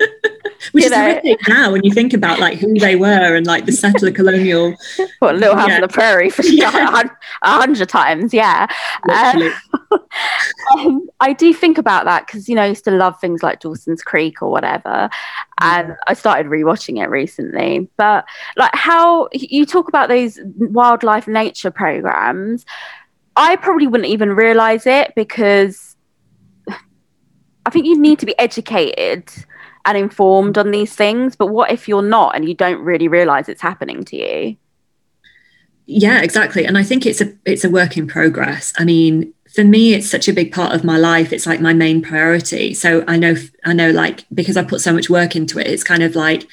[0.72, 1.02] Which you is know.
[1.02, 4.74] horrific now when you think about like who they were and like the settler colonial.
[5.18, 5.74] What Little House yeah.
[5.76, 7.02] on the Prairie for yeah.
[7.42, 8.66] a hundred times, yeah.
[9.14, 9.52] Um,
[10.76, 13.60] um, I do think about that because you know I used to love things like
[13.60, 15.08] Dawson's Creek or whatever,
[15.60, 17.88] and I started rewatching it recently.
[17.96, 18.24] But
[18.56, 22.64] like how you talk about those wildlife nature programs,
[23.36, 25.96] I probably wouldn't even realize it because
[27.66, 29.30] I think you need to be educated
[29.86, 31.36] and informed on these things.
[31.36, 34.56] But what if you're not and you don't really realize it's happening to you?
[35.86, 36.64] Yeah, exactly.
[36.64, 38.72] And I think it's a it's a work in progress.
[38.78, 41.72] I mean, for me it's such a big part of my life it's like my
[41.72, 43.34] main priority so i know
[43.64, 46.46] i know like because i put so much work into it it's kind of like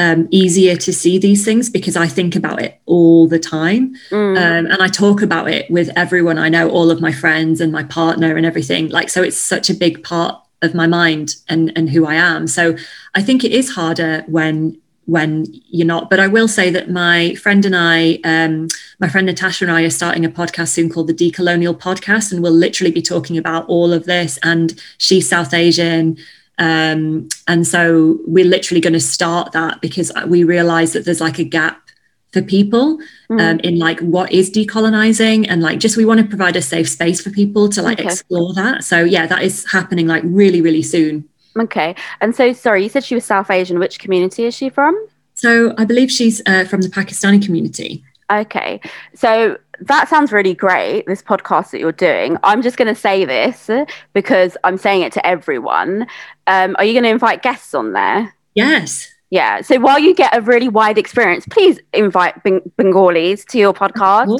[0.00, 4.36] um, easier to see these things because i think about it all the time mm.
[4.36, 7.72] um, and i talk about it with everyone i know all of my friends and
[7.72, 11.72] my partner and everything like so it's such a big part of my mind and
[11.76, 12.76] and who i am so
[13.14, 14.76] i think it is harder when
[15.08, 16.10] when you're not.
[16.10, 18.68] But I will say that my friend and I, um,
[19.00, 22.42] my friend Natasha and I, are starting a podcast soon called the Decolonial Podcast, and
[22.42, 24.38] we'll literally be talking about all of this.
[24.42, 26.18] And she's South Asian.
[26.58, 31.38] Um, and so we're literally going to start that because we realize that there's like
[31.38, 31.87] a gap
[32.32, 32.98] for people
[33.30, 33.40] mm.
[33.40, 36.88] um, in like what is decolonizing and like just we want to provide a safe
[36.88, 38.08] space for people to like okay.
[38.08, 41.28] explore that so yeah that is happening like really really soon
[41.58, 41.94] Okay.
[42.20, 43.78] And so, sorry, you said she was South Asian.
[43.78, 44.94] Which community is she from?
[45.34, 48.04] So, I believe she's uh, from the Pakistani community.
[48.30, 48.80] Okay.
[49.14, 52.36] So, that sounds really great, this podcast that you're doing.
[52.42, 53.70] I'm just going to say this
[54.12, 56.06] because I'm saying it to everyone.
[56.46, 58.34] Um, are you going to invite guests on there?
[58.54, 59.08] Yes.
[59.30, 59.60] Yeah.
[59.60, 64.38] So while you get a really wide experience, please invite Beng- Bengalis to your podcast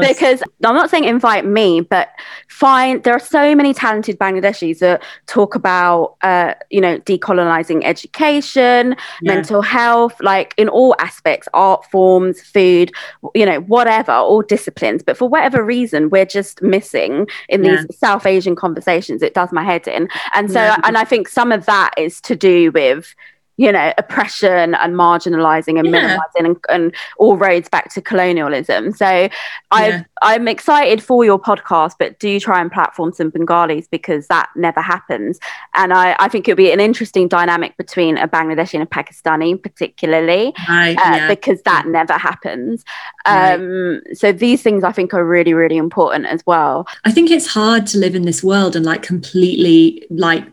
[0.00, 2.08] because I'm not saying invite me, but
[2.48, 8.96] find there are so many talented Bangladeshis that talk about, uh, you know, decolonizing education,
[9.20, 9.34] yeah.
[9.34, 12.92] mental health, like in all aspects, art forms, food,
[13.34, 15.02] you know, whatever, all disciplines.
[15.02, 17.76] But for whatever reason, we're just missing in yeah.
[17.76, 19.20] these South Asian conversations.
[19.20, 20.08] It does my head in.
[20.32, 20.76] And so, yeah.
[20.84, 23.14] and I think some of that is to do with
[23.60, 25.92] you know, oppression and marginalizing and yeah.
[25.92, 28.90] minimizing and, and, all roads back to colonialism.
[28.90, 29.28] So
[29.70, 34.48] i I'm excited for your podcast, but do try and platform some Bengalis because that
[34.56, 35.38] never happens.
[35.74, 39.62] And I, I think it'll be an interesting dynamic between a Bangladeshi and a Pakistani,
[39.62, 41.28] particularly, right, uh, yeah.
[41.28, 42.82] because that never happens.
[43.26, 44.16] Um, right.
[44.16, 46.86] So these things I think are really, really important as well.
[47.04, 50.46] I think it's hard to live in this world and like completely like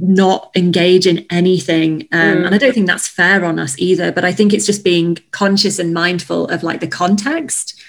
[0.00, 2.46] not engage in anything um, mm.
[2.46, 5.16] and i don't think that's fair on us either but i think it's just being
[5.30, 7.80] conscious and mindful of like the context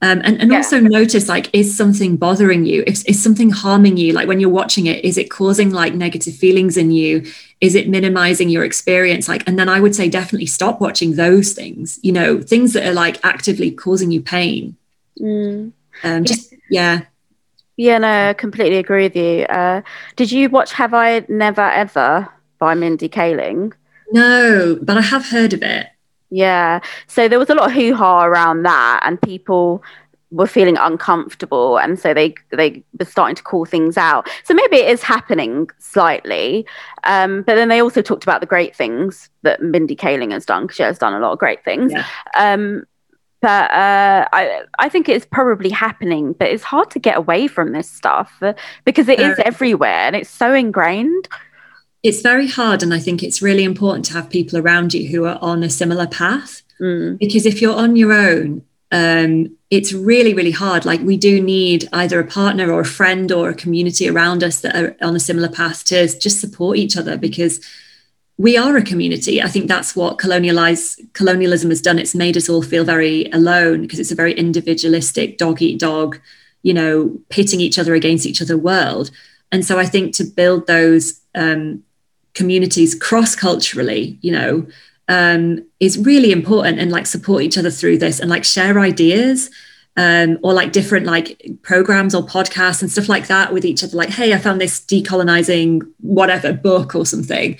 [0.00, 0.58] um, and, and yeah.
[0.58, 4.48] also notice like is something bothering you is, is something harming you like when you're
[4.48, 7.26] watching it is it causing like negative feelings in you
[7.60, 11.52] is it minimizing your experience like and then i would say definitely stop watching those
[11.52, 14.76] things you know things that are like actively causing you pain
[15.20, 15.72] mm.
[16.04, 17.00] um, just yeah yeah,
[17.78, 19.44] no, I completely agree with you.
[19.44, 19.82] Uh,
[20.16, 22.28] did you watch Have I Never Ever
[22.58, 23.72] by Mindy Kaling?
[24.10, 25.86] No, but I have heard of it.
[26.30, 26.80] Yeah.
[27.06, 29.82] So there was a lot of hoo ha around that, and people
[30.30, 34.76] were feeling uncomfortable and so they they were starting to call things out so maybe
[34.76, 36.66] it is happening slightly
[37.04, 40.64] um, but then they also talked about the great things that mindy kaling has done
[40.64, 42.04] because she has done a lot of great things Yeah.
[42.36, 42.84] um,
[43.40, 47.72] but uh, I, I think it's probably happening but it's hard to get away from
[47.72, 48.54] this stuff uh,
[48.84, 49.46] because it is Very.
[49.46, 51.28] everywhere and it's so ingrained
[52.02, 52.82] It's very hard.
[52.82, 55.68] And I think it's really important to have people around you who are on a
[55.70, 56.62] similar path.
[56.80, 61.42] Mm, because if you're on your own um, it's really really hard like we do
[61.42, 65.14] need either a partner or a friend or a community around us that are on
[65.16, 67.60] a similar path to just support each other because
[68.38, 69.42] we are a community.
[69.42, 71.98] I think that's what colonialism has done.
[71.98, 76.20] It's made us all feel very alone because it's a very individualistic dog eat dog
[76.62, 79.10] you know pitting each other against each other world.
[79.50, 81.82] And so i think to build those um,
[82.34, 84.66] communities cross culturally you know
[85.08, 89.50] um, is really important and like support each other through this and like share ideas
[89.96, 91.28] um, or like different like
[91.62, 93.96] programs or podcasts and stuff like that with each other.
[93.96, 97.58] Like hey i found this decolonizing whatever book or something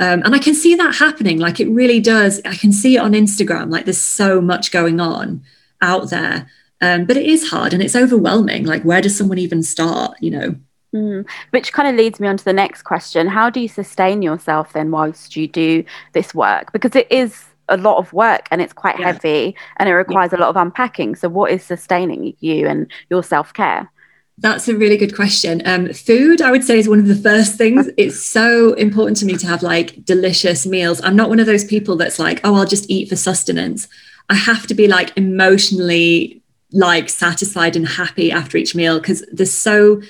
[0.00, 2.40] um, and i can see that happening like it really does.
[2.44, 5.42] I can see it on instagram like there's so much going on
[5.80, 6.50] out there.
[6.80, 10.30] Um, but it is hard and it's overwhelming like where does someone even start you
[10.30, 10.54] know?
[10.94, 11.26] Mm.
[11.50, 13.26] which kind of leads me on to the next question.
[13.26, 16.72] How do you sustain yourself then whilst you do this work?
[16.72, 19.06] Because it is a lot of work and it's quite Yeah.
[19.06, 21.16] heavy and it requires a lot of unpacking.
[21.16, 23.90] So what is sustaining you and your self-care
[24.38, 25.62] That's a really good question.
[25.64, 27.88] Um, food, I would say, is one of the first things.
[27.96, 31.00] It's so important to me to have like delicious meals.
[31.04, 33.86] I'm not one of those people that's like, oh, I'll just eat for sustenance.
[34.28, 36.42] I have to be like emotionally
[36.72, 40.02] like satisfied and happy after each meal because there's so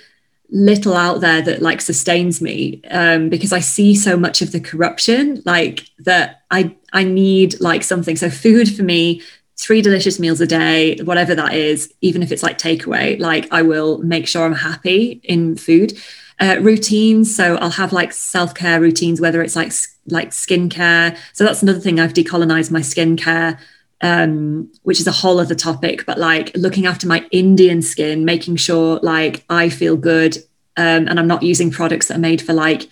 [0.51, 4.61] little out there that like sustains me um, because I see so much of the
[4.61, 8.17] corruption like that I I need like something.
[8.17, 9.21] So food for me
[9.57, 13.63] three delicious meals a day, whatever that is, even if it's like takeaway, like I
[13.63, 15.93] will make sure I'm happy in food.
[16.41, 19.73] Uh, routines, so I'll have like self care routines, whether it's like
[20.09, 21.17] like skincare.
[21.33, 23.57] So that's another thing I've decolonized my skincare,
[24.01, 26.05] um, which is a whole other topic.
[26.05, 30.37] But like looking after my Indian skin, making sure like I feel good,
[30.77, 32.89] um, and I'm not using products that are made for like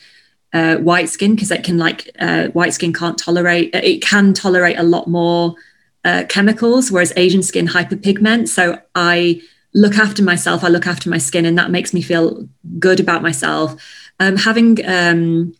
[0.52, 4.78] uh, white skin because it can like uh, white skin can't tolerate it can tolerate
[4.78, 5.56] a lot more
[6.04, 8.48] uh, chemicals, whereas Asian skin hyperpigment.
[8.48, 9.40] So I
[9.74, 12.48] look after myself, I look after my skin, and that makes me feel
[12.78, 13.80] good about myself.
[14.20, 15.54] Um, having um,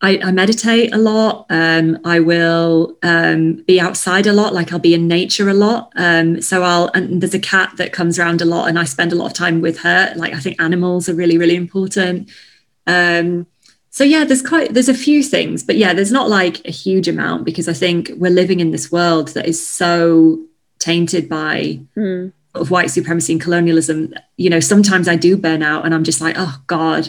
[0.00, 1.46] I, I meditate a lot.
[1.50, 5.92] Um, I will um, be outside a lot, like I'll be in nature a lot.
[5.96, 9.12] Um, so I'll and there's a cat that comes around a lot, and I spend
[9.12, 10.12] a lot of time with her.
[10.14, 12.30] Like I think animals are really really important.
[12.86, 13.46] Um,
[13.98, 17.08] so yeah there's quite there's a few things but yeah there's not like a huge
[17.08, 20.38] amount because i think we're living in this world that is so
[20.78, 22.32] tainted by Mm.
[22.52, 24.14] sort of white supremacy and colonialism.
[24.36, 27.08] You know sometimes i do burn out and i'm just like oh god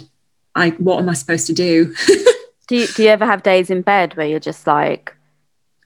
[0.56, 1.94] i what am i supposed to do?
[2.68, 5.16] Do you, do you ever have days in bed where you're just like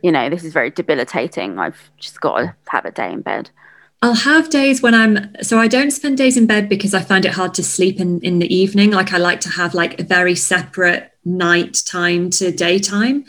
[0.02, 3.50] you know this is very debilitating i've just got to have a day in bed
[4.04, 7.24] I'll have days when I'm so I don't spend days in bed because I find
[7.24, 8.92] it hard to sleep in in the evening.
[8.92, 13.24] Like I like to have like a very separate night time to daytime.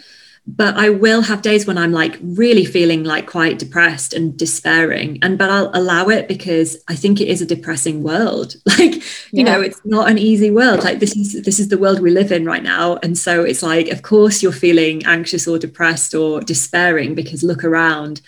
[0.46, 5.20] But I will have days when I'm like really feeling like quite depressed and despairing.
[5.22, 8.56] And but I'll allow it because I think it is a depressing world.
[8.76, 10.82] Like, you know, it's not an easy world.
[10.82, 12.98] Like this is this is the world we live in right now.
[13.04, 17.62] And so it's like, of course you're feeling anxious or depressed or despairing because look
[17.62, 18.20] around.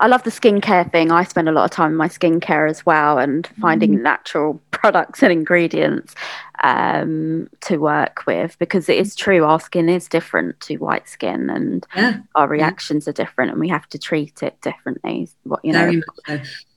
[0.00, 1.10] I love the skincare thing.
[1.10, 5.22] I spend a lot of time in my skincare as well and finding natural products
[5.22, 6.14] and ingredients
[6.62, 11.50] um, to work with because it is true our skin is different to white skin
[11.50, 12.18] and Yeah.
[12.34, 15.28] our reactions are different and we have to treat it differently.
[15.44, 16.00] What you know.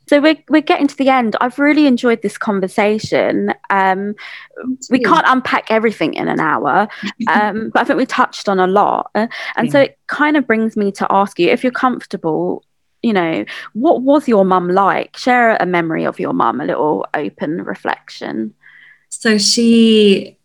[0.08, 0.20] So.
[0.20, 1.36] We're we're getting to the end.
[1.40, 3.54] I've really enjoyed this conversation.
[3.70, 4.16] Um,
[4.90, 6.88] we can't unpack everything in an hour,
[7.28, 9.12] um, but I think we touched on a lot.
[9.14, 12.64] And so it kind of brings me to ask you, if you're comfortable,
[13.02, 15.16] you know, what was your mum like?
[15.18, 18.54] Share a memory of your mum, a little open reflection.
[19.10, 20.38] so she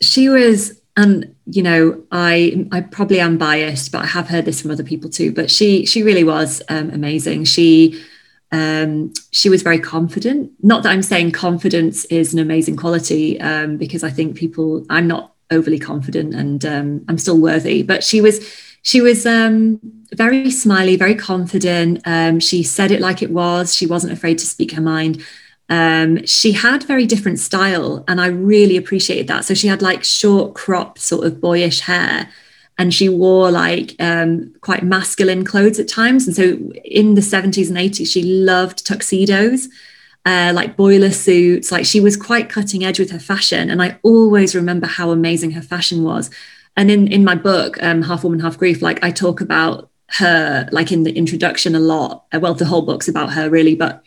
[0.00, 4.60] she was and you know i i probably am biased but i have heard this
[4.60, 8.00] from other people too but she she really was um, amazing she
[8.52, 13.76] um she was very confident not that i'm saying confidence is an amazing quality um
[13.76, 18.20] because i think people i'm not overly confident and um i'm still worthy but she
[18.20, 18.40] was
[18.82, 19.80] she was um
[20.14, 24.46] very smiley very confident um she said it like it was she wasn't afraid to
[24.46, 25.22] speak her mind
[25.68, 29.44] um, she had very different style and I really appreciated that.
[29.44, 32.30] So she had like short cropped sort of boyish hair
[32.78, 36.26] and she wore like um, quite masculine clothes at times.
[36.26, 39.68] And so in the 70s and 80s, she loved tuxedos.
[40.26, 43.70] Uh, like boiler suits, like she was quite cutting edge with her fashion.
[43.70, 46.28] And I always remember how amazing her fashion was.
[46.76, 50.68] And in, in my book, um, Half Woman, Half Grief, like I talk about her,
[50.72, 52.24] like in the introduction a lot.
[52.32, 54.02] Uh, well, the whole book's about her really, but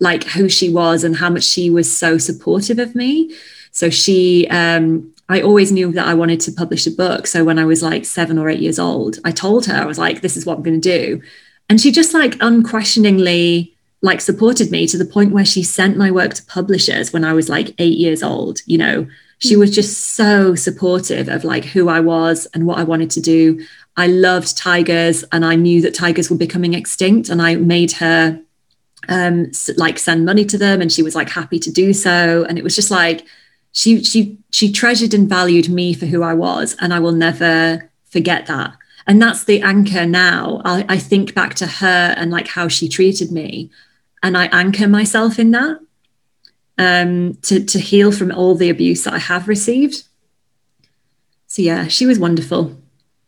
[0.00, 3.34] like who she was and how much she was so supportive of me.
[3.72, 7.26] So she, um, I always knew that I wanted to publish a book.
[7.26, 9.98] So when I was like seven or eight years old, I told her, I was
[9.98, 11.22] like, this is what I'm going to do.
[11.68, 16.10] And she just like unquestioningly like supported me to the point where she sent my
[16.10, 18.60] work to publishers when I was like eight years old.
[18.66, 19.06] You know,
[19.38, 23.20] she was just so supportive of like who I was and what I wanted to
[23.20, 23.66] do.
[23.96, 28.40] I loved tigers and I knew that tigers were becoming extinct and I made her
[29.08, 32.58] um like send money to them and she was like happy to do so and
[32.58, 33.26] it was just like
[33.76, 37.90] she she she treasured and valued me for who I was, and I will never
[38.06, 38.74] forget that.
[39.06, 40.62] And that's the anchor now.
[40.64, 43.70] I, I think back to her and like how she treated me,
[44.22, 45.78] and I anchor myself in that
[46.78, 50.04] um, to to heal from all the abuse that I have received.
[51.46, 52.78] So yeah, she was wonderful.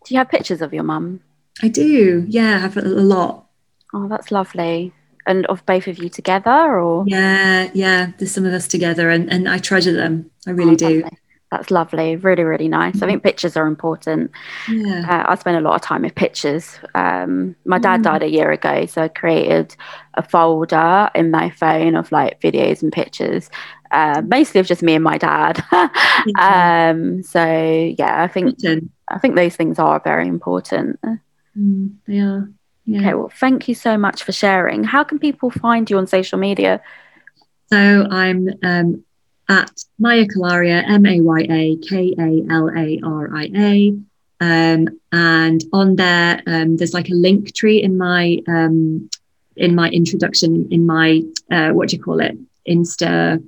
[0.09, 1.21] Do you have pictures of your mum?
[1.63, 2.25] I do.
[2.29, 3.45] Yeah, I have a, lot.
[3.93, 4.95] Oh, that's lovely
[5.27, 9.31] and of both of you together or yeah yeah there's some of us together and,
[9.31, 11.19] and i treasure them i really oh, do lovely.
[11.51, 13.05] that's lovely really really nice mm-hmm.
[13.05, 14.31] i think pictures are important
[14.71, 18.05] yeah uh, i spend a lot of time with pictures um, my dad mm.
[18.05, 19.77] died a year ago so i created
[20.15, 23.51] a folder in my phone of like videos and pictures
[23.91, 25.63] uh, mostly of just me and my dad
[26.39, 27.45] um, so
[27.99, 28.57] yeah i think
[29.11, 30.99] i think those things are very important
[31.57, 32.49] mm, they are
[32.89, 33.01] yeah.
[33.01, 34.83] Okay, well, thank you so much for sharing.
[34.83, 36.81] How can people find you on social media?
[37.67, 39.05] So I'm um,
[39.47, 43.99] at Maya Kalaria, M A Y A K A L A R I A.
[44.41, 49.11] Um, and on there, um, there's like a link tree in my um,
[49.55, 53.45] in my introduction, in my uh, what do you call it, Insta,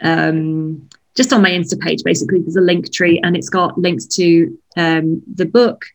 [0.00, 2.02] um, just on my Insta page.
[2.04, 5.86] Basically, there's a link tree, and it's got links to um, the book,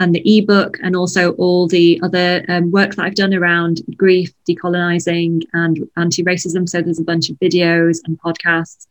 [0.00, 4.32] and the ebook, and also all the other um, work that I've done around grief,
[4.48, 6.68] decolonizing, and anti racism.
[6.68, 8.86] So there's a bunch of videos and podcasts.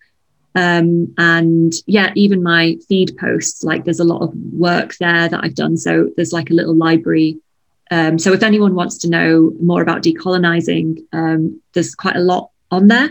[0.55, 5.43] Um, and yeah, even my feed posts, like there's a lot of work there that
[5.43, 5.77] I've done.
[5.77, 7.39] So there's like a little library.
[7.91, 12.51] Um, so if anyone wants to know more about decolonizing, um, there's quite a lot
[12.71, 13.09] on there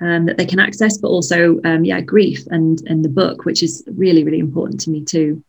[0.00, 3.62] um, that they can access, but also um, yeah, grief and and the book, which
[3.62, 5.42] is really really important to me too.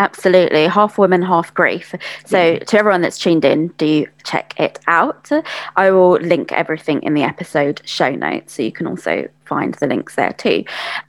[0.00, 0.66] Absolutely.
[0.66, 1.94] Half woman, half grief.
[2.24, 5.28] So, to everyone that's tuned in, do check it out.
[5.76, 9.86] I will link everything in the episode show notes so you can also find the
[9.86, 10.64] links there too.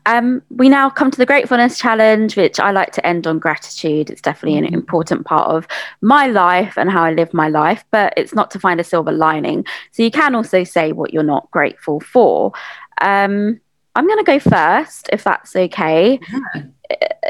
[0.06, 4.10] Um, we now come to the Gratefulness Challenge, which I like to end on gratitude.
[4.10, 4.74] It's definitely an mm-hmm.
[4.74, 5.68] important part of
[6.02, 9.14] my life and how I live my life, but it's not to find a silver
[9.14, 9.66] lining.
[9.94, 12.52] So, you can also say what you're not grateful for.
[13.00, 13.62] Um,
[13.96, 16.20] I'm going to go first, if that's okay.
[16.30, 16.64] Yeah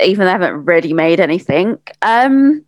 [0.04, 1.78] even though I haven't really made anything.
[2.02, 2.64] Um,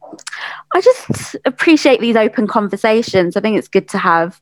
[0.73, 3.35] I just appreciate these open conversations.
[3.35, 4.41] I think it's good to have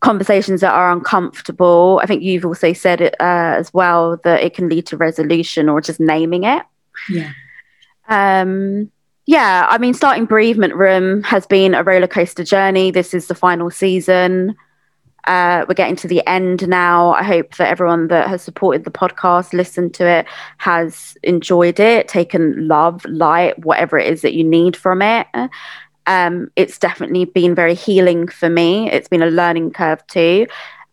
[0.00, 2.00] conversations that are uncomfortable.
[2.02, 5.68] I think you've also said it uh, as well that it can lead to resolution
[5.68, 6.62] or just naming it.
[7.08, 7.32] Yeah.
[8.08, 8.90] Um,
[9.26, 12.92] yeah, I mean, starting bereavement room has been a roller coaster journey.
[12.92, 14.56] This is the final season.
[15.26, 17.12] Uh, we're getting to the end now.
[17.12, 20.26] I hope that everyone that has supported the podcast, listened to it,
[20.58, 25.26] has enjoyed it, taken love, light, whatever it is that you need from it.
[26.06, 28.90] Um, it's definitely been very healing for me.
[28.90, 30.46] It's been a learning curve too.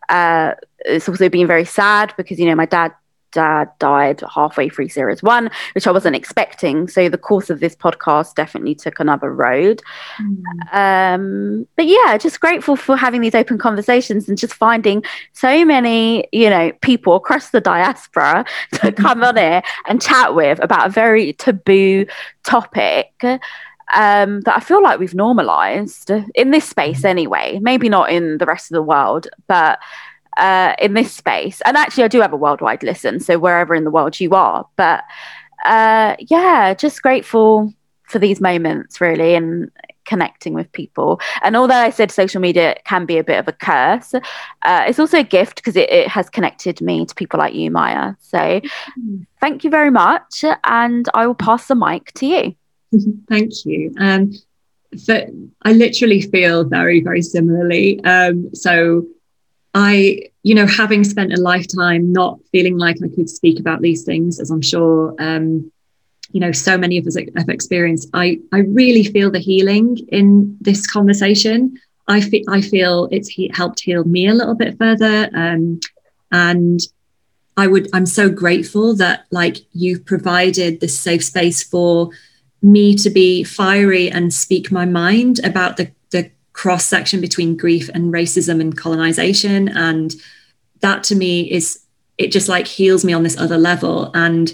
[0.10, 0.55] Uh,
[0.85, 2.93] it's also been very sad because you know my dad
[3.34, 6.88] dad died halfway through series one, which I wasn't expecting.
[6.88, 9.81] So the course of this podcast definitely took another road.
[10.22, 10.73] Mm.
[10.73, 15.03] Um, but yeah, just grateful for having these open conversations and just finding
[15.34, 20.60] so many, you know, people across the diaspora to come on here and chat with
[20.64, 22.05] about a very taboo
[22.43, 23.11] topic.
[23.93, 28.45] Um, that I feel like we've normalized in this space anyway, maybe not in the
[28.45, 29.77] rest of the world, but
[30.38, 31.61] uh, in this space.
[31.65, 34.68] And actually, I do have a worldwide listen, so wherever in the world you are.
[34.76, 35.03] But
[35.65, 37.73] uh, yeah, just grateful
[38.03, 39.72] for these moments, really, and
[40.05, 41.19] connecting with people.
[41.41, 44.99] And although I said social media can be a bit of a curse, uh, it's
[44.99, 48.14] also a gift because it, it, has connected me to people like you, Maya.
[48.19, 48.61] So
[49.39, 50.43] thank you very much.
[50.65, 52.55] And I will pass the mic to you.
[53.30, 53.91] Thank you.
[53.97, 54.34] Um,
[54.95, 55.26] so
[55.64, 58.03] I literally feel very, very similarly.
[58.03, 59.07] Um, so
[59.73, 64.03] I, you know, having spent a lifetime not feeling like I could speak about these
[64.03, 65.71] things, as I'm sure um,
[66.33, 70.57] you know so many of us have experienced i i really feel the healing in
[70.59, 71.79] this conversation.
[72.07, 75.79] I feel i feel it's he- helped heal me a little bit further um,
[76.31, 76.79] and
[77.55, 82.09] i would i'm so grateful that like you've provided this safe space for
[82.61, 86.02] me to be fiery and speak my mind about the the
[86.53, 89.67] cross section between grief and racism and colonization.
[89.69, 90.13] And
[90.81, 91.84] that to me is
[92.17, 94.11] it just like heals me on this other level.
[94.13, 94.53] And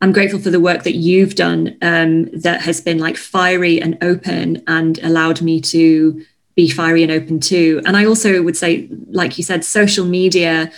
[0.00, 3.98] i'm grateful for the work that you've done um, that has been like fiery and
[4.00, 6.24] open and allowed me to
[6.54, 7.80] be fiery and open too.
[7.84, 10.70] And i also would say like you said social media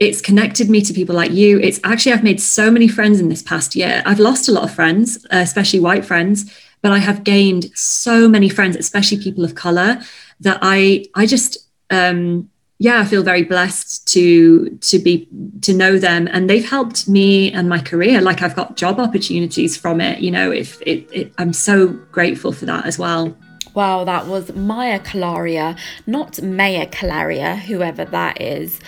[0.00, 1.60] it's connected me to people like you.
[1.60, 4.02] It's actually i've made so many friends in this past year.
[4.04, 6.52] I've lost a lot of friends especially white friends
[6.82, 10.00] but i have gained so many friends especially people of color
[10.40, 11.58] that i i just
[11.90, 12.48] um
[12.82, 15.28] yeah i feel very blessed to to be
[15.60, 16.28] to know them.
[16.32, 18.20] And they've helped me and my career.
[18.20, 22.52] Like i've got job opportunities from it you know if it, it i'm so grateful
[22.52, 23.36] for that as well.
[23.74, 28.80] Wow, that was Maya Kalaria, not Maya Calaria, whoever that is.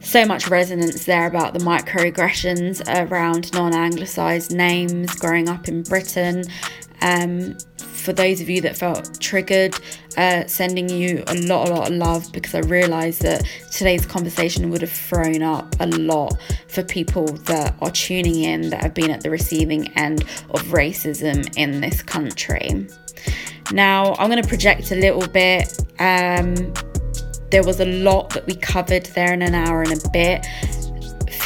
[0.00, 6.44] So much resonance there about the microaggressions around non anglicized names growing up in Britain.
[7.00, 9.74] Um, for those of you that felt triggered,
[10.16, 14.70] uh, sending you a lot, a lot of love because I realised that today's conversation
[14.70, 19.10] would have thrown up a lot for people that are tuning in that have been
[19.10, 22.86] at the receiving end of racism in this country.
[23.72, 25.78] Now, I'm going to project a little bit.
[25.98, 26.72] Um,
[27.50, 30.46] there was a lot that we covered there in an hour and a bit.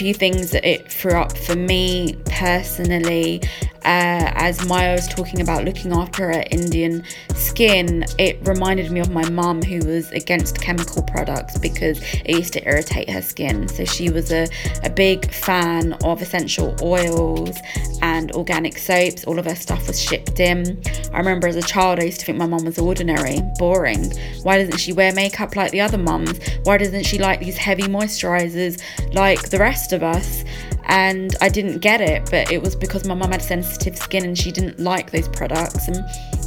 [0.03, 3.41] Few things that it threw up for me personally.
[3.85, 7.05] Uh, as Maya was talking about looking after her Indian
[7.37, 12.53] skin, it reminded me of my mum who was against chemical products because it used
[12.55, 13.69] to irritate her skin.
[13.69, 14.49] So she was a,
[14.83, 17.57] a big fan of essential oils
[18.03, 19.23] and organic soaps.
[19.24, 20.83] All of her stuff was shipped in.
[21.12, 24.12] I remember as a child, I used to think my mum was ordinary, boring.
[24.43, 26.39] Why doesn't she wear makeup like the other mums?
[26.64, 28.82] Why doesn't she like these heavy moisturizers
[29.14, 30.44] like the rest of us?
[30.86, 34.36] and I didn't get it, but it was because my mum had sensitive skin and
[34.36, 35.89] she didn't like those products.
[35.89, 36.05] And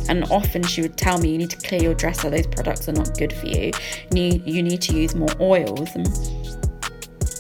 [0.08, 2.30] and often she would tell me, you need to clear your dresser.
[2.30, 3.72] Those products are not good for you.
[4.12, 5.90] You need to use more oils.
[5.96, 6.06] And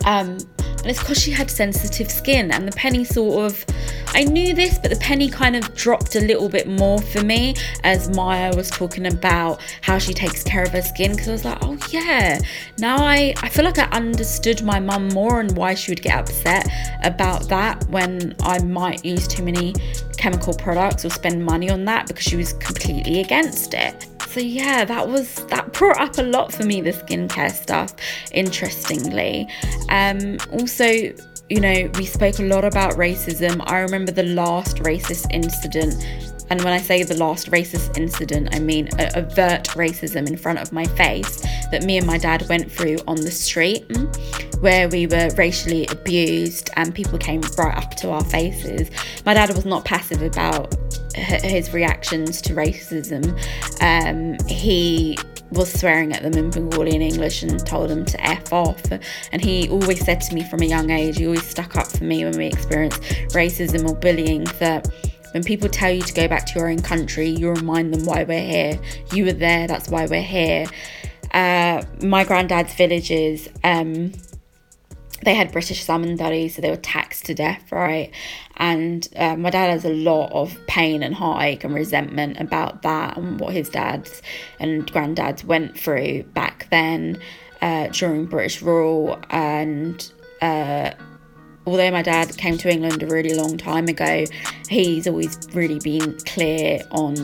[0.05, 0.37] um,
[0.85, 3.65] and it's because she had sensitive skin, and the penny sort of.
[4.09, 7.55] I knew this, but the penny kind of dropped a little bit more for me
[7.83, 11.11] as Maya was talking about how she takes care of her skin.
[11.11, 12.39] Because I was like, oh yeah,
[12.77, 16.17] now I, I feel like I understood my mum more and why she would get
[16.17, 16.67] upset
[17.03, 19.73] about that when I might use too many
[20.17, 24.83] chemical products or spend money on that because she was completely against it so yeah
[24.83, 27.95] that was that brought up a lot for me the skincare stuff
[28.33, 29.47] interestingly.
[29.87, 30.85] Um also
[31.49, 33.63] you know we spoke a lot about racism.
[33.65, 38.59] I remember the last racist incident and when I say the last racist incident, I
[38.59, 41.41] mean overt racism in front of my face
[41.71, 43.85] that me and my dad went through on the street,
[44.59, 48.89] where we were racially abused and people came right up to our faces.
[49.25, 50.75] My dad was not passive about
[51.15, 53.31] his reactions to racism.
[53.81, 55.17] Um, he
[55.51, 58.81] was swearing at them in Bengali and English and told them to F off.
[59.31, 62.03] And he always said to me from a young age, he always stuck up for
[62.03, 64.87] me when we experienced racism or bullying that
[65.35, 68.23] when people tell you to go back to your own country, you remind them why
[68.23, 68.79] we're here.
[69.11, 70.65] You were there, that's why we're here.
[71.33, 74.13] Uh, my granddad's villages, um,
[75.23, 78.11] they had British zamindari, so they were taxed to death, right?
[78.55, 83.17] And uh, my dad has a lot of pain and heartache and resentment about that
[83.17, 84.21] and what his dads
[84.61, 87.19] and granddads went through back then
[87.61, 89.19] uh, during British rule.
[89.31, 90.09] And
[90.41, 90.91] uh,
[91.65, 94.25] although my dad came to England a really long time ago,
[94.69, 97.15] he's always really been clear on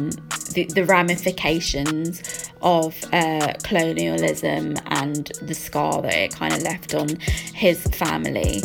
[0.53, 7.09] the, the ramifications of uh, colonialism and the scar that it kind of left on
[7.53, 8.61] his family.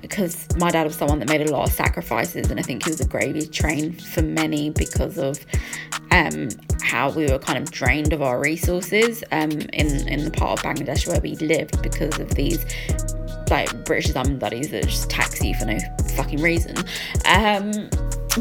[0.00, 2.84] Because uh, my dad was someone that made a lot of sacrifices, and I think
[2.84, 5.44] he was a gravy train for many because of
[6.10, 6.48] um,
[6.82, 10.64] how we were kind of drained of our resources um, in in the part of
[10.64, 12.64] Bangladesh where we lived because of these
[13.50, 15.78] like British Zamindaris that just tax you for no
[16.16, 16.76] fucking reason.
[17.26, 17.88] Um,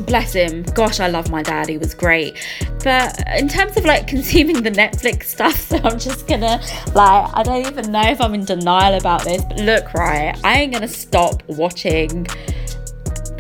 [0.06, 0.64] bless him.
[0.64, 1.70] Gosh, I love my dad.
[1.70, 2.38] He was great.
[2.84, 6.62] But in terms of like consuming the Netflix stuff, so I'm just gonna
[6.94, 10.62] like, I don't even know if I'm in denial about this, but look, right, I
[10.62, 12.28] ain't gonna stop watching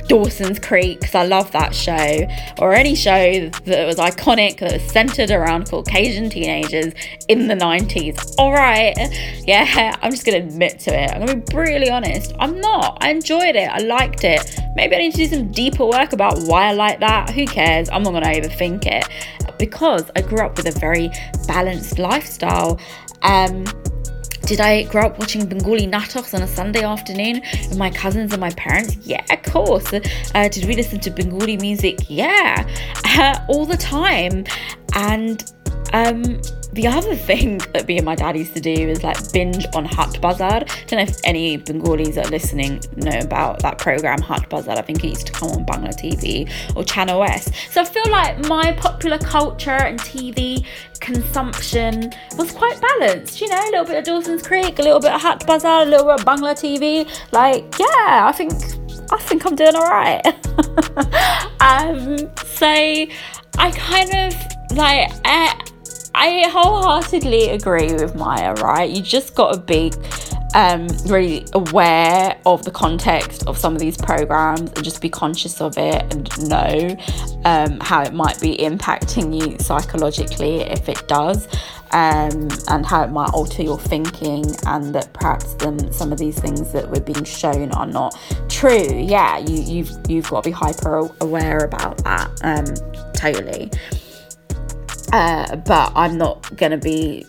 [0.07, 2.27] Dawson's Creek because I love that show,
[2.59, 6.93] or any show that was iconic that was centered around Caucasian teenagers
[7.27, 8.35] in the 90s.
[8.38, 8.93] All right,
[9.45, 11.11] yeah, I'm just gonna admit to it.
[11.11, 12.34] I'm gonna be brutally honest.
[12.39, 12.97] I'm not.
[13.01, 13.69] I enjoyed it.
[13.69, 14.59] I liked it.
[14.75, 17.30] Maybe I need to do some deeper work about why I like that.
[17.31, 17.89] Who cares?
[17.89, 19.05] I'm not gonna overthink it
[19.57, 21.09] because I grew up with a very
[21.47, 22.80] balanced lifestyle.
[23.21, 23.65] Um,
[24.53, 28.39] did I grow up watching Bengali nataks on a Sunday afternoon with my cousins and
[28.39, 28.95] my parents?
[28.97, 29.91] Yeah, of course.
[29.91, 32.01] Uh, did we listen to Bengali music?
[32.07, 32.63] Yeah,
[33.17, 34.45] uh, all the time.
[34.93, 35.51] And
[35.91, 36.39] um,
[36.74, 39.86] the other thing that me and my dad used to do is like binge on
[39.86, 40.64] Haat Bazaar.
[40.64, 44.78] I don't know if any Bengalis that are listening know about that program, Haat Bazaar.
[44.78, 47.52] I think it used to come on Bangla TV or Channel S.
[47.72, 50.66] So I feel like my popular culture and TV
[51.00, 53.40] consumption was quite balanced.
[53.41, 55.86] You know, a little bit of Dawson's Creek, a little bit of Haat Bazaar, a
[55.86, 57.08] little bit of Bangla TV.
[57.32, 58.54] Like, yeah, I think
[59.12, 60.26] I think I'm doing all right.
[61.62, 62.68] um, so
[63.58, 65.12] I kind of like.
[65.24, 65.54] Uh,
[66.15, 68.90] I wholeheartedly agree with Maya, right?
[68.90, 69.91] You just got to be
[70.53, 75.60] um, really aware of the context of some of these programs and just be conscious
[75.60, 76.95] of it and know
[77.45, 81.48] um, how it might be impacting you psychologically if it does.
[81.91, 86.40] Um, and how it might alter your thinking, and that perhaps them, some of these
[86.40, 88.19] things that we're being shown are not
[88.49, 88.88] true.
[88.91, 92.31] Yeah, you, you've you've got to be hyper aware about that.
[92.41, 92.65] Um,
[93.14, 93.69] totally.
[95.14, 97.23] Uh, but I'm not gonna be.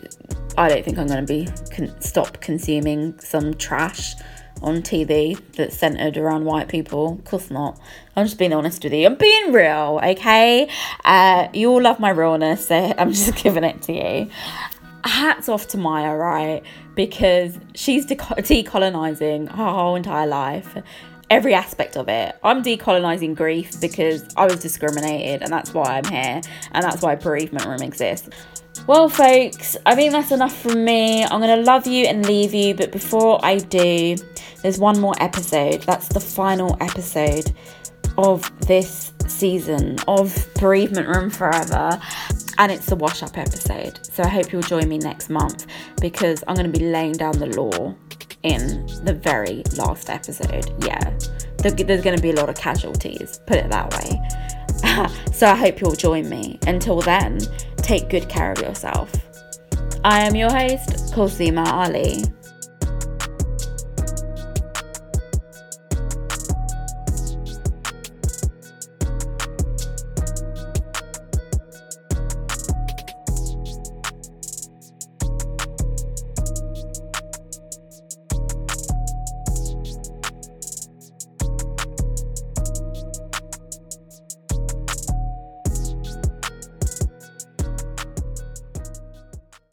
[0.56, 4.14] I don't think I'm gonna be con- stop consuming some trash
[4.62, 7.18] on TV that's centered around white people.
[7.18, 7.78] Of course not.
[8.16, 9.04] I'm just being honest with you.
[9.04, 10.66] I'm being real, okay?
[11.04, 14.30] Uh, you all love my realness, so I'm just giving it to you.
[15.04, 16.62] Hats off to Maya, right?
[16.94, 20.74] Because she's de- decolonizing her whole entire life
[21.34, 22.36] every aspect of it.
[22.44, 26.40] I'm decolonizing grief because I was discriminated, and that's why I'm here,
[26.70, 28.28] and that's why Bereavement Room exists.
[28.86, 31.24] Well, folks, I think that's enough from me.
[31.24, 34.14] I'm going to love you and leave you, but before I do,
[34.62, 35.82] there's one more episode.
[35.82, 37.52] That's the final episode
[38.16, 42.00] of this season of Bereavement Room Forever,
[42.58, 44.04] and it's the wash up episode.
[44.06, 45.66] So I hope you'll join me next month
[46.00, 47.94] because I'm going to be laying down the law
[48.42, 50.72] in the very last episode.
[50.84, 51.16] Yeah,
[51.58, 54.20] there's going to be a lot of casualties, put it that way.
[55.32, 56.58] so I hope you'll join me.
[56.66, 57.40] Until then,
[57.78, 59.10] take good care of yourself.
[60.04, 62.24] I am your host, Kolsuma Ali.